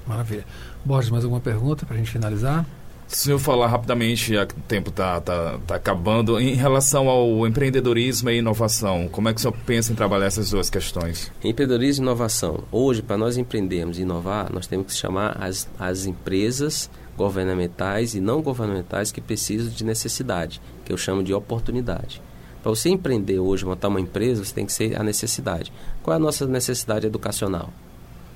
Maravilha. 0.06 0.44
Borges, 0.84 1.10
mais 1.10 1.24
alguma 1.24 1.40
pergunta 1.40 1.86
para 1.86 1.94
a 1.94 1.98
gente 1.98 2.10
finalizar? 2.10 2.66
Se 3.06 3.24
senhor 3.24 3.38
falar 3.38 3.68
rapidamente, 3.68 4.34
o 4.36 4.46
tempo 4.66 4.90
está 4.90 5.20
tá, 5.20 5.58
tá 5.66 5.74
acabando, 5.76 6.40
em 6.40 6.54
relação 6.54 7.08
ao 7.08 7.46
empreendedorismo 7.46 8.30
e 8.30 8.38
inovação, 8.38 9.08
como 9.08 9.28
é 9.28 9.32
que 9.32 9.38
o 9.38 9.42
senhor 9.42 9.56
pensa 9.66 9.92
em 9.92 9.94
trabalhar 9.94 10.26
essas 10.26 10.50
duas 10.50 10.68
questões? 10.68 11.30
Empreendedorismo 11.42 12.04
e 12.04 12.06
inovação. 12.06 12.64
Hoje, 12.72 13.02
para 13.02 13.16
nós 13.16 13.36
empreendermos 13.36 13.98
e 13.98 14.02
inovar, 14.02 14.52
nós 14.52 14.66
temos 14.66 14.86
que 14.88 14.94
chamar 14.94 15.36
as, 15.40 15.68
as 15.78 16.06
empresas 16.06 16.90
governamentais 17.16 18.14
e 18.14 18.20
não 18.20 18.42
governamentais 18.42 19.12
que 19.12 19.20
precisam 19.20 19.68
de 19.72 19.84
necessidade, 19.84 20.60
que 20.84 20.92
eu 20.92 20.96
chamo 20.96 21.22
de 21.22 21.32
oportunidade. 21.32 22.20
Para 22.62 22.70
você 22.70 22.88
empreender 22.88 23.38
hoje, 23.38 23.64
montar 23.64 23.88
uma 23.88 24.00
empresa, 24.00 24.42
você 24.42 24.54
tem 24.54 24.64
que 24.64 24.72
ser 24.72 24.98
a 24.98 25.04
necessidade. 25.04 25.70
Qual 26.02 26.14
é 26.14 26.16
a 26.16 26.20
nossa 26.20 26.46
necessidade 26.46 27.06
educacional? 27.06 27.70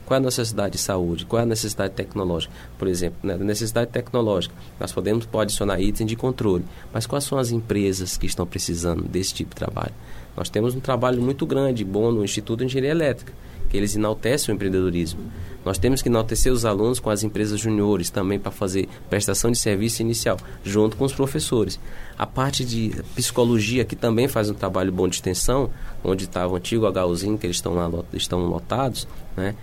Qual 0.09 0.16
é 0.16 0.22
a 0.22 0.24
necessidade 0.24 0.72
de 0.72 0.78
saúde? 0.78 1.26
Qual 1.26 1.38
é 1.38 1.42
a 1.42 1.46
necessidade 1.46 1.92
tecnológica? 1.92 2.50
Por 2.78 2.88
exemplo, 2.88 3.18
né, 3.22 3.36
necessidade 3.36 3.90
tecnológica, 3.90 4.54
nós 4.80 4.90
podemos 4.90 5.26
pode 5.26 5.50
adicionar 5.50 5.78
itens 5.82 6.09
de 6.09 6.16
controle, 6.16 6.64
mas 6.90 7.04
quais 7.04 7.24
são 7.24 7.36
as 7.36 7.50
empresas 7.50 8.16
que 8.16 8.24
estão 8.24 8.46
precisando 8.46 9.02
desse 9.02 9.34
tipo 9.34 9.50
de 9.50 9.56
trabalho? 9.56 9.92
Nós 10.34 10.48
temos 10.48 10.74
um 10.74 10.80
trabalho 10.80 11.20
muito 11.20 11.44
grande, 11.44 11.84
bom 11.84 12.11
no 12.11 12.24
Instituto 12.24 12.61
de 12.61 12.64
Engenharia 12.64 12.90
Elétrica, 12.92 13.34
que 13.68 13.76
eles 13.76 13.96
enaltecem 13.96 14.50
o 14.50 14.56
empreendedorismo. 14.56 15.20
Nós 15.62 15.76
temos 15.76 16.00
que 16.00 16.09
enaltecer 16.09 16.50
os 16.50 16.64
alunos 16.64 16.98
com 16.98 17.11
as 17.11 17.22
empresas 17.22 17.61
juniores 17.61 18.09
também 18.09 18.38
para 18.38 18.50
fazer 18.50 18.88
prestação 19.11 19.50
de 19.50 19.59
serviço 19.59 20.00
inicial, 20.00 20.38
junto 20.64 20.96
com 20.96 21.04
os 21.04 21.12
professores. 21.12 21.78
A 22.16 22.26
parte 22.26 22.64
de 22.64 22.92
psicologia, 23.14 23.84
que 23.84 23.94
também 23.94 24.26
faz 24.26 24.48
um 24.48 24.54
trabalho 24.54 24.90
bom 24.90 25.06
de 25.06 25.16
extensão, 25.16 25.68
onde 26.02 26.24
está 26.24 26.46
o 26.46 26.56
antigo 26.56 26.86
HUzinho, 26.86 27.36
que 27.36 27.44
eles 27.44 27.56
estão 27.56 27.74
lá 27.74 27.90
estão 28.14 28.46
lotados, 28.46 29.06
né? 29.36 29.54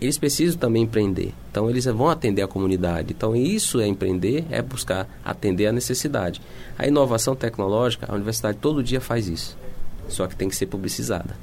Eles 0.00 0.18
precisam 0.18 0.58
também 0.58 0.82
empreender. 0.82 1.32
Então, 1.50 1.68
eles 1.68 1.84
vão 1.84 2.08
atender 2.08 2.42
a 2.42 2.48
comunidade. 2.48 3.12
Então, 3.16 3.34
isso 3.34 3.80
é 3.80 3.86
empreender, 3.86 4.44
é 4.50 4.62
buscar 4.62 5.08
atender 5.24 5.66
a 5.66 5.72
necessidade. 5.72 6.40
A 6.78 6.86
inovação 6.86 7.34
tecnológica, 7.34 8.06
a 8.08 8.14
universidade 8.14 8.58
todo 8.58 8.82
dia 8.82 9.00
faz 9.00 9.28
isso. 9.28 9.56
Só 10.08 10.26
que 10.26 10.36
tem 10.36 10.48
que 10.48 10.56
ser 10.56 10.66
publicizada. 10.66 11.36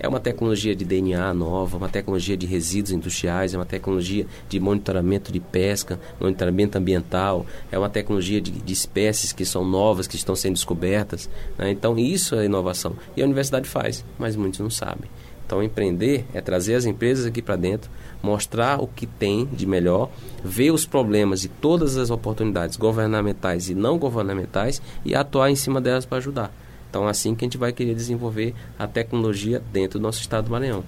É 0.00 0.06
uma 0.06 0.20
tecnologia 0.20 0.76
de 0.76 0.84
DNA 0.84 1.34
nova, 1.34 1.76
uma 1.76 1.88
tecnologia 1.88 2.36
de 2.36 2.46
resíduos 2.46 2.92
industriais, 2.92 3.52
é 3.52 3.58
uma 3.58 3.66
tecnologia 3.66 4.26
de 4.48 4.60
monitoramento 4.60 5.32
de 5.32 5.40
pesca, 5.40 5.98
monitoramento 6.20 6.78
ambiental, 6.78 7.44
é 7.70 7.76
uma 7.76 7.90
tecnologia 7.90 8.40
de, 8.40 8.52
de 8.52 8.72
espécies 8.72 9.32
que 9.32 9.44
são 9.44 9.64
novas, 9.64 10.06
que 10.06 10.14
estão 10.14 10.36
sendo 10.36 10.54
descobertas. 10.54 11.28
Né? 11.58 11.72
Então, 11.72 11.98
isso 11.98 12.36
é 12.36 12.44
inovação. 12.44 12.94
E 13.16 13.22
a 13.22 13.24
universidade 13.24 13.68
faz, 13.68 14.04
mas 14.16 14.36
muitos 14.36 14.60
não 14.60 14.70
sabem. 14.70 15.10
Então, 15.48 15.62
empreender 15.62 16.26
é 16.34 16.42
trazer 16.42 16.74
as 16.74 16.84
empresas 16.84 17.24
aqui 17.24 17.40
para 17.40 17.56
dentro, 17.56 17.90
mostrar 18.22 18.82
o 18.82 18.86
que 18.86 19.06
tem 19.06 19.46
de 19.46 19.64
melhor, 19.64 20.10
ver 20.44 20.72
os 20.72 20.84
problemas 20.84 21.42
e 21.42 21.48
todas 21.48 21.96
as 21.96 22.10
oportunidades 22.10 22.76
governamentais 22.76 23.70
e 23.70 23.74
não 23.74 23.96
governamentais 23.96 24.82
e 25.06 25.14
atuar 25.14 25.50
em 25.50 25.56
cima 25.56 25.80
delas 25.80 26.04
para 26.04 26.18
ajudar. 26.18 26.52
Então, 26.90 27.06
é 27.06 27.10
assim 27.10 27.34
que 27.34 27.46
a 27.46 27.46
gente 27.46 27.56
vai 27.56 27.72
querer 27.72 27.94
desenvolver 27.94 28.54
a 28.78 28.86
tecnologia 28.86 29.62
dentro 29.72 29.98
do 29.98 30.02
nosso 30.02 30.20
estado 30.20 30.44
do 30.44 30.50
Maranhão. 30.50 30.84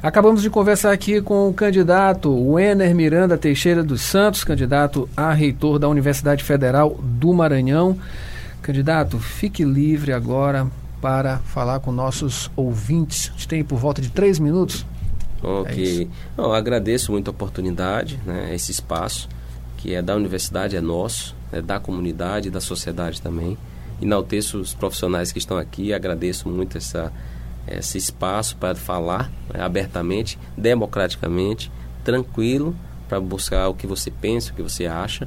Acabamos 0.00 0.42
de 0.42 0.48
conversar 0.48 0.92
aqui 0.92 1.20
com 1.20 1.48
o 1.48 1.52
candidato 1.52 2.32
Wenner 2.32 2.94
Miranda 2.94 3.36
Teixeira 3.36 3.82
dos 3.82 4.00
Santos, 4.02 4.44
candidato 4.44 5.08
a 5.16 5.32
reitor 5.32 5.80
da 5.80 5.88
Universidade 5.88 6.44
Federal 6.44 6.96
do 7.02 7.34
Maranhão. 7.34 7.98
Candidato, 8.62 9.18
fique 9.18 9.64
livre 9.64 10.12
agora 10.12 10.68
para 11.00 11.38
falar 11.38 11.80
com 11.80 11.90
nossos 11.90 12.50
ouvintes. 12.54 13.28
A 13.28 13.32
gente 13.32 13.48
tem 13.48 13.64
por 13.64 13.78
volta 13.78 14.02
de 14.02 14.10
três 14.10 14.38
minutos. 14.38 14.86
Ok. 15.42 16.08
É 16.10 16.40
Não, 16.40 16.52
agradeço 16.52 17.12
muito 17.12 17.28
a 17.28 17.30
oportunidade, 17.30 18.20
né, 18.26 18.54
esse 18.54 18.70
espaço, 18.70 19.28
que 19.78 19.94
é 19.94 20.02
da 20.02 20.14
universidade, 20.14 20.76
é 20.76 20.80
nosso, 20.80 21.34
é 21.50 21.62
da 21.62 21.80
comunidade, 21.80 22.50
da 22.50 22.60
sociedade 22.60 23.20
também. 23.22 23.56
Enalteço 24.00 24.58
os 24.58 24.74
profissionais 24.74 25.32
que 25.32 25.38
estão 25.38 25.56
aqui, 25.56 25.92
agradeço 25.92 26.48
muito 26.48 26.76
essa, 26.76 27.12
esse 27.66 27.98
espaço 27.98 28.56
para 28.56 28.74
falar 28.74 29.30
né, 29.52 29.62
abertamente, 29.62 30.38
democraticamente, 30.56 31.70
tranquilo, 32.04 32.74
para 33.08 33.20
buscar 33.20 33.68
o 33.68 33.74
que 33.74 33.86
você 33.86 34.10
pensa, 34.10 34.52
o 34.52 34.54
que 34.54 34.62
você 34.62 34.86
acha. 34.86 35.26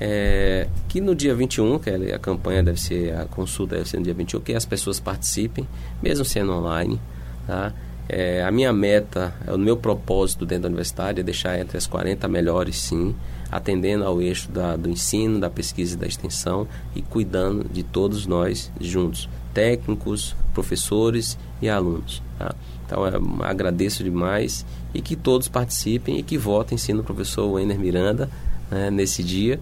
É, 0.00 0.66
que 0.88 1.00
no 1.00 1.14
dia 1.14 1.34
21, 1.34 1.78
que 1.78 1.90
a 1.90 2.18
campanha 2.18 2.62
deve 2.62 2.80
ser, 2.80 3.14
a 3.16 3.24
consulta 3.26 3.76
deve 3.76 3.88
ser 3.88 3.98
no 3.98 4.04
dia 4.04 4.14
21, 4.14 4.40
que 4.40 4.54
as 4.54 4.64
pessoas 4.64 4.98
participem, 4.98 5.66
mesmo 6.02 6.24
sendo 6.24 6.52
online. 6.52 7.00
Tá? 7.46 7.72
É, 8.08 8.42
a 8.42 8.50
minha 8.50 8.72
meta, 8.72 9.32
o 9.48 9.56
meu 9.56 9.76
propósito 9.76 10.44
dentro 10.44 10.64
da 10.64 10.68
universidade 10.68 11.20
é 11.20 11.22
deixar 11.22 11.58
entre 11.58 11.78
as 11.78 11.86
40 11.86 12.28
melhores, 12.28 12.78
sim, 12.78 13.14
atendendo 13.50 14.04
ao 14.04 14.20
eixo 14.20 14.50
da, 14.50 14.76
do 14.76 14.90
ensino, 14.90 15.40
da 15.40 15.48
pesquisa 15.48 15.94
e 15.94 15.98
da 15.98 16.06
extensão 16.06 16.66
e 16.94 17.00
cuidando 17.00 17.64
de 17.64 17.82
todos 17.82 18.26
nós 18.26 18.70
juntos, 18.80 19.28
técnicos, 19.54 20.34
professores 20.52 21.38
e 21.62 21.68
alunos. 21.68 22.22
Tá? 22.38 22.54
Então, 22.84 23.06
eu 23.06 23.44
agradeço 23.44 24.04
demais 24.04 24.66
e 24.92 25.00
que 25.00 25.16
todos 25.16 25.48
participem 25.48 26.18
e 26.18 26.22
que 26.22 26.36
votem 26.36 26.76
sim 26.76 26.92
no 26.92 27.02
professor 27.02 27.50
Wenner 27.50 27.78
Miranda 27.78 28.28
né, 28.70 28.90
nesse 28.90 29.22
dia 29.22 29.58